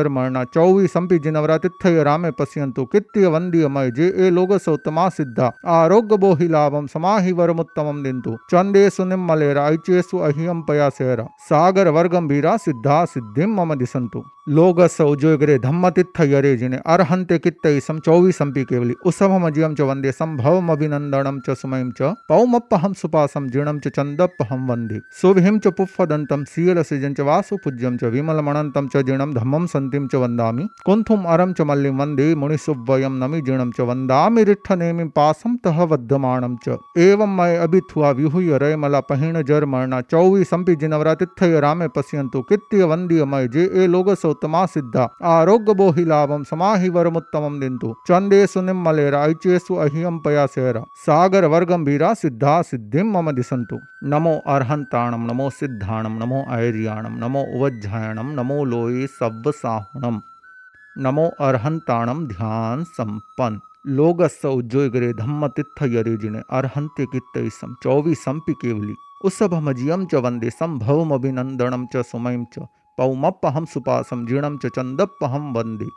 मरणा 0.09 0.43
चौवीसंपि 0.55 1.19
जिनवरातिथय 1.19 2.03
रामे 2.03 2.31
पश्यन्तु 2.41 2.85
कित्य 2.85 3.27
वन्द्यमय 3.37 3.91
जे 3.91 4.11
ए 4.17 4.29
लोगसौ 4.31 4.77
उत्तमा 4.79 5.07
सिद्धा 5.17 5.51
आरोग्य 5.77 6.17
बोहि 6.23 6.47
लाभम 6.55 6.87
समाहि 6.95 7.31
वरमुत्तमम 7.39 8.03
दिंतु 8.03 8.37
चंदेसु 8.51 9.05
निम्मलेरा 9.05 9.67
ऐचेसु 9.69 10.17
अहियम 10.29 10.61
पयासेरा 10.67 11.27
सागर 11.49 11.89
वर्गंभीरा 11.97 12.57
सिद्धा 12.65 13.05
सिद्धिम 13.13 13.55
मम 13.59 13.73
दिसंतु 13.75 14.23
लोगसौ 14.57 15.15
जोगरे 15.21 15.57
धम्मतीर्थ 15.59 16.19
यरे 16.29 16.55
जिने 16.57 16.77
अर्हन्ते 16.93 17.37
कित्तैसं 17.39 17.97
चौवीसंपि 18.05 18.63
केवली 18.69 18.93
उसभमजियं 19.09 19.73
च 19.75 19.81
वंदे 19.89 20.11
सम्भवमभिनन्दनं 20.19 21.39
च 21.47 21.55
सुमयं 21.59 21.91
च 21.97 22.09
पौमप्पहं 22.29 22.93
सुपासं 23.01 23.47
जीर्णं 23.53 23.79
च 23.79 23.91
चन्दप्पहं 23.97 24.65
वंदे 24.69 24.99
सुभिं 25.19 25.57
च 25.57 25.73
पुफ्फदन्तं 25.79 26.43
सीयलसिजं 26.53 27.13
च 27.13 27.27
वासुपूज्यं 27.29 27.97
च 27.97 28.11
विमलमणन्तं 28.15 28.87
च 28.93 29.03
जीर्णं 29.09 29.33
धम्मं 29.33 29.67
सन्तिं 29.73 30.07
च 30.07 30.23
वन्दामि 30.23 30.65
कुन्थुम् 30.89 31.29
अरं 31.35 31.53
च 31.53 31.69
मल्लिं 31.71 31.93
वंदे 32.01 32.27
मुनिसुव्वयं 32.45 33.19
नमि 33.21 33.41
जीर्णं 33.49 33.71
च 33.77 33.87
वन्दामि 33.91 34.43
रिट्ठनेमि 34.69 35.03
पासं 35.15 35.55
तः 35.65 35.81
वद्धमाणं 35.83 36.55
च। 36.65 36.77
एवं 36.97 37.35
मय 37.37 37.55
अभिथुआ 37.57 38.09
विहुय 38.11 38.57
रयमला 38.57 38.99
पहिण 39.01 39.41
जर 39.41 39.65
मरणा 39.65 40.01
चौवीसंपि 40.01 40.75
जिनवरातिथय 40.75 41.59
रामे 41.59 41.87
पश्यन्तु 41.87 42.41
कित्य 42.41 42.83
वन्द्यमय 42.83 43.47
जे 43.47 43.63
ए 43.75 43.87
उत्तमा 44.25 44.65
सिद्धा। 44.65 45.07
आरोग्य 45.25 45.73
बोहि 45.73 46.05
लाभम 46.05 46.43
समाहि 46.43 46.89
दिंतु। 47.59 47.93
चंदेसु 48.07 48.61
निम्मलेरा 48.61 49.23
ऐचेसु 49.25 49.75
अहियम 49.77 50.19
पयासेरा। 50.19 50.83
सागर 51.05 51.45
वर्गंभीरा 51.45 52.13
सिद्धा 52.13 52.61
सिद्धिम 52.61 53.17
मम 53.17 53.31
दिसंतु 53.31 53.79
नमो 54.05 54.35
अर्हंताणम 54.47 55.25
नमो 55.31 55.49
सिद्धाणम 55.49 56.17
नमो 56.23 56.43
ऐर्याणम 56.51 57.17
नमो 57.23 57.41
उवज्जायणम 57.55 58.31
नमो 58.39 58.63
लोये 58.65 59.07
सव्वसाहुणम 59.09 60.21
नमो 60.95 61.25
अर्हंताणम 61.39 62.25
ध्यान 62.27 62.83
संपन्न 62.83 63.59
लोगस्सौ 63.87 64.61
जोगरे 64.61 65.13
धम्मतिथ 65.13 65.83
यरेजिने 65.83 66.39
अर्हन्ते 66.51 67.05
कित्तैसं 67.05 67.75
चौवीसंपि 67.83 68.53
केवली। 68.53 68.95
उसभमजियं 69.25 70.05
च 70.05 70.15
वंदे 70.15 70.49
सम्भवमभिनन्दनं 70.49 71.85
च 71.85 72.03
सुमयं 72.05 72.45
च 72.45 72.59
पौमप्पहं 72.97 73.65
सुपासं 73.65 74.25
जीर्णं 74.25 74.57
च 74.57 74.67
चन्दप्पहं 74.67 75.53
वंदे। 75.53 75.87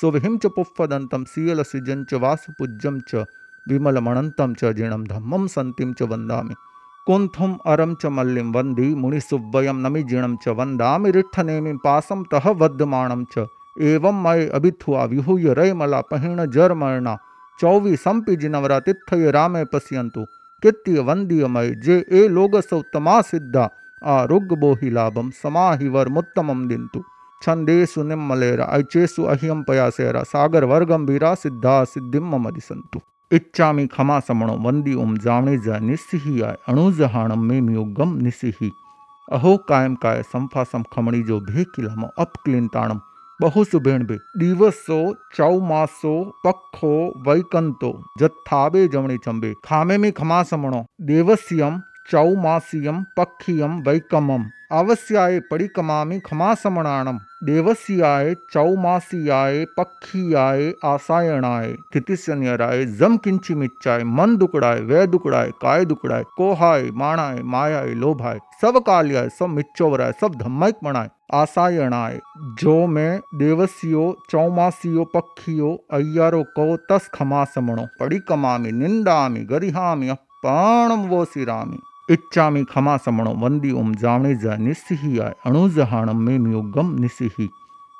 सुभिं 0.00 0.38
च 0.38 0.46
पुफ्फदन्तं 0.46 1.24
सीयलसिजं 1.24 2.04
च 2.04 2.14
वासुपूज्यं 2.14 3.00
च 3.00 3.24
विमलमणन्तं 3.68 4.54
च 4.54 4.72
जीर्णं 4.72 5.04
धम्मं 5.04 5.46
सन्तिं 5.46 5.92
च 5.92 6.02
वन्दामि। 6.02 6.54
कुन्थुम् 7.06 7.56
अरं 7.66 7.94
च 7.94 8.06
मल्लिं 8.06 8.52
वंदे 8.52 8.88
मुनिसुव्वयं 8.94 9.74
नमि 9.74 10.02
जीर्णं 10.02 10.36
च 10.36 10.48
वन्दामि। 10.48 11.10
रिट्ठनेमिं 11.10 11.76
पासं 11.76 12.22
तह 12.22 12.50
वद्यमाणं 12.50 13.24
च 13.24 13.46
एवं 13.80 14.22
मय 14.22 14.46
अभिथुआ 14.54 15.04
विहूय 15.04 15.54
रयमला 15.54 16.00
पहिण 16.00 16.44
जरमर्णा 16.46 17.16
चौवीसंपि 17.60 18.36
जिनवरातिथय 18.36 19.30
रामे 19.30 19.64
पश्यन्तु 19.64 20.24
कित्य 20.62 21.00
वन्द्यमय 21.00 21.70
जे 21.70 22.04
ए 22.12 22.28
लोगसौत्तमा 22.28 23.20
सिद्धा, 23.20 23.68
आ 24.04 24.14
आरोग्य 24.14 24.90
लाभम 24.90 25.30
समाहिवर 25.30 26.08
मुत्तमम 26.08 26.66
दिंतु। 26.68 27.02
छंदेशु 27.42 28.02
निम्मलेरा 28.02 28.64
ऐचेसु 28.64 29.22
अहियम 29.24 29.62
पयासेरा 29.62 30.22
सागर 30.22 30.64
वर्गंभीरा 30.64 31.34
सिद्धा 31.34 31.84
सिद्धिम 31.84 32.28
मम 32.28 32.50
दिसंतु 32.50 33.00
इच्छामि 33.30 33.86
खमा 33.86 34.20
समणो, 34.20 34.56
वंदी 34.56 34.94
ओम 34.94 35.16
जावणे 35.16 35.58
जा 35.58 35.74
आय 35.74 36.56
अणुजहाणम 36.68 37.44
में 37.44 37.60
मियोगम 37.60 38.16
निसिही 38.16 38.70
अहो 39.28 39.56
कायम 39.68 39.94
काय 39.94 40.22
संफासम 40.22 40.82
खमणी 40.92 41.22
जो 41.22 41.40
भे 41.40 41.64
किलामो 41.64 42.08
अपक्लिंताणम 42.18 43.00
बहु 43.40 43.64
भी 43.64 44.16
दिवसो, 44.38 44.98
चौमासो 45.34 46.14
पखो 46.46 46.92
वैकंतो 47.26 47.92
जत्थाबे 48.18 48.86
जमणे 48.88 49.16
चंबे 49.16 49.52
खामे 49.64 49.96
में 49.98 50.10
खमा 50.12 50.42
समणो 50.42 50.84
देवस्यम 51.00 51.80
चौमासियम 52.10 53.04
पक्षियम 53.16 53.80
वैकमम 53.86 54.44
अवश्याय 54.72 55.40
परिकमामि 55.40 56.18
खमासमणाणम 56.20 57.18
देवस्याय, 57.44 58.34
चौमासियाय 58.34 59.64
पक्षियाय 59.64 60.72
आसायणाय 60.84 61.72
स्थितिशन्यराय 61.72 62.84
जम 62.84 63.16
किंची 63.16 63.54
मिच्चाय 63.54 64.04
मन 64.04 64.36
दुकड़ाय 64.36 64.80
वै 64.80 65.06
दुकड़ाय 65.06 65.50
काय 65.62 65.84
दुकड़ाय 65.84 66.24
कोहाय, 66.36 66.90
माणाय, 66.90 67.42
मायाय, 67.42 67.94
लोभाय 67.94 68.38
सब 68.62 68.78
काल्याय 68.78 69.28
सब 69.28 69.46
मिच्चोवराय 69.46 70.12
सब 70.20 70.34
धम्मक 70.34 70.84
मणाय 70.84 71.08
आसायणाय 71.32 72.18
जो 72.60 72.86
मैं 72.86 73.20
देवसियो, 73.34 74.16
चौमासियो 74.30 75.04
पक्षियो 75.04 75.74
अय्यारो, 75.92 76.42
को 76.58 76.76
तस 76.76 77.10
खमासमणो 77.14 77.86
परिकमामि 78.00 78.72
निंदामि, 78.72 79.40
गरिहामि 79.40 80.08
अपाणम 80.08 81.08
वो 81.08 81.24
सिरामि 81.24 81.78
इच्छामि 82.10 82.64
क्षमा 82.64 82.96
समण 82.96 83.28
वंदी 83.42 83.72
ओम 83.72 83.92
जावणे 83.94 84.34
जा 84.36 84.56
निस्सिही 84.56 85.18
आय 85.20 85.32
अणुजहाणम 85.46 86.22
में 86.22 86.38
मियोगम 86.38 86.94
निसिही 87.00 87.48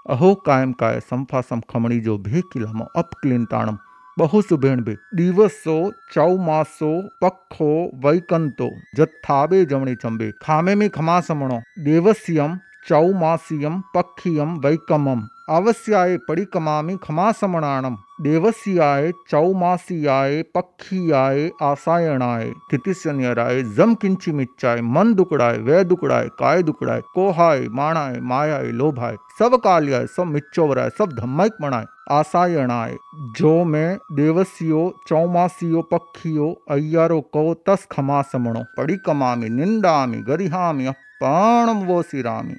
अहो 0.06 0.34
कायम 0.46 0.72
काय 0.72 1.00
संफासम 1.00 1.60
खमणी 1.70 2.00
जो 2.00 2.16
भे 2.18 2.40
किलामो 2.52 2.84
अपक्लिंताणम 2.96 3.76
बहु 4.18 4.40
सुभेण 4.42 4.82
बे, 4.84 4.96
दिवसो, 5.14 5.76
चौमासो 6.12 6.90
पखो 7.22 7.70
वैकंतो 8.04 8.68
जत्थाबे 8.96 9.64
जमणे 9.64 9.94
चंबे, 9.94 10.30
खामे 10.42 10.74
में 10.74 10.88
खमा 10.90 11.20
समणो, 11.20 11.60
देवस्यम 11.78 12.58
चौमासियम 12.88 13.82
पक्षियम 13.94 14.56
वैकमम 14.58 15.20
अवश्याय 15.48 16.16
परिकमामि 16.16 16.96
खमासमणाणम 17.02 17.96
देवस्याय 18.20 19.10
चौमासियाय 19.30 20.42
पक्षियाय 20.42 21.50
आसायणाय। 21.62 22.50
स्थितिशन्यराय 22.50 23.62
जम 23.62 23.94
किंची 23.94 24.32
मिच्चाय 24.32 24.80
मन 24.80 25.12
दुकड़ाय 25.14 25.58
वै 25.58 25.82
दुकड़ाय 25.84 26.28
काय 26.38 26.62
दुकड़ाय 26.62 27.00
कोहाय, 27.14 27.66
माणाय, 27.68 28.20
मायाय, 28.20 28.70
लोभाय। 28.70 29.16
सब 29.38 29.54
काल्याय 29.54 30.06
सब 30.06 30.26
मिच्चोवराय 30.26 30.90
सब 30.98 31.12
धम्मक 31.12 31.56
मणाय 31.62 31.86
आसायणाय। 32.10 32.96
जो 33.36 33.64
मैं 33.64 33.98
देवसियो, 34.12 34.94
चौमासियो 35.08 35.82
पक्षियो 35.82 36.52
अय्यारो, 36.70 37.20
को 37.20 37.54
तस 37.54 37.86
खमासमणो 37.92 38.64
परिकमामि 38.78 39.48
निंदामि 39.48 40.18
गरिहामि 40.18 40.86
अपाणम 40.86 41.84
वो 41.84 42.02
सिरामि 42.02 42.56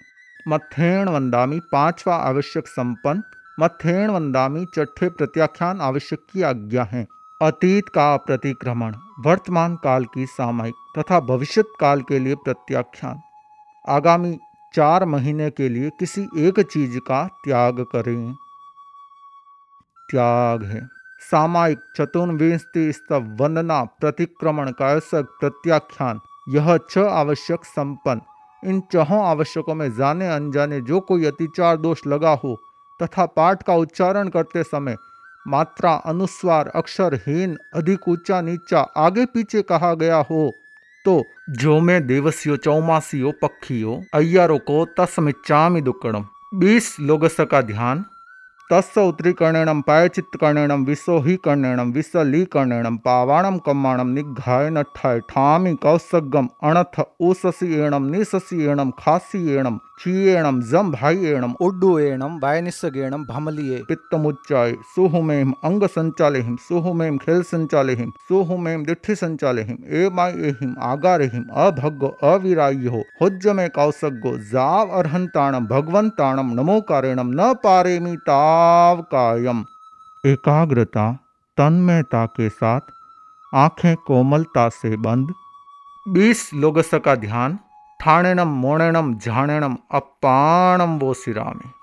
मथेण 0.48 1.10
वंदामी 1.10 1.60
पांचवा 1.60 2.16
आवश्यक 2.16 2.68
संपन्न 2.68 3.24
मथेण 3.60 4.10
वंदामी 4.10 4.66
चट्ठे 4.76 5.10
प्रत्याख्यान 5.10 5.82
आवश्यक 5.82 6.20
की 6.34 6.42
आज्ञा 6.42 6.84
है। 6.84 7.08
अतीत 7.42 7.90
का 7.90 8.18
प्रतिक्रमण, 8.18 8.96
वर्तमान 9.26 9.76
काल 9.76 10.06
की 10.06 10.26
सामयिक 10.26 10.76
तथा 11.00 11.20
भविष्य 11.20 11.64
काल 11.80 12.02
के 12.02 12.20
लिए 12.20 12.36
प्रत्याख्यान। 12.36 13.20
आगामी 13.88 14.40
चार 14.74 15.06
महीने 15.06 15.50
के 15.50 15.70
लिए 15.70 15.90
किसी 15.90 16.28
एक 16.38 16.60
चीज़ 16.60 17.00
का 17.00 17.28
त्याग 17.28 17.82
करें। 17.82 18.36
त्याग 20.12 20.64
है। 20.64 20.88
सामायिक 21.32 21.80
चतुर्विंशति 21.98 22.94
स्तव 22.94 23.38
वंदना 23.40 23.84
प्रतिक्रमण 23.84 24.72
का 24.72 25.00
प्रत्याख्यान। 25.16 26.20
यह 26.50 26.78
छ 26.78 26.98
आवश्यक 26.98 27.66
संपन्न 27.66 28.22
इन 28.66 28.82
चौहों 28.92 29.24
आवश्यकों 29.26 29.76
में 29.76 29.90
जाने, 29.96 30.28
अनजाने 30.28 30.82
जो 30.82 31.00
कोई 31.00 31.26
अतिचार 31.26 31.78
दोष 31.78 32.06
लगा 32.08 32.34
हो 32.44 32.56
तथा 33.00 33.26
पाठ 33.26 33.64
का 33.64 33.74
उच्चारण 33.74 34.30
करते 34.30 34.64
समय 34.64 34.96
मात्रा, 35.46 35.94
अनुस्वार 36.06 36.68
अक्षरहीन 36.68 37.58
अधिक 37.74 38.08
ऊँचा, 38.08 38.42
नीचा, 38.42 38.80
आगे 38.80 39.26
पीछे 39.26 39.62
कहा 39.62 39.94
गया 39.94 40.18
हो 40.30 40.52
तो 41.06 41.24
जो 41.50 41.80
मैं 41.80 42.06
देवसियो, 42.08 42.58
चौमासियो, 42.58 43.32
पक्षियों 43.42 44.02
अयरों 44.14 44.58
को 44.60 44.86
तस्मिचामी 44.98 45.82
दुक्कड़म 45.82 46.26
बीस 46.56 46.96
लोगस 47.00 47.38
का 47.52 47.62
ध्यान 47.62 48.06
तस्य 48.72 49.02
उत्तरीकर्णेणं 49.08 49.80
पायचित्तकर्णेणं 49.88 50.84
विशोहीकर्णेणं 50.86 51.92
विशलीकर्णेणं 51.92 52.96
पावाणं 53.06 53.58
कम्माणं 53.66 54.14
निघाय 54.14 54.70
नठाय 54.70 55.20
ठामि 55.30 55.76
कौसगम 55.84 56.48
अणथ 56.64 57.02
ऊससीयेणं 57.20 58.12
निससीयेणं 58.12 58.90
खासीयेणं 59.00 59.78
क्षीयेणं 59.98 60.60
जम 60.62 60.92
भाईयेणं 60.92 61.52
उड्डुएणं 61.60 62.38
वायनिस्सगेणं 62.42 63.24
भमलिये 63.30 63.82
पित्तमुच्चाय 63.90 64.72
सुहुमेम 64.96 65.52
अंग 65.64 65.84
संचालेहिम 65.96 66.56
सुहुमेम 66.70 67.18
खेल 67.18 67.42
संचालेहिम 67.52 68.10
सुहुमेम 68.30 68.84
दिठि 68.84 69.16
संचालेहिम 69.16 69.84
एमाय 70.02 70.34
एहिम 70.50 70.74
आगारेहिम 70.92 71.44
अभग्गो 71.66 72.12
अविरायो 72.24 73.02
हुज्जमे 73.22 73.68
कौसग्गो, 73.76 74.36
जाव 74.54 74.98
अर्हंताणम 75.00 75.68
भगवंताणम 75.68 76.54
नमोकारेणम 76.60 77.32
न 77.34 77.52
पारेमी 77.64 78.16
ताव 78.16 78.61
कायम 79.02 79.66
एकाग्रता, 80.26 81.12
तन्मयता 81.58 82.26
के 82.26 82.50
साथ 82.50 82.80
आँखें 83.56 83.96
कोमलता 83.96 84.70
से 84.70 84.98
बंद। 84.98 85.34
बीस 86.08 86.54
लोगस 86.54 86.92
का 86.94 87.16
ध्यान 87.16 87.60
ठाणेणम 88.00 88.48
मोणेणम 88.48 89.18
झाणेणम 89.18 89.78
अपाणम 89.92 90.98
वो 90.98 91.14
सिरामे 91.14 91.81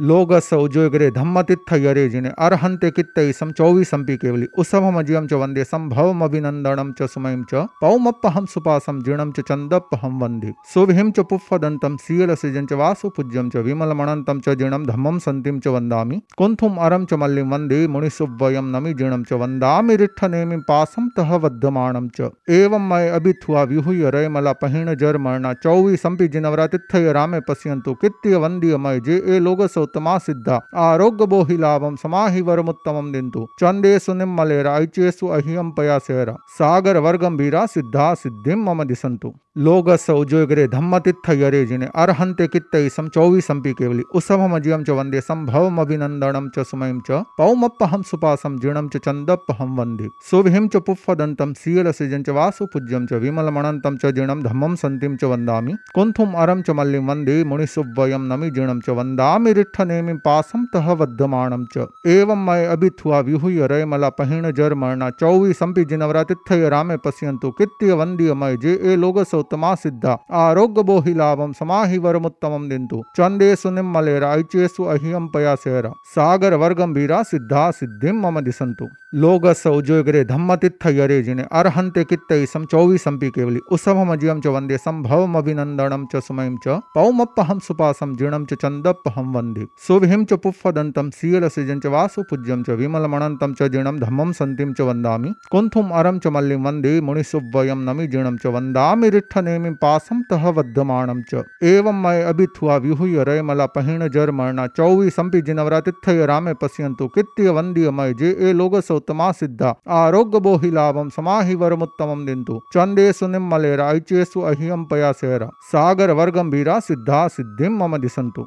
लोगस 0.00 0.52
उज्जोगरे 0.52 1.10
धम्मतित्थ 1.10 1.72
यरेजिने 1.72 2.28
अर्हन्ते 2.38 2.90
कित्तैसं 2.90 3.52
चौवीसंपि 3.52 4.16
केवलि 4.16 4.46
उसभमजियं 4.58 5.26
च 5.26 5.32
वंदे 5.32 5.62
सम्भवम् 5.64 6.22
अभिनन्दनं 6.22 6.90
च 6.92 7.06
सुमयं 7.08 7.44
च 7.44 7.62
पौमप्पहं 7.80 8.46
सुपासं 8.46 9.00
जीर्णं 9.02 9.30
च 9.32 9.40
चन्दप्पहं 9.48 10.18
वंदे। 10.20 10.52
सुभिं 10.72 11.10
च 11.10 11.20
पुफ्फदन्तं 11.30 11.96
सीयलसिजं 11.96 12.66
च 12.66 12.72
वासुपूज्यं 12.72 13.48
च 13.50 13.62
विमलमणन्तं 13.68 14.40
च 14.40 14.56
जीर्णं 14.58 14.84
धम्मं 14.86 15.18
सन्तिं 15.18 15.58
च 15.60 15.74
वन्दामि। 15.76 16.20
कुन्थुम् 16.38 16.78
अरं 16.78 17.04
च 17.06 17.14
मल्लिं 17.14 17.46
वंदे 17.50 17.80
मुनिसुव्वयं 17.86 18.70
नमि 18.74 18.94
जीर्णं 19.00 19.24
च 19.24 19.40
वन्दामि 19.44 19.96
रिट्ठनेमिं 19.96 20.60
पासं 20.68 21.08
तः 21.16 21.34
वद्धमाणं 21.46 22.08
च। 22.20 22.30
एवं 22.50 22.88
मय 22.90 23.08
अभिथुआ 23.16 23.62
विहुय 23.72 24.28
मरणा 24.28 25.52
चौवीसंपि 25.64 26.28
जिनवरातिथय 26.28 27.12
रामे 27.12 27.40
पश्यन्तु 27.48 27.94
कित्य 28.04 28.36
वन्दीय 28.36 28.76
मय 28.76 29.00
जे 29.00 29.22
ए 29.26 29.38
लोगसौ 29.40 29.85
ఉత్తమా 29.85 30.17
సిద్ధ 30.17 30.49
ఆరోగ్యబోహి 30.77 31.57
లాభం 31.57 31.95
సమాహి 32.03 32.41
వరముత్తమం 32.41 33.11
దింతు 33.11 33.47
చందేసు 33.63 34.11
నిమ్మలేర 34.11 34.67
ఐచేసు 34.75 35.25
అహియం 35.25 35.69
పయాసేర 35.69 36.29
సాగర 36.59 36.97
వర్గంభీరా 36.97 37.65
సిద్ధా 37.65 38.13
సిద్ధిం 38.13 38.65
మమ 38.65 38.83
దిశంతు 38.83 39.33
लोगस 39.56 40.08
उज्जोगरे 40.10 40.66
धम्मतित्थ 40.68 41.28
यरे 41.30 41.64
जिने 41.66 41.86
अर्हन्ते 41.96 42.46
कित्तैसं 42.46 43.06
चौवीसंपि 43.08 43.72
केवलि 43.74 44.02
उसभमजियं 44.14 44.82
च 44.84 44.96
वंदे 44.98 45.20
सम्भवम् 45.20 45.78
अभिनन्दनं 45.80 46.48
च 46.56 46.64
सुमयं 46.70 46.98
च 47.06 47.22
पौमप्पहं 47.38 48.02
सुपासं 48.10 48.58
जीर्णं 48.62 48.88
च 48.88 49.00
चन्दप्पहं 49.06 49.70
वंदे 49.76 50.08
सुभिं 50.30 50.66
च 50.68 50.82
पुफ्फदन्तं 50.88 51.54
सीयलसिजं 51.60 52.22
च 52.22 52.34
वासुपूज्यं 52.38 53.06
च 53.06 53.20
विमलमणन्तं 53.22 53.96
च 54.02 54.12
जीर्णं 54.18 54.42
धम्मं 54.48 54.74
सन्तिं 54.82 55.14
च 55.16 55.32
वन्दामि 55.32 55.76
कुन्थुम् 55.94 56.36
अरं 56.42 56.62
च 56.62 56.76
मल्लिं 56.80 57.02
वंदे 57.08 57.38
मुनिसुव्वयं 57.54 58.28
नमि 58.34 58.50
जीर्णं 58.58 58.80
च 58.80 58.98
वन्दामि 59.00 59.52
रिट्ठनेमिं 59.60 60.18
पासं 60.28 60.68
तः 60.74 60.92
वद्धमाणं 61.04 61.64
च 61.76 61.88
एवं 62.16 62.44
मय 62.50 62.66
अभिथुआ 62.74 63.20
विहुय 63.30 64.52
जर 64.60 64.74
मरणा 64.84 65.10
चौवीसंपि 65.24 65.84
जिनवरातिथय 65.94 66.68
रामे 66.76 66.96
पश्यन्तु 67.08 67.56
कित्य 67.58 68.00
वन्दीय 68.02 68.34
मय 68.44 68.56
जे 68.66 68.78
ए 68.84 68.96
लोगसौ 69.06 69.44
गौतमा 69.46 69.74
सिद्धा 69.76 70.16
आरोग्य 70.34 70.82
बोहि 70.82 71.14
लाभम 71.14 71.52
समाहि 71.52 71.98
वरमुत्तम 71.98 72.68
दिंतु 72.68 73.02
चंदेशु 73.16 73.70
निम्मले 73.70 74.18
रायचेशु 74.18 74.84
अहियम 74.86 75.26
पयासेर 75.34 75.88
सागर 76.14 76.54
वर्गम 76.56 76.92
वीरा 76.94 77.22
सिद्धा 77.24 77.70
सिद्धि 77.72 78.12
मम 78.14 78.40
दिसंतु 78.42 78.88
लोग 79.16 79.44
उज्योगरे 79.66 80.24
धम्म 80.24 80.54
तिथ 80.56 80.86
यरे 80.88 81.22
जिने 81.22 81.42
अर्हंते 81.52 82.04
कित्तई 82.04 82.46
सम 82.46 82.64
चौवी 82.66 82.98
संपी 82.98 83.30
केवली 83.30 83.60
उसभम 83.72 84.14
जियम 84.16 84.40
च 84.40 84.46
वंदे 84.48 84.78
संभवम 84.78 85.38
अभिनंदनम 85.38 86.06
च 86.12 86.20
सुमयम 86.26 86.56
च 86.64 86.80
पौमप्पहम 86.94 87.58
सुपासम 87.66 88.14
जीर्णम 88.16 88.44
च 88.44 88.58
चंदप्पहम 88.62 89.32
वंदे 89.36 89.66
सुभिम 89.86 90.24
च 90.24 90.38
पुफदंतम 90.44 91.10
सीयल 91.12 91.48
सिजन 91.48 91.80
च 91.80 91.92
वासु 91.94 92.22
पूज्यम 92.30 92.62
च 92.62 92.76
विमलमणंतम 92.80 93.54
च 93.54 93.70
जीर्णम 93.72 93.98
धम्मम 93.98 94.32
संतिम 94.40 94.72
च 94.72 94.88
वंदामि 94.90 95.32
कुंथुम 95.50 95.90
अरम 96.00 96.18
च 96.18 96.34
मल्लिम 96.36 96.66
वंदे 96.66 96.94
मुनिसुब्वयम 97.08 97.88
नमि 97.88 98.06
जीर्णम 98.08 98.36
च 98.36 98.54
वंदामि 98.56 99.10
रिठ 99.16 99.35
नेमि 99.38 99.70
पासम 99.82 100.22
तह 100.30 100.48
वद्धमाणम 100.50 101.22
च। 101.22 101.42
एवं 101.62 102.02
मैं 102.02 102.24
अभिथुआ 102.24 102.76
विहूय 102.76 103.24
रयमला 103.24 103.66
पहिण 103.66 104.08
जरमणा 104.08 104.66
चौवी 104.66 105.10
जिनवरा 105.40 105.80
तिथय 105.80 106.24
रामे 106.26 106.54
पश्यंतु 106.54 107.08
कित्य 107.08 107.50
वंदीय 107.50 107.90
मय 107.90 108.14
जे 108.14 108.30
ए 108.40 108.52
लोग 108.52 108.80
सौतमा 108.80 109.30
सिद्धा। 109.32 109.74
आरोग्य 109.96 110.40
बोहि 110.40 110.70
लाभम 110.70 111.08
समाहि 111.08 111.54
वरमुत्तमम 111.54 112.24
दिंतु 112.26 112.60
चंदेसु 112.74 113.26
निम्मलेरा 113.26 113.90
ऐचेसु 113.90 114.40
अहियम 114.42 114.84
पयासेरा। 114.84 115.50
सागर 115.62 116.10
वर्गम 116.12 116.50
सिद्धा 116.80 117.26
सिद्धिम 117.28 117.76
मम 117.76 117.96
दिसंतु 117.96 118.46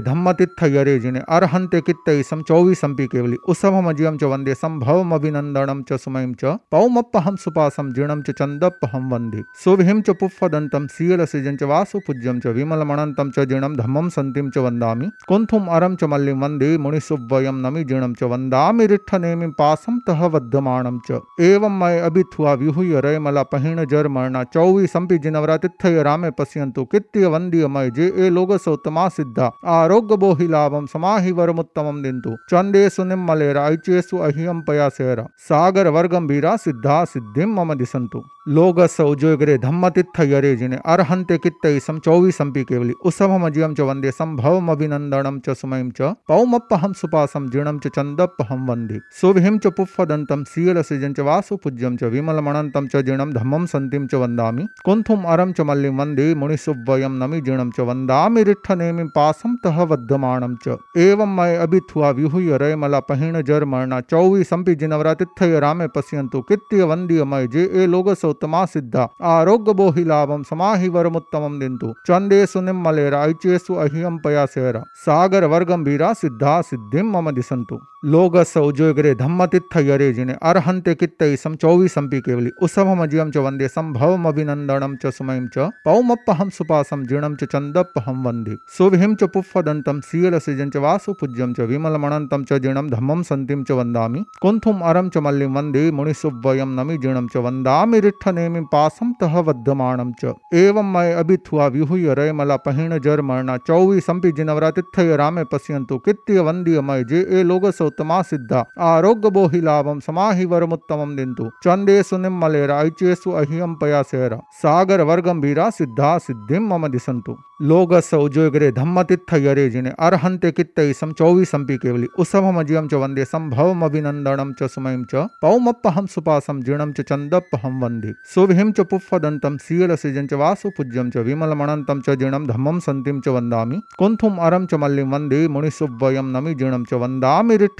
धम्मतित्थ 0.00 0.62
यरे 0.62 0.98
जिने 0.98 1.20
अर्हन्ते 1.28 1.80
कित्तैसं 1.80 2.42
चौवीसंपि 2.42 3.06
केवलि 3.06 3.36
उसभमजियं 3.48 4.16
च 4.16 4.24
वंदे 4.24 4.54
सम्भवम् 4.54 5.12
अभिनन्दनं 5.12 5.82
च 5.82 5.98
सुमयं 5.98 6.34
च 6.34 6.52
पौमप्पहं 6.70 7.36
सुपासं 7.36 7.92
जीर्णं 7.92 8.22
च 8.22 8.30
चन्दप्पहं 8.30 9.08
वंदे। 9.10 9.42
सुभिं 9.64 10.00
च 10.02 10.10
पुफ्फदन्तं 10.10 10.86
सीयलसिजं 10.86 11.56
च 11.56 11.62
वासुपूज्यं 11.62 12.38
च 12.40 12.46
विमलमणन्तं 12.46 13.30
च 13.30 13.46
जीर्णं 13.48 13.74
धम्मं 13.76 14.08
सन्तिं 14.08 14.50
च 14.50 14.58
वन्दामि। 14.58 15.10
कुन्थुम् 15.28 15.68
अरं 15.68 15.96
च 15.96 16.04
मल्लिं 16.04 16.36
वंदे 16.40 16.70
मुनिसुव्वयं 16.78 17.60
नमि 17.64 17.84
जीर्णं 17.84 18.14
च 18.14 18.22
वन्दामि 18.22 18.86
रिट्ठनेमिं 18.86 19.50
पासं 19.58 19.98
तः 20.06 20.24
वद्धमाणं 20.26 20.98
च। 21.10 21.20
एवं 21.40 21.78
मय 21.80 21.98
अभिथुआ 21.98 22.52
विहुय 22.54 23.00
रयमला 23.00 23.42
पहिण 23.42 23.84
जर 23.84 24.08
मरणा 24.08 24.44
चौवीसंपि 24.54 25.18
जिनवरातिथय 25.18 26.02
रामे 26.02 26.30
पश्यन्तु 26.38 26.84
कित्य 26.84 27.66
मय 27.66 27.90
जे 27.90 28.12
ए 28.16 28.30
लोगसौ 28.30 28.75
उत्तमा 28.76 29.08
सिद्धा 29.16 29.50
आरोग्य 29.74 30.16
बोहि 30.22 30.48
लाभम 30.48 30.86
समाहि 30.94 31.32
वरमुत्तम 31.40 32.02
दिंतु 32.02 32.36
चंदेशु 32.50 33.04
निम्मलेरा 33.10 33.66
ऐचेशु 33.68 34.18
अहियम 34.28 34.62
पयासेरा 34.68 35.26
सागर 35.48 35.88
वर्गम 35.96 36.26
वीरा 36.26 36.56
सिद्धा 36.64 37.04
सिद्धि 37.12 37.44
मम 37.48 37.74
दिसंतु 37.74 38.22
लोगस 38.48 39.00
उज्योगरे 39.00 39.56
धम्मतिथ 39.58 40.18
यरे 40.22 40.54
जिने 40.56 40.76
अर्हन्ते 40.86 41.36
कित्तैसम 41.38 41.98
चौवीसंपि 41.98 42.62
केवली 42.64 42.92
उसमम 43.06 43.48
जियम 43.50 43.72
च 43.74 43.86
वंदे 43.88 44.10
संभवम 44.12 44.70
अभिनंदनम 44.72 45.38
च 45.46 45.54
सुमयम 45.60 45.90
च 45.96 46.12
पौमप्पहम 46.28 46.92
सुपासम 47.00 47.48
जीर्णम 47.50 47.78
च 47.78 47.88
चंदप्पहम 47.96 48.68
वंदे 48.68 49.00
सुभिम 49.20 49.58
च 49.58 49.72
पुफ्फदंतम 49.78 50.44
सीलसिजं 50.52 51.12
च 51.12 51.26
वासुपूज्यं 51.28 51.96
च 51.96 52.12
विमलमणन्तं 52.12 52.86
च 52.92 53.02
जीर्णं 53.08 53.32
धम्मं 53.38 53.66
सन्तिं 53.72 54.06
च 54.06 54.22
वन्दामि 54.22 54.66
कुन्थुम् 54.86 55.26
अरं 55.32 55.52
च 55.52 55.66
मल्लिं 55.70 55.96
वंदे 55.98 56.28
मुनिसुव्वयं 56.42 57.18
नमि 57.22 57.40
जीर्णं 57.48 57.70
च 57.70 57.88
वन्दामि 57.90 58.44
नेमि 58.72 59.04
पासम 59.14 59.54
तह 59.64 59.82
वद्धमाणम 59.82 60.54
च। 60.64 60.76
एवं 60.96 61.34
मैं 61.36 61.56
अभिथुआ 61.58 62.10
विहूय 62.10 62.56
रयमला 62.58 63.00
पहीण 63.00 63.40
जर 63.42 63.64
मरणा 63.64 64.00
चौवीसंपि 64.00 64.74
जिनवरा 64.74 65.14
तिथय 65.14 65.58
रामे 65.60 65.86
पश्यंतु 65.88 66.40
कृत्य 66.40 66.82
वंद्य 66.82 67.24
मय 67.24 67.46
जे 67.46 67.64
ए 67.74 67.86
लोग 67.86 68.12
सिद्धा। 68.14 69.08
आरोग्य 69.22 69.72
बोहि 69.72 70.04
लाभम 70.04 70.42
समाहि 70.42 70.88
वरमुत्तमम 70.88 71.58
दिंतु। 71.58 71.92
चंदेसु 72.06 72.60
निम्मलेरा 72.60 73.24
ऐचेसु 73.24 73.74
अहियम 73.76 74.18
पया 74.18 74.46
सेरा 74.46 74.82
सागर 74.96 75.44
वर्गम 75.44 75.84
सिद्धा 76.14 76.60
सिद्धिम 76.62 77.16
मम 77.16 77.30
दिसंतु 77.30 77.78
लोगस 78.06 78.56
उज्जोग्रे 78.56 79.14
धम्मतिथ 79.16 79.76
यरे 79.78 80.12
जिने 80.12 80.32
अर्हंते 80.40 80.94
कित्तई 80.94 81.36
सम 81.36 81.54
चौवी 81.56 81.88
संपी 81.88 82.20
केवली। 82.20 82.50
उसम 82.62 82.88
मजियम 83.00 83.30
च 83.30 83.36
वंदे 83.36 83.68
संभव 83.68 84.26
अभिनंदनम 84.28 84.94
च 84.96 85.10
सुमयम 85.14 85.46
च 85.48 85.66
पौमप 85.84 86.30
हम 86.32 86.48
सुपासम 86.48 87.02
जिणम 87.04 87.34
च 87.34 87.44
चंदप 87.52 87.98
हम 88.06 88.22
वंदे 88.26 88.54
सुविहिम 88.76 89.14
च 89.14 89.28
पुफ 89.34 89.56
दंतम 89.60 90.00
सील 90.02 90.38
सृजन 90.38 90.70
च 90.70 90.82
वासु 90.84 91.12
पूज्यम 91.20 91.52
च 91.52 91.66
विमल 91.70 91.96
मणंत 91.96 92.34
च 92.42 92.60
धम्म 92.60 93.22
सतीम 93.22 93.22
संतिम 93.24 93.64
च 93.64 93.72
वंदा 93.72 94.06
कुंथुम 94.40 94.80
अरम 94.90 95.08
च 95.08 95.24
मल्लि 95.26 95.50
वंदे 95.56 95.90
मुनि 95.92 96.14
सुव्ययम 96.14 96.78
नमी 96.80 96.98
जीणम 96.98 97.26
च 97.26 97.44
वंदम 97.48 97.94
रिठ 98.06 98.28
नेमी 98.30 98.60
पास 98.72 98.98
तह 99.20 99.38
वध्यमाणम 99.40 100.12
च। 100.22 100.32
एवं 100.54 100.92
मय 100.92 101.12
अभिथुआ 101.14 101.66
विहुय 101.74 102.14
रय 102.14 102.32
मला 102.34 102.56
पहिण 102.62 102.98
जर 103.00 103.20
मरणा 103.24 103.56
चौवी 103.66 104.00
संपी 104.02 104.32
जिनवरा 104.38 104.70
तिथय 104.78 105.16
रा 105.16 105.30
पश्यंत 105.52 105.98
कित्य 106.04 106.40
वंद्य 106.42 106.80
मय 106.84 107.04
जे 107.04 107.26
ए 107.30 107.42
लोगस 107.44 107.82
लोकसौतमा 107.96 108.20
सिद्धा 108.22 108.64
आरोग्य 108.84 109.30
बोहि 109.30 109.60
लाभम 109.60 110.00
समाहि 110.00 110.44
वरमुत्तमम 110.44 111.16
दिंतु 111.16 111.50
चंदेशु 111.64 112.16
निम्मलेरा 112.18 112.80
ऐचेसु 112.82 113.30
अहियम 113.32 113.74
पयासेरा 113.80 114.40
सागर 114.62 115.00
वर्गंभीरा 115.02 115.70
सिद्धा 115.70 116.16
सिद्धिम 116.18 116.72
मम 116.72 116.86
दिसंतु 116.88 117.36
लोगस 117.62 118.12
उज्जोगरे 118.14 118.70
धम्मतित्थयरे 118.72 119.68
जिने 119.70 119.90
अर्हन्ते 120.06 120.50
कित्तैसं 120.52 121.12
चौवीसंपि 121.18 121.76
केवली 121.82 122.06
उसभमजियं 122.18 122.88
च 122.88 122.94
वंदे 123.02 123.24
सम्भवम 123.24 123.84
अभिनन्दनं 123.84 124.52
च 124.58 124.68
सुमयं 124.72 125.04
च 125.12 125.24
पौमप्पहं 125.42 126.06
सुपासं 126.14 126.60
जीर्णं 126.66 126.92
च 126.92 127.00
चन्दप्पहं 127.10 127.80
वंदे 127.82 128.12
सुभिं 128.34 128.70
च 128.72 128.80
पुफ्फदन्तं 128.90 129.56
सीयलसिजं 129.66 130.26
च 130.26 130.40
वासुपूज्यं 130.42 131.10
च 131.10 131.24
विमलमणन्तं 131.28 132.00
च 132.00 132.18
जीर्णं 132.22 132.46
धम्मं 132.46 132.80
सन्तिं 132.88 133.20
च 133.20 133.36
वन्दामि 133.36 133.80
कुन्थुम् 133.98 134.42
अरं 134.48 134.66
च 134.66 134.82
मल्लिं 134.84 135.08
वंदे 135.12 135.40
मुनिसुव्वयं 135.56 136.30
नमि 136.36 136.54
जीर्णं 136.60 136.84
च 136.90 137.00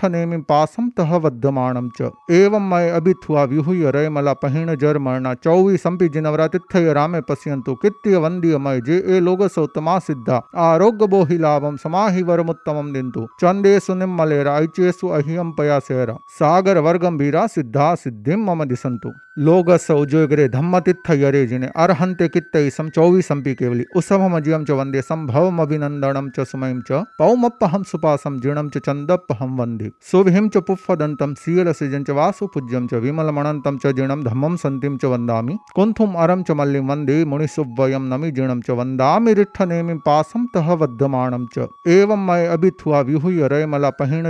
रिट्ठनेमिं 0.07 0.43
पासं 0.43 0.89
तह 0.89 1.15
वद्धमाणं 1.17 1.89
च। 1.99 2.11
एवं 2.31 2.69
मय 2.71 2.89
अभिथुआ 2.91 3.43
विहूय 3.43 3.91
रयमला 3.91 4.33
पहिण 4.33 4.75
जर 4.75 4.99
मरणा 4.99 5.35
जिनवरा 5.35 6.07
जिनवरातिथय 6.07 6.93
रामे 6.93 7.21
पश्यन्तु। 7.21 7.75
कित्य 7.75 8.17
वन्दीय 8.17 8.59
मय 8.59 8.81
जे 8.81 8.97
ए 9.09 9.21
लोगसौ 9.21 9.49
सौतमा 9.49 9.99
सिद्धा। 9.99 10.41
आरोग्य 10.57 11.07
बोहि 11.07 11.39
लाभम 11.39 11.77
समाहि 11.77 12.23
वरमुत्तमम 12.23 12.93
दिंतु 12.93 13.27
चंदेशु 13.41 13.95
निम्मलेरा 13.95 14.59
ऐचेसु 14.59 15.09
अहियम 15.09 15.53
पयासेरा 15.53 16.17
सागर 16.39 16.79
वर्गंभीरा 16.79 17.47
सिद्धा 17.47 17.95
सिद्धिम 17.95 18.51
मम 18.51 18.65
दिसंतु 18.65 19.13
लोगस 19.39 19.91
उज्जोगरे 19.91 20.49
धम्मतित्थयरे 20.49 21.47
जिने 21.47 21.67
अर्हन्ते 21.77 22.27
कित्तैसं 22.29 22.89
चौवीसंपि 22.89 23.55
केवली 23.55 23.85
उसभमजियं 23.97 24.65
च 24.65 24.71
वंदे 24.71 25.01
सम्भवम 25.03 25.59
अभिनन्दनं 25.63 26.31
च 26.37 26.47
सुमयं 26.49 26.81
च 26.81 27.03
पौमप्पहं 27.19 27.83
सुपासं 27.83 28.39
जीर्णं 28.41 28.69
च 28.69 28.79
चन्दप्पहं 28.79 29.51
वंदे। 29.59 29.91
सुभिं 30.11 30.49
च 30.49 30.63
पुफ्फदन्तं 30.69 31.35
सीयलसिजं 31.35 32.05
च 32.05 32.11
वासुपूज्यं 32.11 32.87
च 32.87 33.03
विमलमणन्तं 33.05 33.79
च 33.79 33.93
जीर्णं 33.97 34.23
धम्मं 34.25 34.57
सन्तिं 34.57 34.97
च 34.97 35.05
वन्दामि। 35.05 35.57
कुन्थुम् 35.75 36.17
अरं 36.17 36.43
च 36.43 36.57
मल्लिं 36.61 36.87
वंदे 36.89 37.19
मुनिसुव्वयं 37.25 38.09
नमि 38.13 38.31
जीर्णं 38.31 38.61
च 38.61 38.79
वन्दामि 38.81 39.35
रिट्ठनेमि 39.35 39.99
पासं 40.07 40.47
तः 40.57 40.73
वद्धमाणं 40.85 41.47
च। 41.59 41.69
एवं 41.99 42.25
मय 42.27 42.47
अभिथुआ 42.47 43.01
विहुय 43.11 43.39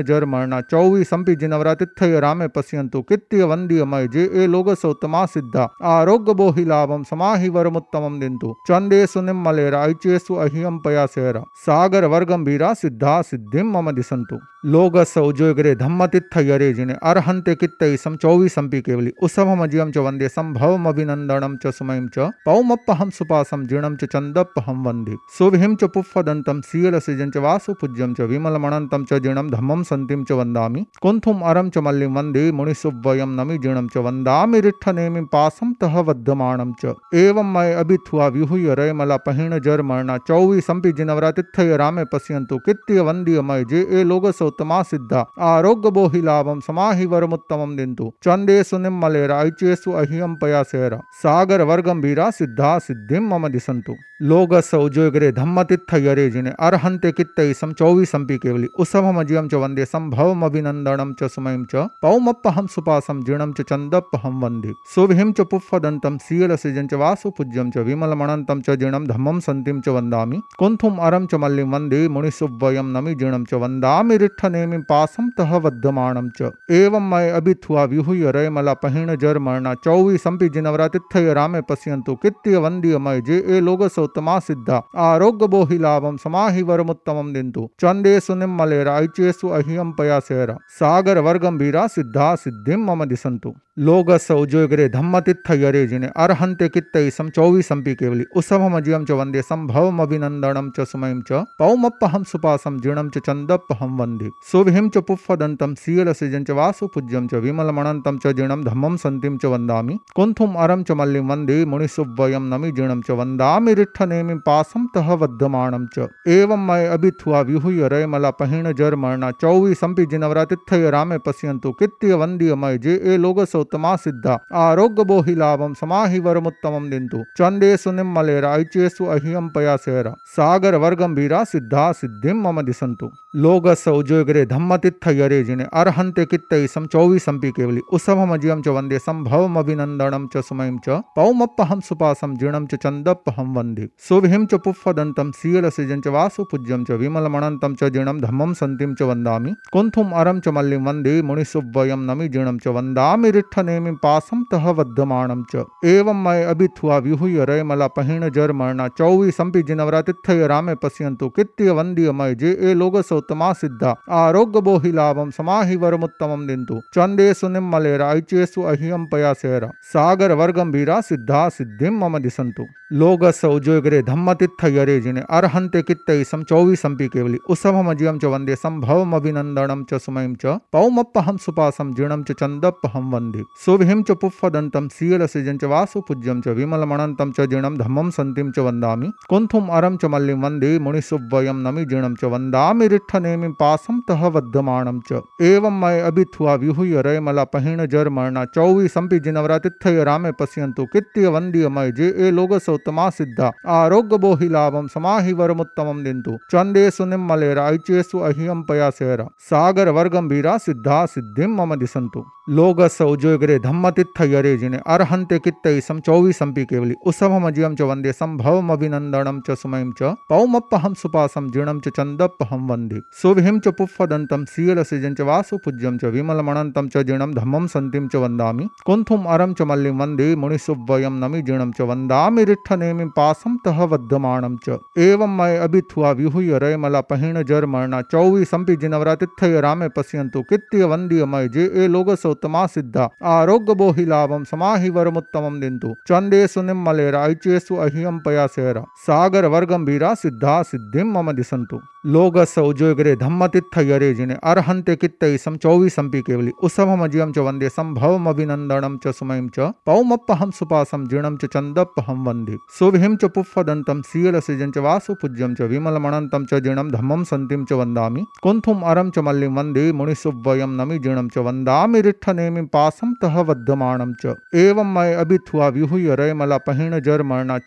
जर 0.02 0.24
मरणा 0.24 0.60
चौवीसंपि 0.72 1.34
जिनवरातिथय 1.36 2.20
रामे 2.20 2.48
पश्यन्तु 2.48 3.02
कित्य 3.02 3.42
वन्दीय 3.44 3.84
मय 3.84 4.08
जे 4.08 4.28
ए 4.34 4.46
लोगसौ 4.46 4.94
उत्तमा 4.96 5.24
सिद्धा 5.34 5.68
आरोग्य 5.92 6.34
बोहि 6.40 6.64
लाभम 6.72 7.02
समाहि 7.10 7.48
वरमुत्तमम 7.56 8.18
दिंतु 8.20 8.54
चंदेसु 8.68 9.22
निम्मलेरा 9.28 9.84
ऐचेसु 9.86 10.34
अहियम 10.46 10.78
पयासेरा 10.84 11.44
सागर 11.66 12.04
वर्गंभीरा 12.14 12.74
सिद्धा 12.82 13.20
सिद्धिम 13.30 13.76
मम 13.76 13.90
दिसंतु 13.92 14.38
लोगस 14.66 15.12
उज्जोगरे 15.18 15.74
धम्मतित्थयरे 15.76 16.72
जिने 16.74 16.94
अर्हन्ते 17.08 17.54
कित्तैसं 17.54 18.14
चौवीसंपि 18.22 18.80
केवली 18.86 19.10
उसभमजियं 19.22 19.90
च 19.92 19.98
वंदे 20.06 20.28
सम्भवम 20.28 20.88
अभिनन्दनं 20.88 21.54
च 21.62 21.72
सुमयं 21.76 22.06
च 22.14 22.26
पौमप्पहं 22.46 23.10
सुपासं 23.18 23.66
जीर्णं 23.70 23.96
च 23.96 24.08
चन्दप्पहं 24.14 24.82
वंदे 24.86 25.16
सुभिं 25.36 25.74
च 25.74 25.90
पुफ्फदन्तं 25.96 26.60
सीयलसिजं 26.70 27.30
च 27.30 27.44
वासुपूज्यं 27.44 28.14
च 28.14 28.26
विमलमणन्तं 28.32 29.04
च 29.10 29.20
जीर्णं 29.26 29.50
धम्मं 29.50 29.82
सन्तिं 29.90 30.24
च 30.24 30.40
वन्दामि 30.40 30.82
कुन्थुम् 31.06 31.44
अरं 31.52 31.70
च 31.70 31.84
मल्लिं 31.88 32.10
वंदे 32.16 32.44
मुनिसुव्वयं 32.60 33.36
नमि 33.38 33.58
जीर्णं 33.66 33.86
च 33.94 34.04
वन्दामि 34.08 34.60
रिट्ठनेमि 34.86 35.20
पासं 35.32 35.72
तः 35.72 35.98
वद्धमाणं 36.00 36.72
च। 36.80 36.94
एवं 37.14 37.52
मय 37.52 37.72
अभिथुआ 37.74 38.26
विहुय 38.26 38.74
रयमला 38.74 39.16
पहिण 39.16 39.58
जर 39.58 39.82
मरणा 39.82 40.16
चौवीसंपि 40.28 40.92
जिनवरातिथय 40.92 41.76
रामे 41.76 42.04
पश्यन्तु। 42.04 42.58
कित्य 42.58 43.00
वन्दीय 43.00 43.40
मय 43.42 43.64
जे 43.64 43.80
ए 43.90 44.04
लोगसौ 44.04 44.46
उत्तमा 44.46 44.82
सिद्धा। 44.82 45.24
आरोग्य 45.46 45.90
बोहि 45.90 46.22
लाभम 46.22 46.60
समाहि 46.60 47.06
वरमुत्तमम 47.06 47.76
दिंतु 47.76 48.10
चंदेसु 48.24 48.78
निम्मलेरा 48.78 49.40
ऐचेसु 49.42 49.92
अहियम 49.92 50.34
पयासेरा। 50.34 51.00
सागर 51.22 51.62
वर्गंभीरा 51.62 52.30
सिद्धा 52.30 52.78
सिद्धिम 52.78 53.34
मम 53.34 53.48
दिसंतु 53.48 53.94
लोगस 54.22 54.70
उज्जोगरे 54.74 55.30
धम्मतित्थयरे 55.32 56.30
जिने 56.30 56.50
अर्हन्ते 56.60 57.10
कित्तैसं 57.12 57.72
चौवीसंपि 57.72 58.38
केवली। 58.38 58.68
उसभमजियं 58.78 59.48
च 59.48 59.54
वंदे 59.54 59.84
सम्भवम 59.84 60.44
अभिनन्दनं 60.44 61.12
च 61.12 61.28
सुमयं 61.28 61.64
च। 61.64 61.86
पौमप्पहं 62.02 62.66
सुपासं 62.66 63.22
जीर्णं 63.24 63.52
च 63.52 63.68
चन्दप्पहं 63.70 64.40
वंदे। 64.40 64.72
सुभिं 64.94 65.32
च 65.32 65.40
पुफ्फदन्तं 65.40 66.18
सीयलसिजं 66.18 66.86
च 66.86 66.94
वासुपूज्यं 66.94 67.70
च 67.70 67.78
विमलमणन्तं 67.78 68.60
च 68.60 68.70
जीर्णं 68.70 69.04
धम्मं 69.04 69.40
सन्तिं 69.40 69.80
च 69.80 69.88
वन्दामि। 69.88 70.40
कुन्थुम् 70.58 70.98
अरं 70.98 71.26
च 71.26 71.34
मल्लिं 71.34 71.64
वंदे, 71.64 72.08
मुनिसुव्वयं 72.08 72.84
नमि 72.84 73.14
जीर्णं 73.14 73.44
च 73.44 73.54
वन्दामि, 73.54 74.16
रिट्ठनेमिं 74.16 74.82
पासं 74.82 75.30
तः 75.30 75.56
वद्धमाणं 75.56 76.28
च। 76.28 76.52
एवं 76.70 77.10
मय 77.10 77.30
अभिथुआ 77.30 77.84
विहुय 77.84 78.32
रयमला 78.32 78.74
पहिण 78.74 79.16
जर 79.16 79.38
मरणा 79.38 79.74
चौवीसंपि 79.74 80.48
जिनवरातिथय 80.48 81.34
रामे 81.34 81.60
पश्यन्तु, 81.60 82.14
कित्य 82.14 82.56
वन्दीय 82.56 82.98
मय 82.98 83.20
जे 83.20 83.44
ए 83.48 83.60
लोगसौ 83.60 84.04
उत्तमा 84.04 84.38
सिद्धा। 84.38 84.82
आरोग्य 84.96 85.46
बोहि 85.46 85.78
लाभम 85.78 86.16
समाहि 86.16 86.62
वरमुत्तमम 86.62 87.32
दिंतु 87.32 87.68
चंदेसु 87.80 88.34
निम्मलेरा 88.34 88.98
ऐचेसु 88.98 89.48
अहियम 89.48 89.92
पयासेरा। 89.92 90.58
सागर 90.68 91.18
वर्गंभीरा 91.18 91.86
सिद्धा 91.86 92.34
सिद्धिम 92.34 92.90
मम 92.90 93.04
दिसंतु 93.04 93.54
लोगस 93.78 94.30
उज्जोगरे 94.30 94.88
धम्मतित्थयरे 94.88 95.86
जिने 95.86 96.06
अर्हन्ते 96.16 96.68
कित्तैसं 96.68 97.28
चौवीसंपि 97.28 97.94
केवली। 97.94 98.24
उसभमजियं 98.36 99.04
च 99.04 99.10
वंदे 99.10 99.42
सम्भवम 99.42 99.98
अभिनंदनम 100.02 100.70
च 100.70 100.86
सुमयं 100.88 101.20
च। 101.22 101.44
पौमप्पहं 101.58 102.22
सुपासं 102.24 102.78
जीर्णं 102.80 103.08
च 103.08 103.18
चन्दप्पहं 103.18 103.98
वंदे 103.98 104.30
सुभिं 104.52 104.88
च 104.88 104.98
पुफ्फदन्तं 104.98 105.74
सीयलसिजं 105.74 106.44
च 106.44 106.50
वासुपूज्यं 106.50 107.26
च 107.26 107.34
विमलमणन्तं 107.34 108.18
च 108.18 108.32
जीर्णं 108.36 108.62
धम्मं 108.64 108.96
सन्तिं 108.96 109.36
च 109.36 109.44
वन्दामि। 109.44 109.98
कुन्थुम् 110.16 110.56
अरं 110.56 110.82
च 110.82 110.90
मल्लिं 110.92 111.24
वंदे 111.28 111.58
मुनिसुव्वयं 111.64 112.48
नमि 112.48 112.72
जीर्णं 112.72 113.02
च 113.02 113.10
वन्दामि 113.10 113.74
रिट्ठनेमि 113.74 114.34
पासं 114.46 114.86
तः 114.96 115.12
वद्धमाणं 115.12 115.86
च। 115.98 116.08
एवं 116.28 116.66
मय 116.66 116.86
अभिथुआ 116.86 117.40
विहुय 117.40 117.88
रयमला 117.88 118.30
पहिण 118.40 118.72
जर 118.72 118.96
मरणा 118.96 119.30
चौवीसंपि 119.42 120.06
जिनवरातिथय 120.06 120.90
रामे 120.90 121.18
पश्यन्तु। 121.18 121.72
कित्य 121.72 122.14
वन्दीय 122.14 122.54
मय 122.54 122.78
जे 122.78 122.96
ए 123.04 123.16
लोगसौ 123.16 123.64
उत्तमा 123.66 123.94
सिद्धा 124.04 124.38
आरोग्य 124.64 125.04
बोहि 125.12 125.34
लाभम 125.42 125.74
समाहि 125.82 126.18
वरमुत्तमम 126.26 126.90
दिंतु 126.90 127.22
चंदेसु 127.38 127.92
निम्मलेरा 127.92 128.54
ऐचेसु 128.56 129.04
अहियम 129.16 129.48
पयासेरा 129.54 130.14
सागर 130.36 130.74
वर्गंभीरा 130.84 131.44
सिद्धा 131.52 131.90
सिद्धिम 132.00 132.42
मम 132.46 132.60
दिसंतु 132.62 133.10
लोगस 133.44 133.86
उज्जोगरे 133.88 134.44
धम्मतित्थयरे 134.46 135.42
जिने 135.44 135.64
अर्हन्ते 135.80 136.24
कित्तैसं 136.26 136.86
चौवीसंपि 136.92 137.50
केवली 137.56 137.80
उसभमजियं 137.96 138.62
च 138.62 138.68
वंदे 138.76 138.98
सम्भवम 138.98 139.58
अभिनन्दनं 139.58 140.26
च 140.34 140.42
सुमयं 140.48 140.78
च 140.86 141.00
पौमप्पहं 141.16 141.80
सुपासं 141.88 142.36
जीर्णं 142.40 142.66
च 142.66 142.78
चन्दप्पहं 142.84 143.52
वंदे 143.56 143.88
सुभिं 144.08 144.44
च 144.44 144.60
पुफ्फदन्तं 144.66 145.30
सीयलसिजं 145.40 146.00
च 146.00 146.14
वासुपूज्यं 146.16 146.84
च 146.84 146.98
विमलमणन्तं 147.02 147.74
च 147.80 147.90
जीर्णं 147.96 148.20
धम्मं 148.26 148.54
सन्तिं 148.60 148.94
च 148.94 149.10
वन्दामि 149.10 149.54
कुन्थुम् 149.76 150.14
अरं 150.22 150.40
च 150.40 150.56
मल्लिं 150.58 150.82
वंदे 150.88 151.14
मुनिसुव्वयं 151.30 152.06
नमि 152.10 152.28
जीर्णं 152.36 152.58
च 152.64 152.76
वन्दामि 152.78 153.30
रिट्ठनेमि 153.56 153.90
पासं 154.02 154.42
तः 154.42 154.70
वद्धमाणं 154.70 155.42
च। 155.52 155.64
एवं 155.84 156.22
मय 156.24 156.42
अभिथुआ 156.44 156.96
विहुय 156.98 157.44
रयमला 157.44 157.86
पहिण 157.88 158.28
जर 158.30 158.52
मरणा 158.52 158.88
चौवीसंपि 158.88 159.62
जिनवरातिथय 159.62 160.46
रामे 160.46 160.74
पश्यन्तु। 160.74 161.28
कित्य 161.28 161.70
वन्दीय 161.70 162.12
मय 162.12 162.34
जे 162.34 162.50
ए 162.60 162.74
लोगसौ 162.74 163.16
उत्तमा 163.16 163.52
सिद्धा। 163.52 163.94
आरोग्य 164.10 164.60
बोहि 164.60 164.92
लाभम 164.92 165.30
समाहि 165.30 165.76
वरमुत्तमम 165.76 166.46
दिंतु 166.46 166.80
चंदेसु 166.94 167.48
निम्मलेरा 167.48 168.12
ऐचेसु 168.12 168.62
अहियम 168.62 169.06
पयासेरा। 169.06 169.70
सागर 169.84 170.32
वर्गंभीरा 170.32 171.00
सिद्धा 171.00 171.48
सिद्धिम 171.48 172.04
मम 172.04 172.18
दिसंतु 172.18 172.66
लोगस 172.92 173.44
उज्जोगरे 173.44 174.02
धम्मतित्थयरे 174.02 175.00
जिने 175.00 175.22
अर्हन्ते 175.30 175.82
कित्तैसं 175.82 176.42
चौवीसंपि 176.44 177.08
केवली। 177.08 177.38
उसभमजियं 177.50 178.18
च 178.18 178.24
वंदे 178.24 178.56
सम्भवम 178.56 179.16
अभिनन्दनं 179.16 179.84
च 179.84 180.00
सुमयं 180.00 180.34
च। 180.34 180.58
पौमप्पहं 180.72 181.36
सुपासं 181.36 181.92
जीर्णं 181.94 182.22
च 182.22 182.32
चन्दप्पहं 182.32 183.10
वंदे। 183.12 183.42
सुभिं 183.64 184.02
च 184.02 184.10
पुफ्फदन्तं 184.10 184.88
सीयलसिजं 184.88 185.56
च 185.58 185.64
वासुपूज्यं 185.64 186.40
च 186.40 186.48
विमलमणन्तं 186.48 187.32
च 187.32 187.46
जीर्णं 187.50 187.74
धम्मं 187.76 188.10
सन्तिं 188.10 188.50
च 188.50 188.58
वन्दामि। 188.58 189.10
कुन्थुम् 189.28 189.70
अरं 189.70 189.96
च 189.96 190.04
मल्लिं 190.04 190.38
वंदे 190.42 190.78
मुनिसुव्वयं 190.78 191.62
नमि 191.62 191.84
जीर्णं 191.84 192.14
च 192.14 192.24
वन्दामि 192.24 192.88
रिट्ठनेमि 192.88 193.48
पासं 193.60 194.00
तः 194.08 194.26
वद्धमाणं 194.26 195.00
च। 195.12 195.22
एवं 195.42 195.80
मय 195.80 196.00
अभिथुआ 196.00 196.54
विहुय 196.54 197.02
रयमला 197.02 197.44
पहिण 197.44 197.84
जर 197.86 198.08
मरणा 198.08 198.44
चौवीसंपि 198.44 199.18
जिनवरातिथय 199.18 200.04
रामे 200.04 200.32
पश्यन्तु 200.32 200.84
कित्य 200.84 201.28
वन्दीय 201.28 201.68
मय 201.68 201.92
जे 201.92 202.08
ए 202.18 202.30
लोगसौ 202.30 202.74
उत्तमा 202.74 203.08
सिद्धा। 203.10 203.52
आरोग्य 203.66 204.18
बोहि 204.18 204.48
लाभम 204.48 204.86
समाहि 204.86 205.32
वरमुत्तमम 205.32 206.04
दिंतु 206.04 206.36
चंदेसु 206.52 207.04
निम्मलेरा 207.04 207.68
ऐचेसु 207.68 208.18
अहियम 208.20 208.62
पयासेरा। 208.62 209.28
सागर 209.40 209.88
वर्गंभीरा 209.88 210.56
सिद्धा 210.58 211.04
सिद्धिम 211.06 211.60
मम 211.60 211.74
दिसंतु 211.74 212.24
लोगस 212.50 213.00
उज्जोग 213.02 213.35
सौजोग्रे 213.36 213.58
धम्मतित्थयरे 213.58 214.56
जिने 214.58 214.78
अर्हन्ते 214.92 215.38
कित्तैसं 215.44 215.98
चौवीसंपि 216.06 216.64
केवलि 216.66 216.94
उसभमजियं 217.06 217.74
च 217.76 217.82
वंदे 217.90 218.12
सम्भवमभिनन्दनं 218.12 219.40
च 219.46 219.56
सुमयं 219.60 219.90
च 219.98 220.14
पौमप्पहं 220.28 220.94
सुपासं 221.00 221.48
जीर्णं 221.52 221.80
च 221.84 221.88
चन्दप्पहं 221.96 222.62
वंदे 222.68 223.00
सुभिं 223.22 223.58
च 223.58 223.68
पुफ्फदन्तं 223.78 224.44
सीयलसिजं 224.52 225.14
च 225.14 225.26
वासुपूज्यं 225.30 225.98
च 225.98 226.12
विमलमणन्तं 226.14 226.88
च 226.94 227.02
जीर्णं 227.08 227.34
धम्मं 227.40 227.66
सन्तिं 227.74 228.06
च 228.06 228.22
वन्दामि 228.24 228.68
कुन्थुम् 228.86 229.28
अरं 229.34 229.52
च 229.52 229.68
मल्लिं 229.72 229.94
वंदे 230.00 230.28
मुनिसुव्वयं 230.44 231.20
नमि 231.24 231.42
जीर्णं 231.50 231.72
च 231.78 231.88
वन्दामि 231.92 232.44
रिट्ठनेमिं 232.52 233.08
पासं 233.18 233.56
तः 233.66 233.84
वद्धमाणं 233.92 234.56
च 234.68 234.78
एवं 235.08 235.36
मय 235.42 235.56
अभिथुआ 235.66 236.12
विहुय 236.22 236.58
रयमला 236.66 237.00
पहिण 237.12 237.42
जर 237.52 237.66
मरणा 237.76 238.02
चौवीसंपि 238.16 238.76
जिनवरातिथय 238.86 239.60
रामे 239.68 239.88
पश्यन्तु 239.98 240.42
कित्य 240.50 240.92
वन्द्यमय 240.94 241.48
जे 241.54 241.70
ए 241.76 241.86
लोग 241.96 242.14
सौतमा 242.16 242.66
सिद्धा 242.74 243.08
आरोग्य 243.22 243.74
बोहि 243.74 244.04
लाभम 244.04 244.44
समाहि 244.44 244.90
वरमुत्तमं 244.90 245.60
दिन्तु 245.60 245.96
चन्देषु 246.06 246.62
निम्मलेरा 246.62 247.26
ऐचेषु 247.26 247.74
अह्यं 247.74 248.18
पयासेरा। 248.18 248.80
सागर 248.80 249.46
वर्गंभीरा 249.46 250.14
सिद्धा 250.14 250.62
सिद्धिं 250.62 251.04
मम 251.04 251.32
दिसन्तु। 251.32 251.80
लोग 252.06 252.44
सौजोग्रे 252.44 253.16
धम्मतित्थयरे 253.16 254.14
जिने 254.14 254.36
अर्हन्ते 254.44 254.96
कित्तैसं 254.96 255.56
चौवीसंपि 255.56 256.20
केवलि। 256.20 256.52
उसभमजियं 256.62 257.32
च 257.32 257.38
वंदे 257.38 257.68
सम्भवमभिनन्दनं 257.68 258.98
च 258.98 259.08
सुमयं 259.08 259.48
च। 259.48 259.58
पौमप्पहं 259.58 260.50
सुपासं 260.50 261.08
जीर्णं 261.08 261.36
च 261.36 261.44
चन्दप्पहं 261.44 262.24
वंदे। 262.24 262.56
सुभिं 262.78 263.16
च 263.16 263.24
पुफ्फदन्तं 263.24 264.02
सीयलसिजं 264.02 264.70
च 264.70 264.78
वासुपूज्यं 264.78 265.54
च, 265.54 265.60
विमलमणन्तं 265.60 266.44
च 266.44 266.54
जीर्णं, 266.54 266.90
धम्मं 266.90 267.24
सन्तिं 267.24 267.64
च 267.64 267.72
वन्दामि। 267.72 268.26
कुन्थुम् 268.42 268.84
अरं 268.84 269.10
च 269.10 269.18
मल्लिं 269.18 269.48
वंदे, 269.48 269.92
मुनिसुव्वयं 269.92 270.68
नमि 270.68 270.98
जीर्णं 270.98 271.28
च 271.28 271.38
वन्दामि। 271.38 272.00
रिट्ठनेमिं 272.00 272.66
पासं 273.06 273.28
तः 273.28 273.40
वद्धमाणं 273.40 274.12
च। 274.14 274.34
एवं 274.54 274.94
मय 274.94 275.14
अभिथुआ 275.14 275.68
विहुय 275.68 276.14
रयमला 276.16 276.58
पहिण 276.58 277.00
जर 277.00 277.22
मरणा 277.22 277.58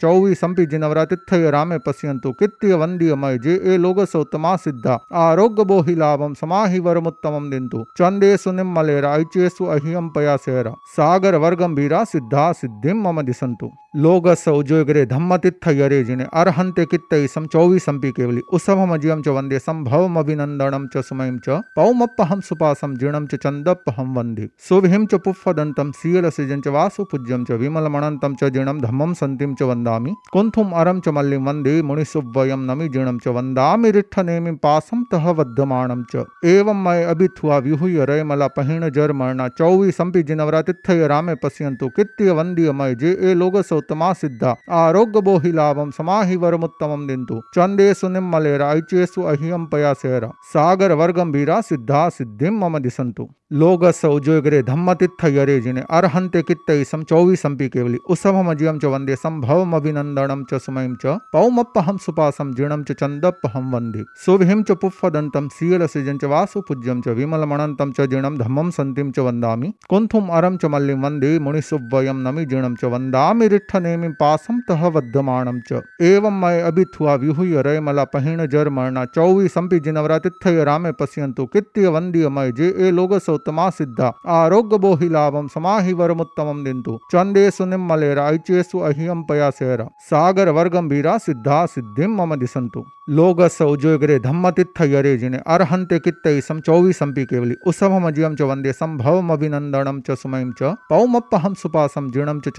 जिनवरा 0.65 1.05
तिथय 1.05 1.49
रामे 1.51 1.77
कृत्य 1.77 2.33
कित्य 2.33 3.15
मय 3.15 3.37
जे 3.37 3.61
ए 3.63 3.77
लोग 3.77 4.05
सौतमा 4.05 4.55
सिद्धा। 4.55 4.99
आरोग्य 5.13 5.63
बोहि 5.63 5.95
लाभम 5.95 6.33
समाहि 6.33 6.79
वरमुत्तमम 6.79 7.49
दिन्तु। 7.49 7.83
चन्देषु 7.97 8.51
निम्मलेरा 8.51 9.15
ऐचेसु 9.15 9.65
अह्यं 9.65 10.09
पयासेरा। 10.09 10.71
सागर 10.71 11.35
वर्गंभीरा 11.35 12.03
सिद्धा 12.03 12.51
सिद्धिम 12.51 13.07
मम 13.07 13.21
दिसन्तु। 13.21 13.69
लोग 13.95 14.27
सौजोग्रे 14.33 15.05
धम्मतित्थयरे 15.05 16.03
जिने 16.03 16.23
अर्हन्ते 16.33 16.85
कित्तैसं 16.85 17.45
चौवीसंपि 17.47 18.11
केवलि। 18.11 18.41
उसभमजियं 18.53 19.21
च 19.21 19.27
वंदे 19.27 19.59
सम्भवमभिनन्दनं 19.59 20.85
च 20.87 21.01
सुमयं 21.01 21.37
च 21.37 21.57
पौमप्पहं 21.75 22.41
सुपासं 22.41 22.95
जीर्णं 22.95 23.25
च 23.27 23.35
चन्दप्पहं 23.35 24.13
वंदे। 24.15 24.47
सुभिं 24.59 25.05
च 25.05 25.15
पुफ्फदन्तं 25.15 25.91
सीयलसिजं 25.91 26.61
च 26.61 26.67
वासुपूज्यं 26.67 27.45
च 27.45 27.51
विमलमणन्तं 27.51 28.35
च 28.35 28.51
जीर्णं 28.53 28.81
धम्मं 28.81 29.13
सन्तिं 29.13 29.55
च 29.55 29.61
वन्दामि। 29.61 30.13
कुन्थुम् 30.33 30.73
अरं 30.73 30.99
च 30.99 31.09
मल्लिं 31.09 31.41
वंदे 31.45 31.81
मुनिसुव्वयं 31.81 32.67
नमि 32.69 32.89
जीर्णं 32.89 33.17
च 33.17 33.27
वन्दामि 33.27 33.91
रिट्ठनेमिं 33.91 34.55
पासं 34.57 35.03
तः 35.11 35.29
वद्धमाणं 35.31 36.03
च। 36.13 36.25
एवं 36.45 36.83
मय 36.83 37.03
अभिथुआ 37.05 37.57
विहुय 37.57 38.05
रयमला 38.05 38.47
पहिण 38.47 38.89
जर 38.89 39.11
मरणा 39.13 39.47
चौवीसंपि 39.57 40.23
जिनवरातिथय 40.23 41.07
रामे 41.07 41.35
पश्यन्तु 41.35 41.89
कित्य 41.89 42.31
वन्द्यमय 42.31 42.95
जे 42.95 43.17
ए 43.21 43.33
लोग 43.33 43.61
सौतमा 43.79 44.11
सिद्धा 44.21 44.55
आरोग्य 44.77 45.21
बोहि 45.21 45.51
लाभं 45.51 45.91
समाहि 45.97 46.35
वरमुत्तमं 46.43 47.07
दिन्तु 47.07 47.41
चन्देषु 47.55 48.09
निम्मलेरा 48.15 48.71
ऐचेषु 48.73 49.21
अह्यं 49.33 49.65
पयासेरा 49.71 50.31
सागर 50.53 50.93
वर्गंभीरा 51.01 51.59
सिद्धा 51.71 52.07
सिद्धिं 52.17 52.55
मम 52.61 52.77
दिसन्तु 52.85 53.27
लोग 53.51 53.85
सौजोग्रे 53.91 54.61
धम्मतित्थयरे 54.63 55.59
जिने 55.61 55.81
अर्हन्ते 55.97 56.41
कित्तैसं 56.47 57.03
चौवीसंपि 57.09 57.67
केवलि 57.75 57.97
उसभमजियं 58.13 58.79
च 58.79 58.91
वंदे 58.93 59.15
सम्भवमभिनन्दनं 59.23 60.43
च 60.51 60.59
सुमयं 60.65 60.93
च 61.03 61.17
पौमप्पहं 61.33 61.97
सुपासं 62.03 62.51
जीर्णं 62.57 62.83
च 62.83 62.95
चन्दप्पहं 62.99 63.71
वंदे 63.71 64.03
सुभिं 64.25 64.61
च 64.61 64.77
पुफ्फदन्तं 64.81 65.47
सीयलसिजं 65.55 66.17
च 66.17 66.29
वासुपूज्यं 66.33 67.01
च 67.05 67.15
विमलमणन्तं 67.19 67.91
च 67.91 68.07
जीर्णं 68.11 68.37
धम्मं 68.43 68.69
सन्तिं 68.77 69.09
च 69.11 69.25
वन्दामि 69.29 69.71
कुन्थुम् 69.93 70.29
अरं 70.41 70.57
च 70.57 70.71
मल्लिं 70.75 70.99
वंदे 71.05 71.31
मुनिसुव्वयं 71.47 72.21
नमि 72.27 72.45
जीर्णं 72.53 72.75
च 72.75 72.93
वन्दामि 72.93 73.47
रिट्ठनेमिं 73.69 74.11
पासं 74.11 74.59
तः 74.59 74.87
वद्धमाणं 74.87 75.59
च। 75.61 75.81
एवं 76.01 76.39
मय 76.41 76.59
अभिथुआ 76.61 77.13
विहुय 77.13 77.61
रयमला 77.61 78.03
पहिण 78.03 78.45
जर 78.45 78.69
मरणा 78.69 79.05
चौवीसंपि 79.05 79.79
जिनवरातिथय 79.79 80.63
रामे 80.63 80.91
पश्यन्तु। 80.91 81.45
कित्य 81.45 81.87
वन्द्यमय 81.87 82.51
जे 82.51 82.69
ए 82.77 82.91
लोग 82.91 83.17
सौतमा 83.19 83.69
सिद्धा। 83.69 84.11
आरोग्य 84.27 84.77
बोहि 84.77 85.09
लाभं 85.09 85.47
समाहि 85.47 85.93
वरमुत्तमं 85.93 86.63
दिन्तु 86.63 86.97
चन्देषु 87.11 87.65
निम्मलेरा 87.65 88.27
ऐचेषु 88.29 88.79
अह्यं 88.79 89.23
पयासेरा। 89.23 89.85
सागर 90.01 90.49
वर्गंभीरा 90.49 91.17
सिद्धा 91.17 91.65
सिद्धिं 91.65 92.07
मम 92.07 92.35
दिसन्तु। 92.35 92.83
लोग 93.09 93.41
सौजोग्रे 93.47 94.19
धम्मतित्थयरे 94.19 95.17
जिने 95.17 95.37
अर्हन्ते 95.47 95.99
कित्तैसं 95.99 96.59
चौवीसंपि 96.61 97.25
केवलि। 97.25 97.55
उसभमजियं 97.67 98.35
च 98.35 98.41
वंदे 98.41 98.73
सम्भवमभिनन्दनं 98.73 100.01
च 100.01 100.17
सुमयं 100.17 100.51
च। 100.51 100.75
पौमप्पहं 100.89 101.53
सुपासं 101.53 102.11
जीर्णं 102.11 102.39
च 102.39 102.49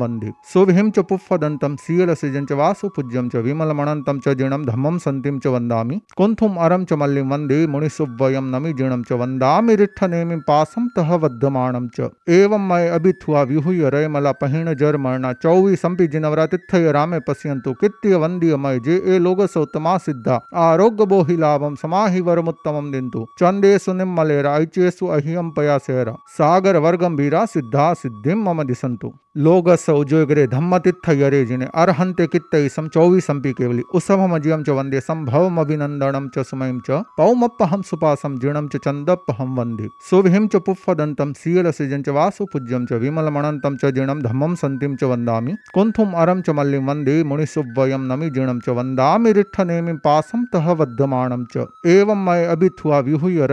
वंदे। 0.00 0.29
सुभिं 0.44 0.90
च 0.90 0.98
पुफ्फदन्तं 0.98 1.76
सीयलसिजं 1.76 2.46
च 2.46 2.52
वासुपूज्यं 2.52 3.28
च 3.28 3.36
विमलमणन्तं 3.36 4.18
च 4.20 4.28
जीर्णं 4.28 4.62
धम्मं 4.66 4.98
सन्तिं 4.98 5.38
च 5.38 5.46
वन्दामि। 5.46 6.00
कुन्थुम् 6.16 6.58
अरं 6.58 6.84
च 6.84 6.92
मल्लिं 6.92 7.26
वंदे 7.30 7.66
मुनिसुव्वयं 7.66 8.42
नमि 8.42 8.72
जीर्णं 8.72 9.02
च 9.02 9.12
वन्दामि 9.12 9.74
रिट्ठनेमिं 9.74 10.40
पासं 10.40 10.88
तः 10.88 11.14
वद्धमाणं 11.14 11.88
च। 11.88 12.10
एवं 12.28 12.68
मय 12.68 12.88
अभिथुआ 12.88 13.42
विहुय 13.42 13.90
रयमला 13.90 14.32
पहिण 14.32 14.74
जर 14.74 14.96
मरणा 14.96 15.32
चौवीसंपि 15.32 16.06
जिनवरातिथय 16.06 16.92
रामे 16.92 17.20
पश्यन्तु 17.20 17.72
कित्य 17.72 18.16
वन्द्यमय 18.16 18.80
जे 18.80 18.96
ए 19.06 19.18
लोग 19.18 19.46
सौतमा 19.46 19.96
सिद्धा। 19.98 20.40
आरोग्य 20.54 21.06
बोहि 21.06 21.36
लाभं 21.36 21.74
समाहि 21.74 22.20
वरमुत्तमं 22.20 22.90
दिन्तु। 22.90 23.26
चन्देषु 23.40 23.92
निम्मलेरा 23.92 24.56
ऐचेषु 24.56 25.06
पयासेरा 25.56 26.12
सागर 26.28 26.76
वर्गंभीरा 26.76 27.44
सिद्धा 27.44 27.92
सिद्धिं 27.94 28.34
मम 28.34 28.62
दिसन्तु। 28.62 29.12
लोग 29.36 29.68
सौजोग्रे 29.76 30.46
धम्मतित्थयरे 30.46 31.44
जिने 31.44 31.66
अर्हन्ते 31.74 32.26
कित्तैसं 32.26 32.88
चौवीसंपि 32.88 33.52
केवलि। 33.52 33.82
उसभमजियं 33.94 34.62
च 34.62 34.70
वंदे 34.70 35.00
सम्भवमभिनन्दनं 35.00 36.28
च 36.28 36.42
सुमयं 36.42 36.80
च 36.80 36.98
पौमप्पहं 37.16 37.82
सुपासं 37.82 38.38
जीर्णं 38.38 38.68
च 38.68 38.76
चन्दप्पहं 38.76 39.54
वंदे। 39.56 39.88
सुभिं 40.10 40.46
च 40.48 40.56
पुफ्फदन्तं 40.56 41.32
सीयलसिजं 41.32 42.02
च 42.02 42.08
वासुपूज्यं 42.08 42.86
च 42.86 42.92
विमलमणन्तं 42.92 43.76
च 43.76 43.92
जीर्णं 43.94 44.22
धम्मं 44.22 44.54
सन्तिं 44.54 44.96
च 44.96 45.04
वन्दामि। 45.04 45.54
कुन्थुम् 45.74 46.14
अरं 46.14 46.42
च 46.42 46.50
मल्लिं 46.50 46.82
वंदे 46.86 47.22
मुनिसुव्वयं 47.24 48.08
नमि 48.10 48.30
जीर्णं 48.30 48.58
च 48.58 48.68
वन्दामि 48.70 49.32
रिट्ठनेमिं 49.32 49.96
पासं 49.96 50.44
तः 50.44 50.70
वद्धमाणं 50.72 51.44
च। 51.54 51.66
एवं 51.86 52.24
मय 52.24 52.44
अभिथुआ 52.46 52.98
विहुय 52.98 53.46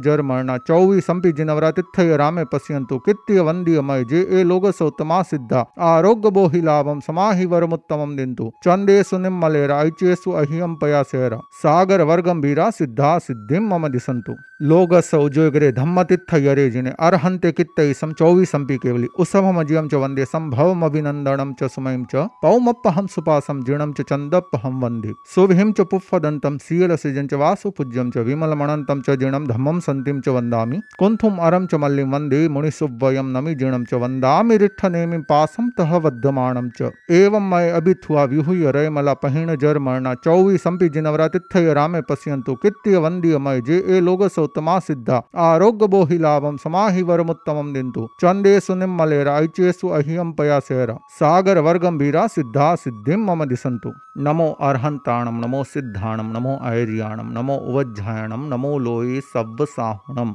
जर 0.00 0.22
मरणा 0.22 0.58
चौवीसंपि 0.66 1.32
जिनवरातिथय 1.32 2.16
रामे 2.16 2.44
पश्यन्तु 2.44 2.98
कित्य 2.98 3.40
वन्द्यमय 3.40 4.04
जे 4.04 4.26
ए 4.30 4.42
लोग 4.42 4.70
सौतमा 4.88 5.22
सिद्धा 5.30 5.64
आरोग्य 5.86 6.30
बोहि 6.30 6.60
लाभम 6.62 7.00
समाहि 7.06 7.46
वरमुत्तमं 7.52 8.16
दिन्तु 8.16 8.50
चन्देषु 8.64 9.18
निम्मलेरा 9.18 9.80
ऐचेषु 9.84 10.30
अह्यं 10.42 10.74
पयासेरा 10.82 11.40
सागर 11.62 12.02
वर्गंभीरा 12.10 12.70
सिद्धा 12.78 13.18
सिद्धिं 13.26 13.60
मम 13.70 13.88
दिसन्तु 13.96 14.36
लोग 14.62 14.94
सौजोग्रे 15.00 15.70
धम्मतित्थयरे 15.72 16.68
जिने 16.70 16.90
अर्हन्ते 17.00 17.50
कित्तैसं 17.52 18.12
चौवीसंपि 18.12 18.76
केवलि 18.76 19.08
उसभमजियं 19.18 19.88
च 19.88 19.94
वंदे 19.94 20.24
सम्भवमभिनन्दनं 20.24 21.52
च 21.52 21.68
सुमयं 21.70 22.04
च 22.04 22.24
पौमप्पहं 22.42 23.06
सुपासं 23.06 23.62
जीर्णं 23.64 23.92
च 23.92 24.02
चन्दप्पहं 24.08 24.80
वंदे। 24.80 25.12
सुभिं 25.34 25.72
च 25.72 25.80
पुफ्फदन्तं 25.80 26.56
सीयलसिजं 26.58 27.26
च 27.26 27.34
वासुपूज्यं 27.34 28.10
च 28.10 28.24
विमलमणन्तं 28.28 29.02
च 29.02 29.16
जीर्णं 29.20 29.46
धम्मं 29.46 29.78
सन्तिं 29.80 30.20
च 30.20 30.28
वन्दामि। 30.28 30.80
कुन्थुम् 30.98 31.38
अरं 31.38 31.66
च 31.66 31.74
मल्लिं 31.74 32.08
वंदे 32.10 32.42
मुनिसुव्वयं 32.48 33.30
नमि 33.36 33.54
जीर्णं 33.54 33.84
च 33.84 33.94
वन्दामि 33.94 34.56
रिट्ठनेमिं 34.56 35.22
पासं 35.30 35.70
तः 35.78 35.96
वद्धमाणं 35.98 36.68
च। 36.80 36.90
एवं 37.20 37.48
मय 37.50 37.70
अभिथुआ 37.70 38.24
विहुय 38.24 38.72
रयमला 38.72 39.14
पहिण 39.22 39.54
जर 39.56 39.78
मरणा 39.78 40.14
चौवीसंपि 40.24 40.88
जिनवरातिथय 40.88 41.72
रामे 41.74 42.02
पश्यन्तु 42.10 42.54
कित्य 42.54 42.96
वन्द्यमय 42.96 43.60
जे 43.60 43.78
ए 43.88 44.00
लोग 44.48 44.54
सौतमा 44.54 44.78
सिद्धा 44.80 45.22
आरोग्य 45.36 45.86
बोहि 45.86 46.18
लाभं 46.18 46.56
समाहि 46.64 47.02
वरमुत्तमं 47.02 47.72
दिन्तु 47.72 48.06
चन्देषु 48.20 48.74
निम्मलेरा 48.74 49.38
ऐचेषु 49.38 49.88
अह्यं 49.98 50.32
पयासेरा 50.38 50.96
सागर 51.18 51.58
वर्गंभीरा 51.58 52.26
सिद्धा 52.36 52.74
सिद्धिं 52.84 53.16
मम 53.26 53.44
दिसन्तु 53.44 53.92
नमो 54.26 54.48
अर्हन्ताणं 54.68 55.40
नमो 55.44 55.62
सिद्धाणं 55.74 56.32
नमो 56.36 56.58
ऐर्याणं 56.72 57.32
नमो 57.36 57.56
उवज्झायणं 57.72 58.48
नमो 58.50 58.78
लोये 58.86 59.20
सव्वसाहुणं 59.34 60.32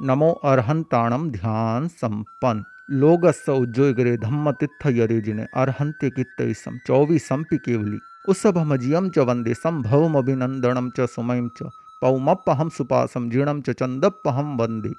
नमो 0.00 0.32
अर्हन्ताणं 0.50 1.28
ध्यान 1.30 1.88
संपन्न 2.02 2.62
लोगस्य 3.00 3.52
उज्जोग्रे 3.52 4.16
धम्मतित्थयरे 4.16 5.20
जिने 5.20 5.44
अर्हन्ते 5.62 6.10
कित्तैसं 6.10 6.78
चौवीसंपि 6.86 7.56
केवलि 7.66 7.98
उसभमजियं 8.32 9.10
च 9.16 9.26
वंदे 9.28 9.54
सम्भवमभिनन्दनं 9.64 10.88
च 10.96 11.06
सुमयं 11.16 11.48
च 11.58 11.68
पौमप्पहं 12.02 12.68
सुपासं 12.68 13.28
जीर्णं 13.30 13.60
च 13.60 13.70
चन्दप्पहं 13.70 14.56
वंदे। 14.56 14.92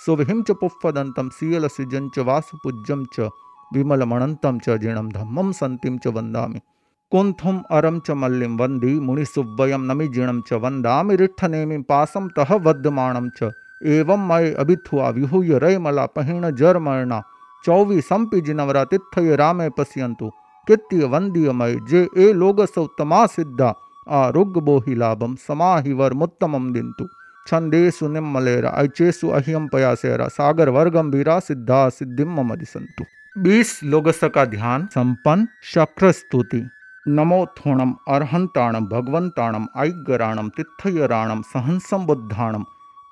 सुविहिं 0.00 0.42
च 0.42 0.50
पुष्पदन्तं 0.50 1.28
सीयलसिजं 1.28 2.08
च 2.08 2.18
वासुपूज्यं 2.18 3.04
च, 3.14 3.28
विमलमणन्तं 3.74 4.58
च 4.58 4.76
जीर्णं 4.82 5.08
धम्मं 5.08 5.52
सन्तिं 5.52 5.96
च 5.98 6.06
वन्दामि। 6.06 6.60
कुंथुम 7.12 7.62
अरम 7.70 7.98
च 7.98 8.10
मल्लिम 8.22 8.56
वंदी 8.58 8.92
मुनिसुव्वयम 9.00 9.82
नमि 9.90 10.08
जीणम 10.08 10.40
च 10.40 10.60
वंदामि 10.62 11.16
रिठ्ठनेमि 11.16 11.78
पासम 11.88 12.28
तह 12.36 12.54
वद्यमाणम 12.66 13.28
च। 13.28 13.50
एवं 13.86 14.26
मय 14.28 14.50
अभिथुआ 14.58 15.08
विहूय 15.08 15.58
रय 15.58 15.78
मला 15.78 16.06
पहिण 16.06 16.50
जर 16.50 16.78
चौवी 17.64 18.00
संपि 18.00 18.40
जिनवरा 18.40 18.84
तिथय 18.84 19.36
रामे 19.36 19.68
पश्यंतु 19.68 20.30
कृत्य 20.68 21.04
वंदीयमय 21.04 21.74
जे 21.90 22.00
ए 22.16 22.32
लोग 22.32 22.64
सौतमा 22.66 23.24
सिद्धा 23.26 23.68
आरोग्य 24.06 24.60
बोहि 24.60 24.94
लाभम 24.94 25.34
समाहिवर 25.48 26.12
मुत्तमम 26.14 26.72
दिंतु 26.72 27.06
छंदेसु 27.46 28.08
निम्मलेरा 28.08 28.70
ऐचेसु 28.78 29.28
अहियम 29.30 29.68
पयासेरा 29.68 30.28
सागर 30.30 30.68
वर्गम 30.70 31.10
वीरा 31.10 31.38
सिद्धा 31.40 31.88
सिद्धिम 31.90 32.40
मदिसंतु 32.42 33.04
बीस 33.36 33.78
लोगस 33.84 34.20
का 34.34 34.44
ध्यान 34.46 34.86
संपन्न 34.94 35.46
शक्र 35.64 36.12
स्तुति 36.12 36.62
नमो 37.06 37.44
थोणम 37.58 37.94
अर्हंताणम 38.08 38.86
भगवंताणम 38.86 39.66
ऐगराणम 39.78 40.48
तिथयराणम 40.56 41.42
सहंसम 41.52 42.06
बुद्धाणम 42.06 42.64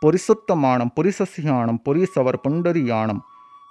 पुरिसुत्तमाणम 0.02 0.88
पुरिसस्याणम 0.96 1.76
पुरीसवर 1.84 2.36
पुंडरीयाणम 2.36 3.20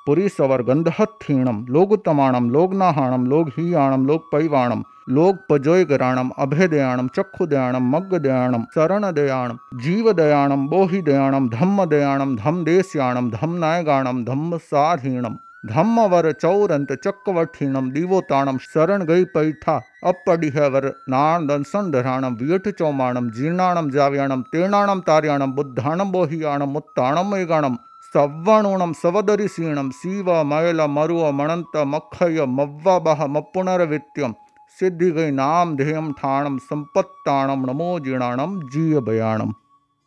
पुरीसवर 0.07 0.61
गंधहत्थीणम 0.61 1.65
लोगुतमाणम, 1.69 2.49
लोगनाहाणम, 2.49 3.25
लोगहीयाणम 3.25 4.05
लोकपैवाणम 4.05 4.83
लोकपजोयगराणम 5.07 6.29
अभयदयाणम 6.37 7.07
चक्षुदयाणम, 7.07 7.89
मग्गदयाणम, 7.89 8.61
शरणदयाणम, 8.75 9.57
जीवदयाणम, 9.83 10.67
बोहिदयाणम, 10.67 11.49
धम्मदयाणम, 11.49 12.35
धम्मदेश्याणम, 12.35 13.29
धम्मनायगाणम, 13.29 14.23
धम्मसाधीणम 14.23 15.35
धम्मवर 15.69 16.31
चौरंत 16.31 16.93
चक्रवठीणम 16.93 17.89
दिवोताणम 17.89 18.57
शरण 18.61 19.01
गई 19.01 19.23
पैठा 19.23 19.79
अपडिहवर 20.03 20.85
नाणदन 21.07 21.63
संधराणम 21.65 22.35
वियठ 22.41 22.67
चौमाणम 22.79 23.29
जीर्णाणम, 23.29 23.89
जाव्याणम 23.89 24.41
तीर्णाणम 24.53 24.99
तार्याणम, 25.07 25.51
बुद्धाणम, 25.51 26.11
बोहियाणम, 26.11 26.71
मुत्ताणम, 26.71 27.31
मेगाणम 27.31 27.75
सव्वणुणम 28.13 28.91
सवदरिसीणम 29.03 29.89
शिव 29.93 30.31
मयल 30.45 30.81
मरुव 30.89 31.29
मणंत 31.31 31.77
मखय 31.85 32.43
मव्वबह 32.47 33.25
मपुनरवित्यम 33.25 34.33
सिद्धि 34.79 35.09
गई 35.11 35.29
नाम 35.31 35.75
ध्येयम 35.75 36.11
ठाणम 36.11 36.57
संपत्ताणम 36.69 37.65
नमो 37.65 37.97
जीर्णाणम 37.99 38.59
जीय 38.73 38.99
बयाणम 38.99 39.51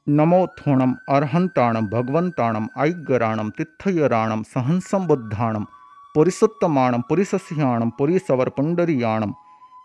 नमो 0.07 0.45
थोणम 0.59 0.93
अर्हंताणम 1.09 1.87
भगवंताणम 1.93 2.67
ऐगराणम 2.81 3.49
तिथयराणम 3.59 4.43
सहंसम 4.55 5.07
बुद्धाणम 5.07 5.65
पुरिसुत्तमाणम 6.15 7.01
पुरिसस्याणम 7.09 7.89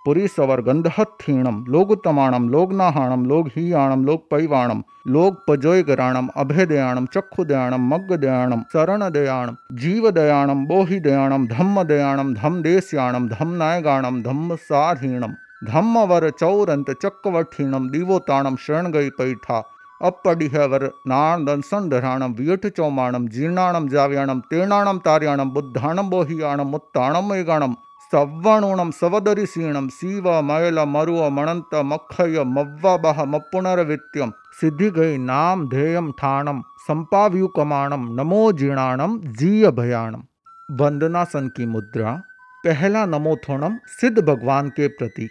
पुंडरीयाणम 0.05 0.35
पुरीसवर 0.35 0.61
गंधहत्थीणम 0.61 1.63
लोगुतमाणम, 1.67 2.49
लोगनाहाणम, 2.49 3.25
लोगहीयाणम 3.25 4.05
लोकपैवाणम 4.05 4.81
लोकपजोयगराणम 5.05 6.27
अभयदयाणम 6.35 7.05
चक्षुदयाणम, 7.05 7.89
मग्गदयाणम, 7.89 8.59
शरणदयाणम, 8.73 9.53
जीवदयाणम, 9.77 10.65
बोहिदयाणम, 10.65 11.45
धम्मदयाणम, 11.51 12.33
धम्मदेश्याणम, 12.33 13.27
धम्मनायगाणम, 13.27 14.21
धम्मसाधीणम 14.21 15.31
धम्मवर 15.67 16.29
चौरंत 16.29 16.91
चक्रवठीणम 16.91 17.89
दिवोताणम 17.89 18.55
शरणगई 18.59 19.09
पैठा 19.09 19.61
अपडिहवर 20.01 20.83
नाणदन 20.83 21.61
संधराणम 21.61 22.33
वियठ 22.39 22.65
चौमाणम 22.65 23.27
जीर्णाणम, 23.27 23.87
जाव्याणम 23.87 24.39
तीर्णाणम 24.39 24.97
तार्याणम, 25.05 25.49
बुद्धाणम, 25.49 26.09
बोहियाणम, 26.09 26.69
मुत्ताणम, 26.69 27.29
मेगाणम 27.29 27.73
सव्वणुणम 28.11 28.89
सवदरिसीणम 28.99 29.87
शिव 29.91 30.29
मयल 30.43 30.79
मरुव 30.87 31.27
मणंत 31.29 31.75
मखय 31.91 32.43
मव्वबह 32.45 33.23
मपुनरवित्यम 33.25 34.31
सिद्धि 34.61 34.89
गई 34.95 35.17
नाम 35.17 35.67
ध्येयम 35.69 36.11
ठाणम 36.19 36.61
संपाव्युकमाणम 36.87 38.07
नमो 38.15 38.51
जीर्णाणम 38.59 39.17
जीय 39.39 39.69
भयाणम 39.77 40.21
वंदनासन 40.69 41.47
की 41.55 41.65
मुद्रा 41.65 42.15
पहला 42.63 43.05
नमोथोणम 43.05 43.75
सिद्ध 43.99 44.19
भगवान 44.19 44.69
के 44.77 44.87
प्रति 44.99 45.27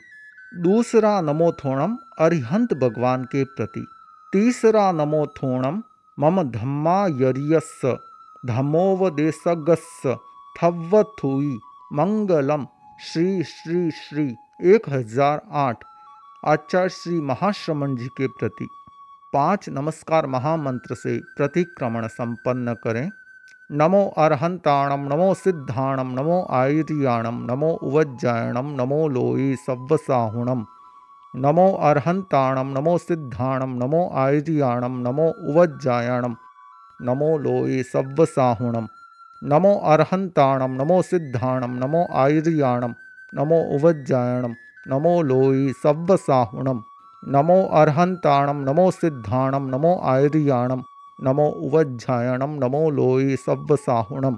दूसरा 0.52 1.20
नमोथोणम 1.20 1.96
अरिहंत 2.24 2.74
भगवान 2.80 3.24
के 3.32 3.44
प्रति 3.56 3.84
तीसरा 4.32 4.90
नमोथोणम 4.92 5.80
मम 6.18 6.42
धम्मा 6.50 6.98
धमोवदेशगस्स 8.44 10.06
थव्वथुई 10.56 11.56
मंगलम। 11.94 12.64
श्री 13.00 13.42
श्री 13.44 13.90
श्री, 13.90 14.24
एक 14.70 14.88
हज़ार 14.88 15.42
आठ। 15.54 15.84
आचार्य 16.44 16.88
श्री 16.88 17.20
महाश्रमण 17.20 17.94
जी 17.96 18.06
के 18.16 18.26
प्रति 18.28 18.66
पाँच 19.32 19.68
नमस्कार 19.68 20.26
महामंत्र 20.26 20.94
से 20.94 21.16
प्रतिक्रमण 21.36 22.06
संपन्न 22.06 22.74
करें। 22.84 23.08
नमो 23.70 24.02
अर्हंताणम 24.18 25.06
नमो 25.12 25.32
सिद्धाणम 25.34 26.10
नमो 26.18 26.40
आयुर्याणम 26.52 27.38
नमो 27.50 27.70
उवज्जायणम 27.82 28.74
नमो 28.80 29.06
लोई 29.08 29.54
सव्वसाहुणम 29.56 30.64
नमो 31.34 31.70
अर्हंताणम 31.90 32.72
नमो 32.78 32.96
सिद्धाणम 32.98 33.78
नमो 33.82 34.06
आयुर्याणम 34.24 35.00
नमो 35.08 35.30
उवज्जायणम 35.48 36.34
नमो 37.00 37.36
लोये 37.38 37.82
सव्वसाहुणम 37.82 38.86
नमो 39.52 39.72
अर्हंताणम 39.92 40.74
नमो 40.80 41.00
सिद्धाणम 41.02 41.72
नमो 41.80 42.04
आयुर्याणम 42.20 42.92
नमो 43.38 43.58
उवज्जायणम 43.76 44.52
नमो 44.90 45.10
लोये 45.30 45.72
सव्वसाहुणम 45.82 46.80
नमो 47.34 47.56
अर्हंताणम 47.80 48.62
नमो 48.68 48.90
सिद्धाणम 49.00 49.68
नमो 49.74 49.92
आयुर्याणम 50.12 50.80
नमो 51.26 51.48
उवज्जायणम 51.66 52.54
नमो 52.64 52.88
लोये 52.98 53.36
सव्वसाहुणम 53.46 54.36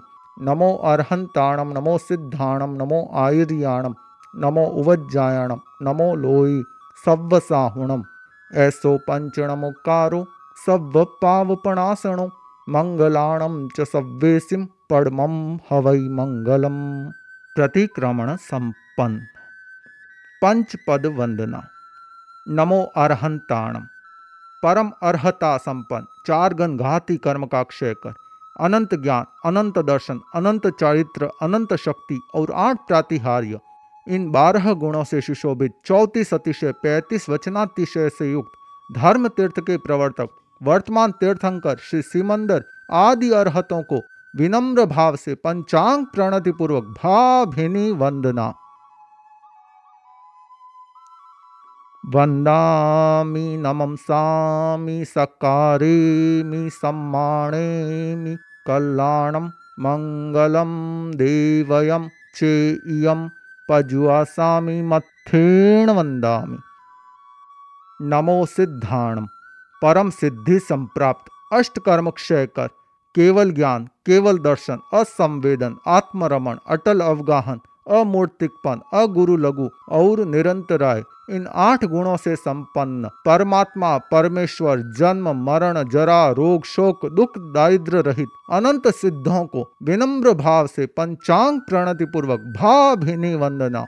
नमो 0.49 0.75
अर्हंताणम 0.93 1.73
नमो 1.79 1.97
सिद्धाणम 2.09 2.75
नमो 2.83 3.03
आयुर्याणम 3.25 3.93
नमो 4.45 4.65
उवज्जायणम 4.83 5.61
नमो 5.89 6.15
लोई 6.25 6.61
सव्वसाहुणम 7.05 8.03
ऐसो 8.65 8.97
पंचणमुकारो 9.09 10.25
सव्व 10.67 11.05
पावपणासणो 11.23 12.27
मंगलाणम 12.75 13.67
च 13.77 13.89
सव्वेसिम। 13.93 14.65
पड़मम 14.91 15.37
हवै 15.71 16.01
मंगलम। 16.17 16.77
प्रतिक्रमण 17.57 18.35
संपन्न 18.43 19.27
पंचपद 20.43 21.07
वंदना 21.17 21.63
नमो 22.47 22.81
अर्हंताणम 22.97 23.87
परम 24.63 24.91
अर्हता 25.03 25.57
संपन्न 25.59 26.07
चार 26.27 26.55
गण 26.55 26.77
घाती 26.77 27.17
कर्म 27.17 27.47
का 27.47 27.63
क्षय 27.63 27.95
कर 27.95 28.15
अनंत 28.61 28.95
ज्ञान, 28.95 29.25
अनंत 29.45 29.79
दर्शन, 29.81 30.21
अनंत 30.35 30.67
चारित्र, 30.81 31.29
अनंत 31.43 31.75
शक्ति 31.77 32.21
और 32.35 32.53
आठ 32.57 32.77
प्रातिहार्य। 32.89 33.59
इन 34.07 34.31
बारह 34.31 34.73
गुणों 34.75 35.05
से 35.05 35.21
सुशोभित 35.21 35.73
चौतीस 35.87 36.33
अतिशय 36.35 36.73
पैंतीस 36.83 37.29
वचनातिशय 37.29 38.09
से 38.09 38.31
युक्त 38.33 38.53
धर्म 38.91 39.29
तीर्थ 39.29 39.61
के 39.61 39.77
प्रवर्तक, 39.79 40.29
वर्तमान 40.61 41.13
तीर्थंकर 41.13 41.77
श्री 41.81 42.03
सिमंदर 42.03 42.65
आदि 42.91 43.31
अरहतों 43.33 43.83
को 43.83 44.01
विनम्र 44.37 44.85
भाव 44.85 45.17
से 45.17 45.35
पंचांग 45.35 46.05
प्रणति 46.07 46.53
पूर्वक 46.53 46.85
भाभिनी 47.05 47.91
वंदना। 47.93 48.47
वंदामि 52.05 53.47
नमंसामि 53.57 55.05
सकारेमि 55.05 56.69
सम्मानेमि 56.73 58.37
कल्याणम 58.67 59.47
मंगलम 59.81 60.71
देवयम 61.15 62.09
चेयम 62.37 63.29
पजुआसामी 63.69 64.81
मत्थेण 64.83 65.91
वंदामि 65.91 66.59
नमो 68.01 68.45
सिद्धाणम 68.47 69.27
परम 69.83 70.11
सिद्धि 70.11 70.59
संप्राप्त 70.59 71.31
अष्ट 71.53 71.79
कर्म 71.79 72.11
क्षय 72.11 72.47
कर। 72.47 72.69
केवल 73.17 73.51
ज्ञान, 73.51 73.85
केवल 74.07 74.39
दर्शन, 74.39 74.79
असंवेदन, 74.95 75.77
आत्मरमण, 75.87 76.57
अटल 76.69 77.01
अवगाहन, 77.01 77.61
अमूर्तिकपन 77.91 78.81
अगुरु 78.95 79.37
लघु 79.37 79.69
और 79.91 80.25
निरंतराय, 80.25 81.03
इन 81.31 81.47
आठ 81.55 81.85
गुणों 81.85 82.17
से 82.17 82.37
संपन्न 82.37 83.09
परमात्मा, 83.09 83.99
परमेश्वर, 83.99 84.79
जन्म, 84.99 85.33
मरण, 85.45 85.83
जरा, 85.89 86.31
रोग, 86.31 86.65
शोक, 86.65 87.07
दुख 87.07 87.39
दारिद्र 87.39 88.03
रहित 88.03 88.29
अनंत 88.53 88.89
सिद्धों 88.89 89.45
को 89.45 89.71
विनम्र 89.83 90.33
भाव 90.33 90.67
से 90.67 90.87
पंचांग 90.87 91.61
प्रणति 91.61 92.05
पूर्वक 92.05 92.41
भाभिनी 92.41 93.35
वंदना। 93.35 93.87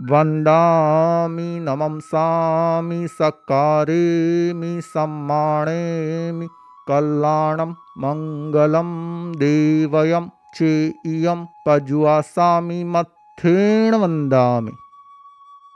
वन्दामि 0.00 1.60
नमंसामि 1.62 3.08
सकारेमि 3.08 4.80
सम्मानेमि 4.80 6.46
कल्याणं 6.88 7.70
मङ्गलं 7.98 8.88
देवयं 9.32 10.28
चेयं 10.56 11.46
पज्वासामि 11.66 12.84
मत्थेण 12.84 13.94
वन्दामि। 13.94 14.72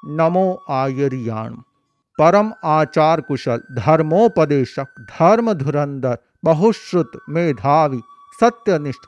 नमो 0.04 0.62
आयर्याण। 0.70 1.54
परम 2.18 2.52
आचार 2.64 3.20
कुशल 3.20 3.56
धर्मोपदेशक 3.56 4.86
धर्म 5.00 5.52
धुरंधर 5.52 6.18
बहुश्रुत, 6.44 7.10
मेधावी, 7.28 8.02
सत्यनिष्ठ, 8.40 9.00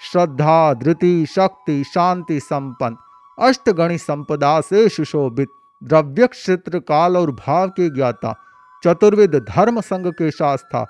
श्रद्धा, 0.00 0.74
धृति, 0.74 1.26
शक्ति, 1.26 1.84
शांति, 1.84 2.40
संपन्न 2.40 2.96
अष्टगणी 3.40 3.98
संपदा 3.98 4.60
से 4.60 4.88
सुशोभित 4.88 5.48
द्रव्य 5.82 6.26
क्षेत्र 6.26 6.78
काल 6.78 7.16
और 7.16 7.30
भाव 7.30 7.68
के 7.68 7.88
ज्ञाता 7.90 8.34
चतुर्विद 8.84 9.34
धर्म 9.48 9.80
संघ 9.80 10.06
के 10.08 10.30
शास्त्रा 10.30 10.84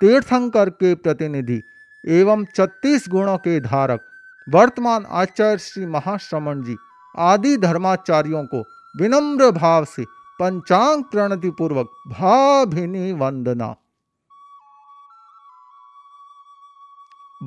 तीर्थंकर 0.00 0.70
के 0.70 0.94
प्रतिनिधि 0.94 1.60
एवं 2.04 2.44
छत्तीस 2.56 3.04
गुणों 3.08 3.36
के 3.38 3.60
धारक, 3.60 4.00
वर्तमान 4.46 5.06
आचार्य 5.10 5.58
श्री 5.58 5.86
महाश्रमण 5.86 6.62
जी 6.62 6.76
आदि 7.18 7.56
धर्माचार्यों 7.56 8.44
को 8.44 8.62
विनम्र 8.94 9.50
भाव 9.50 9.84
से 9.84 10.04
पंचांग 10.40 11.04
प्रणति 11.04 11.50
पूर्वक 11.50 11.86
भाभिनी 12.08 13.12
वंदना 13.12 13.74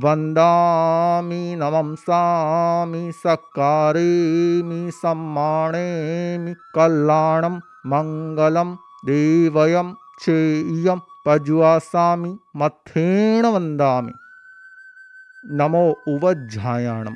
वन्दामि 0.03 1.55
नमंसामि 1.55 3.11
सकारेमि 3.11 4.91
सम्मानेमि 4.91 6.53
कल्याणं 6.75 7.59
मङ्गलं 7.85 8.75
देवयं 9.05 9.93
चेयं 10.21 10.99
पज्वासामि 11.25 12.37
मथेण 12.55 13.45
वन्दामि। 13.45 14.13
नमो 15.45 15.85
उवज्झायाणम् 16.07 17.15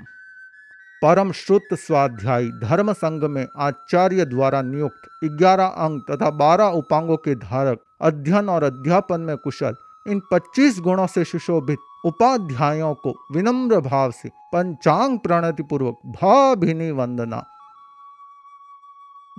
परम 1.02 1.32
श्रुत 1.32 1.74
स्वाध्यायी 1.74 2.52
धर्म 2.52 2.94
संघ 2.94 3.24
में 3.24 3.48
आचार्य 3.58 4.26
द्वारा 4.26 4.62
नियुक्त 4.62 5.10
ग्यारह 5.26 5.66
अंग 5.66 6.02
तथा 6.02 6.30
बारह 6.30 6.66
उपांगों 6.66 7.18
के 7.18 7.36
धारक, 7.36 7.80
अध्ययन 8.02 8.50
और 8.50 8.64
अध्यापन 8.64 9.22
में 9.22 9.38
कुशल, 9.38 9.76
इन 10.08 10.22
25 10.32 10.80
गुणों 10.80 11.08
से 11.08 11.24
सुशोभित 11.24 11.80
उपाध्यायों 12.06 12.94
को 12.94 13.14
विनम्र 13.32 13.80
भाव 13.80 14.12
से 14.12 14.30
पंचांग 14.30 15.20
प्रणति 15.20 15.64
पूर्वक 15.64 15.98
भाभिनी 16.06 16.92
वंदना। 16.92 17.44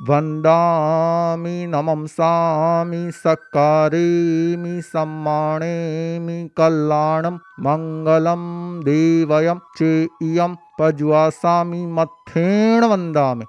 वन्दामि 0.08 1.66
नमंसामि 1.66 3.12
सकारेमि 3.14 4.82
सम्मानेमि 4.82 6.50
कल्याणं 6.56 7.38
मङ्गलं 7.60 8.44
देवयं 8.80 9.58
चेयं 9.76 10.54
पज्वासामि 10.80 11.86
मथेण 11.86 12.84
वन्दामि। 12.84 13.44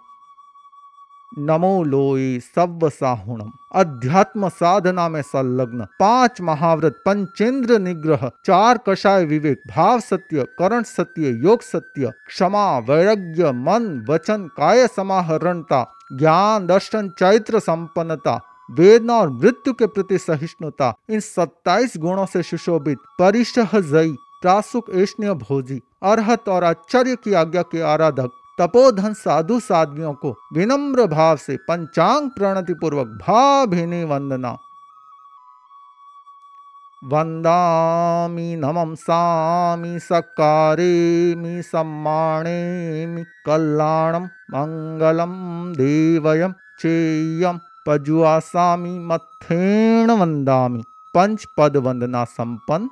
नमो 1.40 1.84
लोई 1.84 2.40
सव्व 2.40 2.90
साहुणम 2.90 3.52
अध्यात्म 3.74 4.50
साधना 4.50 5.10
में 5.10 5.22
संलग्न। 5.22 5.86
पाँच 6.00 6.42
महाव्रत 6.42 7.02
पंचेंद्र 7.06 7.80
निग्रह, 7.80 8.32
चार 8.46 8.80
कषाय 8.90 9.26
विवेक, 9.26 9.62
भाव 9.68 10.00
सत्य, 10.00 10.44
करण 10.60 10.84
सत्य, 10.84 11.30
योग 11.30 11.62
सत्य, 11.62 12.12
क्षमा, 12.28 12.80
वैराग्य, 12.80 13.52
मन, 13.52 14.06
वचन, 14.10 14.48
काय 14.58 14.88
समाहरणता, 14.88 15.96
ज्ञान, 16.14 16.68
दर्शन, 16.68 17.10
चैत्र 17.10 17.60
संपन्नता, 17.60 18.42
वेदना 18.72 19.14
और 19.14 19.30
मृत्यु 19.30 19.74
के 19.74 19.88
प्रति 19.88 20.18
सहिष्णुता, 20.18 20.96
इन 21.10 21.20
27 21.20 21.98
गुणों 21.98 22.26
से 22.26 22.44
सुशोभित 22.44 22.98
परिशह 23.20 23.80
जयी 23.80 24.16
प्रासुक 24.42 24.90
ऐष्ण्य 24.90 25.34
भोजी, 25.34 25.82
अर्हत 26.04 26.50
और 26.50 26.64
आश्चर्य 26.64 27.16
की 27.16 27.34
आज्ञा 27.34 27.62
के 27.62 27.82
आराधक 27.82 28.30
तपोधन 28.60 29.14
साधु 29.14 29.60
साध्वियों 29.60 30.14
को 30.14 30.36
विनम्र 30.53 31.06
भाव 31.08 31.38
से 31.38 31.58
पंचांग 31.58 32.30
प्रणति 32.30 32.74
पूर्वक 32.74 33.08
भाभिनी 33.08 34.03
वंदना। 34.03 34.58
वन्दामि 37.03 38.56
नमंसामि 38.56 39.99
सकारेमि 39.99 41.62
सम्मानेमि 41.62 43.24
कल्याणं 43.45 44.26
मंगलम 44.26 45.34
देवयम 45.74 46.53
चेयम 46.80 47.60
पजुआसामि 47.88 48.99
मथेण 48.99 50.12
वन्दामि। 50.12 50.84
पंच 51.14 51.47
पद 51.58 51.78
वंदना 51.78 52.24
संपन्न 52.24 52.89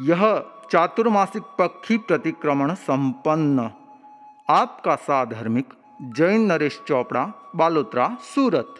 यह 0.00 0.44
चातुर्मासिक 0.72 1.42
पक्षी 1.58 1.98
प्रतिक्रमण 1.98 2.74
संपन्न 2.74 3.70
आपका 4.50 4.94
साधर्मिक 4.96 5.72
जैन 6.16 6.40
नरेश 6.42 6.80
चोपड़ा 6.88 7.22
बालोत्रा 7.56 8.04
सूरत। 8.22 8.74